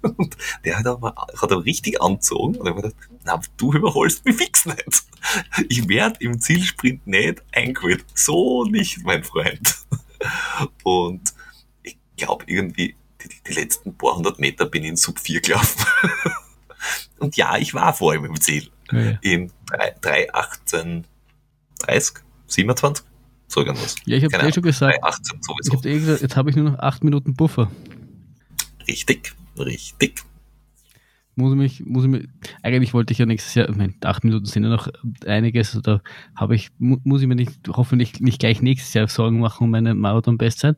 [0.03, 4.25] Und der hat aber, hat aber richtig angezogen und ich habe gedacht, na, du überholst
[4.25, 5.05] mich fix nicht.
[5.69, 8.05] Ich werde im Zielsprint nicht eingeholt.
[8.15, 9.77] So nicht, mein Freund.
[10.85, 11.35] Und
[11.83, 15.85] ich glaube irgendwie, die, die letzten paar hundert Meter bin ich in Sub 4 gelaufen.
[17.19, 18.71] Und ja, ich war vor ihm im Ziel.
[18.93, 19.19] Ja.
[19.21, 21.05] In 3, 3 18,
[21.81, 22.17] 30,
[22.47, 23.05] 27,
[23.49, 23.97] so irgendwas.
[24.07, 25.73] Ja, ich habe eh schon gesagt, 3, 18 ich sowieso.
[25.73, 27.71] hab eh gesagt, jetzt habe ich nur noch acht Minuten Buffer.
[28.87, 30.25] Richtig, richtig.
[31.37, 32.29] Muss ich mich, muss ich mich,
[32.63, 34.89] eigentlich wollte ich ja nächstes Jahr, ich meine, acht Minuten sind ja noch
[35.25, 36.03] einiges, also da
[36.35, 39.71] habe ich, mu, muss ich mir nicht, hoffentlich nicht gleich nächstes Jahr Sorgen machen um
[39.71, 40.77] meine Marathon-Bestzeit.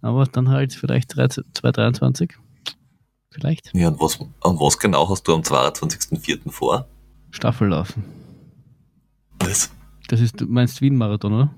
[0.00, 2.32] Aber dann halt vielleicht 13 2,23.
[3.32, 3.74] Vielleicht.
[3.74, 6.50] Ja, und was, und was genau hast du am 22.04.
[6.50, 6.86] vor?
[7.30, 8.04] Staffel laufen.
[9.40, 9.72] Was?
[10.08, 11.54] Das ist, du meinst Wien-Marathon, oder?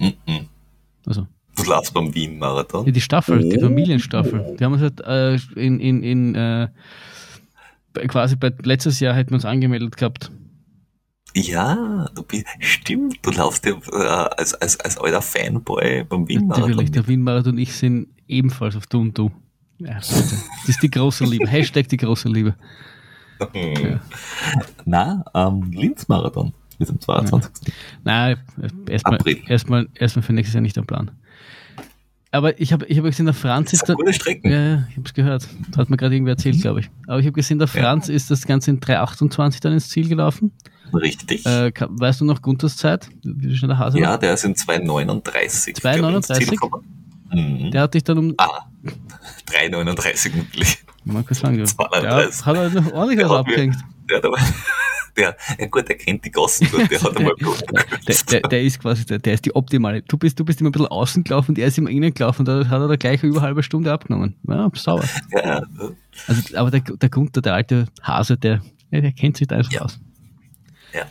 [0.00, 0.48] Mhm.
[1.06, 2.90] Also, Du laufst beim ja, Wien-Marathon?
[2.92, 3.62] die Staffel, die Oh.
[3.62, 4.56] Familienstaffel.
[4.58, 6.68] Die haben uns halt äh, in, in, in äh,
[8.08, 10.30] quasi bei letztes Jahr hätten wir uns angemeldet gehabt.
[11.34, 13.96] Ja, du bist, stimmt, du laufst ja äh,
[14.36, 16.92] als, als, als alter Fanboy beim Natürlich, Wien-Marathon.
[16.92, 19.30] der Wien-Marathon und ich sind ebenfalls auf Du und Du.
[19.78, 20.34] Ja, das
[20.68, 21.46] ist die große Liebe.
[21.50, 22.54] Hashtag die große Liebe.
[23.54, 23.98] Mhm.
[24.84, 27.72] Na, am Linz-Marathon ist am 22.
[28.04, 28.36] Nein,
[28.88, 29.38] erstmal April.
[29.48, 31.10] erstmal erstmal für nächstes Jahr nicht am Plan.
[32.34, 33.94] Aber ich habe ich hab gesehen, der Franz Das ist da.
[34.12, 34.50] Strecken.
[34.50, 35.46] Ja, ja, ich habe es gehört.
[35.76, 36.90] Hat mir gerade irgendwer erzählt, glaube ich.
[37.06, 37.80] Aber ich habe gesehen, der Ja.
[37.82, 40.50] Franz ist das Ganze in 3,28 dann ins Ziel gelaufen.
[40.94, 41.44] Richtig.
[41.46, 43.08] Äh, weißt du noch Gunters Zeit?
[43.22, 44.18] Wie schnell der Hase ja, war?
[44.18, 45.76] der ist in 2,39.
[45.80, 46.34] 2,39?
[46.38, 46.84] Ziel gekommen.
[47.32, 47.70] Mhm.
[47.70, 48.34] Der hat dich dann um.
[48.38, 48.66] Ah,
[49.50, 50.84] 3,39 natürlich.
[51.04, 52.46] Man kann sagen, der 32.
[52.46, 53.76] hat er noch ordentlich was hat abgehängt.
[54.08, 54.38] Der, hat aber-
[55.16, 57.62] der, ja gut, der kennt die Gassen dort, der hat einmal Blut
[58.08, 60.02] Der, der, der ist quasi, der, der ist die optimale.
[60.02, 62.66] Du bist, du bist immer ein bisschen außen gelaufen, der ist immer innen gelaufen, da
[62.68, 64.36] hat er da gleich über eine halbe Stunde abgenommen.
[64.48, 65.04] Ja, sauber.
[65.30, 65.62] Ja, ja.
[66.26, 69.72] Also, aber der, der Gunther, der alte Hase, der, ja, der kennt sich da einfach
[69.72, 69.82] Ja.
[69.82, 69.98] aus.
[70.94, 71.02] Ja.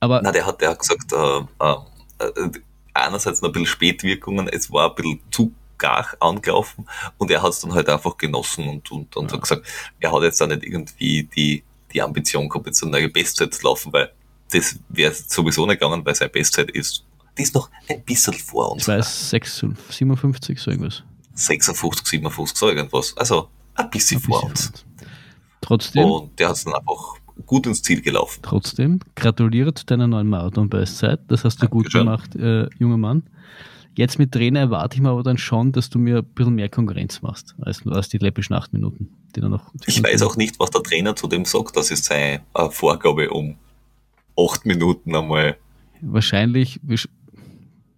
[0.00, 2.50] Aber Na, der hat, der hat gesagt, äh, äh, äh,
[2.94, 6.86] einerseits noch ein bisschen Spätwirkungen, es war ein bisschen zu gar angelaufen
[7.16, 9.66] und er hat es dann halt einfach genossen und, und, und hat gesagt,
[9.98, 13.64] er hat jetzt auch nicht irgendwie die, die Ambition gehabt, jetzt eine neue Bestzeit zu
[13.64, 14.10] laufen, weil
[14.52, 17.04] das wäre sowieso nicht gegangen, weil seine Bestzeit ist,
[17.38, 18.82] die ist noch ein bisschen vor uns.
[18.82, 21.02] ich weiß, 6, 57, so irgendwas.
[21.34, 23.16] 56, 57, so irgendwas.
[23.16, 24.84] Also ein bisschen Ein vor bisschen uns.
[24.84, 25.06] vor uns.
[25.60, 27.14] Trotzdem, Und der hat es dann einfach
[27.46, 28.40] gut ins Ziel gelaufen.
[28.42, 31.20] trotzdem, gratuliere zu deiner neuen Marathon-Bestzeit.
[31.28, 32.04] Das hast du gut Dankeschön.
[32.06, 33.22] gemacht, äh, junger Mann.
[33.96, 36.68] Jetzt mit Trainer erwarte ich mir aber dann schon, dass du mir ein bisschen mehr
[36.68, 39.72] Konkurrenz machst, als, als die läppischen acht Minuten, die dann noch.
[39.86, 41.76] Ich weiß auch nicht, was der Trainer zu dem sagt.
[41.76, 43.56] Das ist seine äh, Vorgabe um
[44.38, 45.56] acht Minuten einmal.
[46.00, 46.80] Wahrscheinlich,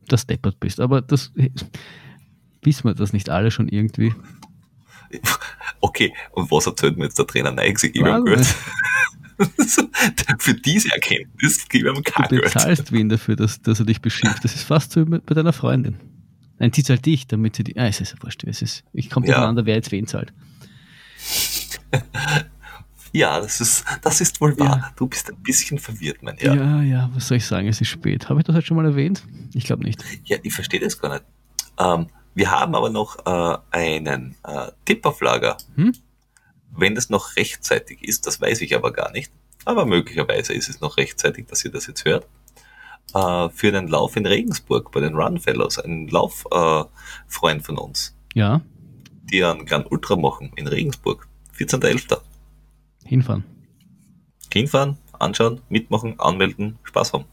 [0.09, 1.33] dass deppert bist, aber das
[2.63, 4.13] wissen wir das nicht alle schon irgendwie.
[5.81, 8.55] Okay, und was erzählt mir jetzt der Trainer sich Weiß ihm ich Geld?
[10.39, 12.45] Für diese Erkenntnis gebe ich ihm kein Du Geld.
[12.45, 14.45] bezahlst wen dafür, dass, dass er dich beschimpft.
[14.45, 15.97] Das ist fast so wie mit- bei deiner Freundin.
[16.59, 17.77] Nein, die zahlt dich, damit sie die.
[17.77, 18.45] Ah, es ist ja wurscht.
[18.45, 19.35] Es ist, ich komme Ja.
[19.35, 20.33] durcheinander, wer jetzt wen zahlt.
[23.15, 24.79] Ja, das ist, das ist wohl wahr.
[24.79, 24.93] Ja.
[24.97, 26.55] Du bist ein bisschen verwirrt, mein Ja.
[26.55, 26.83] Herr.
[26.83, 27.69] ja, was soll ich sagen?
[27.69, 28.31] Es ist spät.
[28.31, 29.23] Habe ich das heute schon mal erwähnt?
[29.53, 30.03] Ich glaube nicht.
[30.25, 31.25] Ja, ich verstehe das gar nicht.
[31.79, 35.59] Ähm, wir haben aber noch äh, einen äh, Tipp auf Lager.
[35.75, 35.93] Hm?
[36.75, 39.31] Wenn das noch rechtzeitig ist, das weiß ich aber gar nicht,
[39.67, 42.27] aber möglicherweise ist es noch rechtzeitig, dass ihr das jetzt hört,
[43.15, 48.17] äh, für den Lauf in Regensburg bei den Run Fellows, ein Lauffreund äh, von uns,
[48.33, 48.63] Ja,
[49.25, 52.19] die einen Grand Ultra machen in Regensburg, 14.11.
[53.05, 53.45] hinfahren.
[54.53, 57.25] Hinfahren, anschauen, mitmachen, anmelden, Spaß haben.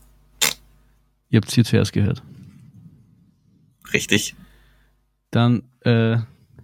[1.30, 2.24] Ihr habt es hier zuerst gehört.
[3.94, 4.36] Richtig?
[5.32, 6.18] Dann äh,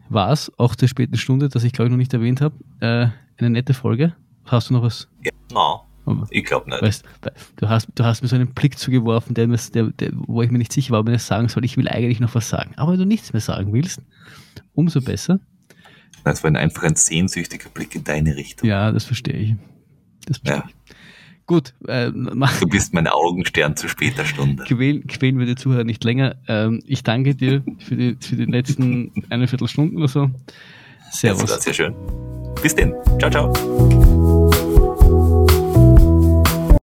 [0.09, 3.07] war es auch der späten Stunde, das ich glaube ich noch nicht erwähnt habe, äh,
[3.37, 4.15] eine nette Folge.
[4.45, 5.07] Hast du noch was?
[5.23, 5.31] Ja.
[6.05, 6.81] Aber- ich glaube nicht.
[6.81, 7.03] Weißt,
[7.55, 10.59] du hast, du hast mir so einen Blick zugeworfen, der, der, der, wo ich mir
[10.59, 11.65] nicht sicher war, ob ich das sagen soll.
[11.65, 12.73] Ich will eigentlich noch was sagen.
[12.77, 14.01] Aber wenn du nichts mehr sagen willst,
[14.73, 15.39] umso besser.
[16.25, 18.67] Das war ein einfach ein sehnsüchtiger Blick in deine Richtung.
[18.67, 19.55] Ja, das verstehe ich.
[20.25, 20.65] Das verstehe Ja.
[20.67, 20.75] ich.
[21.47, 24.63] Gut, äh, mach, Du bist mein Augenstern zu später Stunde.
[24.63, 26.37] quälen, quälen wir die Zuhörer nicht länger.
[26.47, 30.31] Ähm, ich danke dir für die, für die letzten eine Viertelstunden oder so.
[31.11, 31.63] Das war Servus.
[31.63, 31.93] sehr schön.
[32.63, 32.93] Bis denn.
[33.19, 34.14] Ciao, ciao.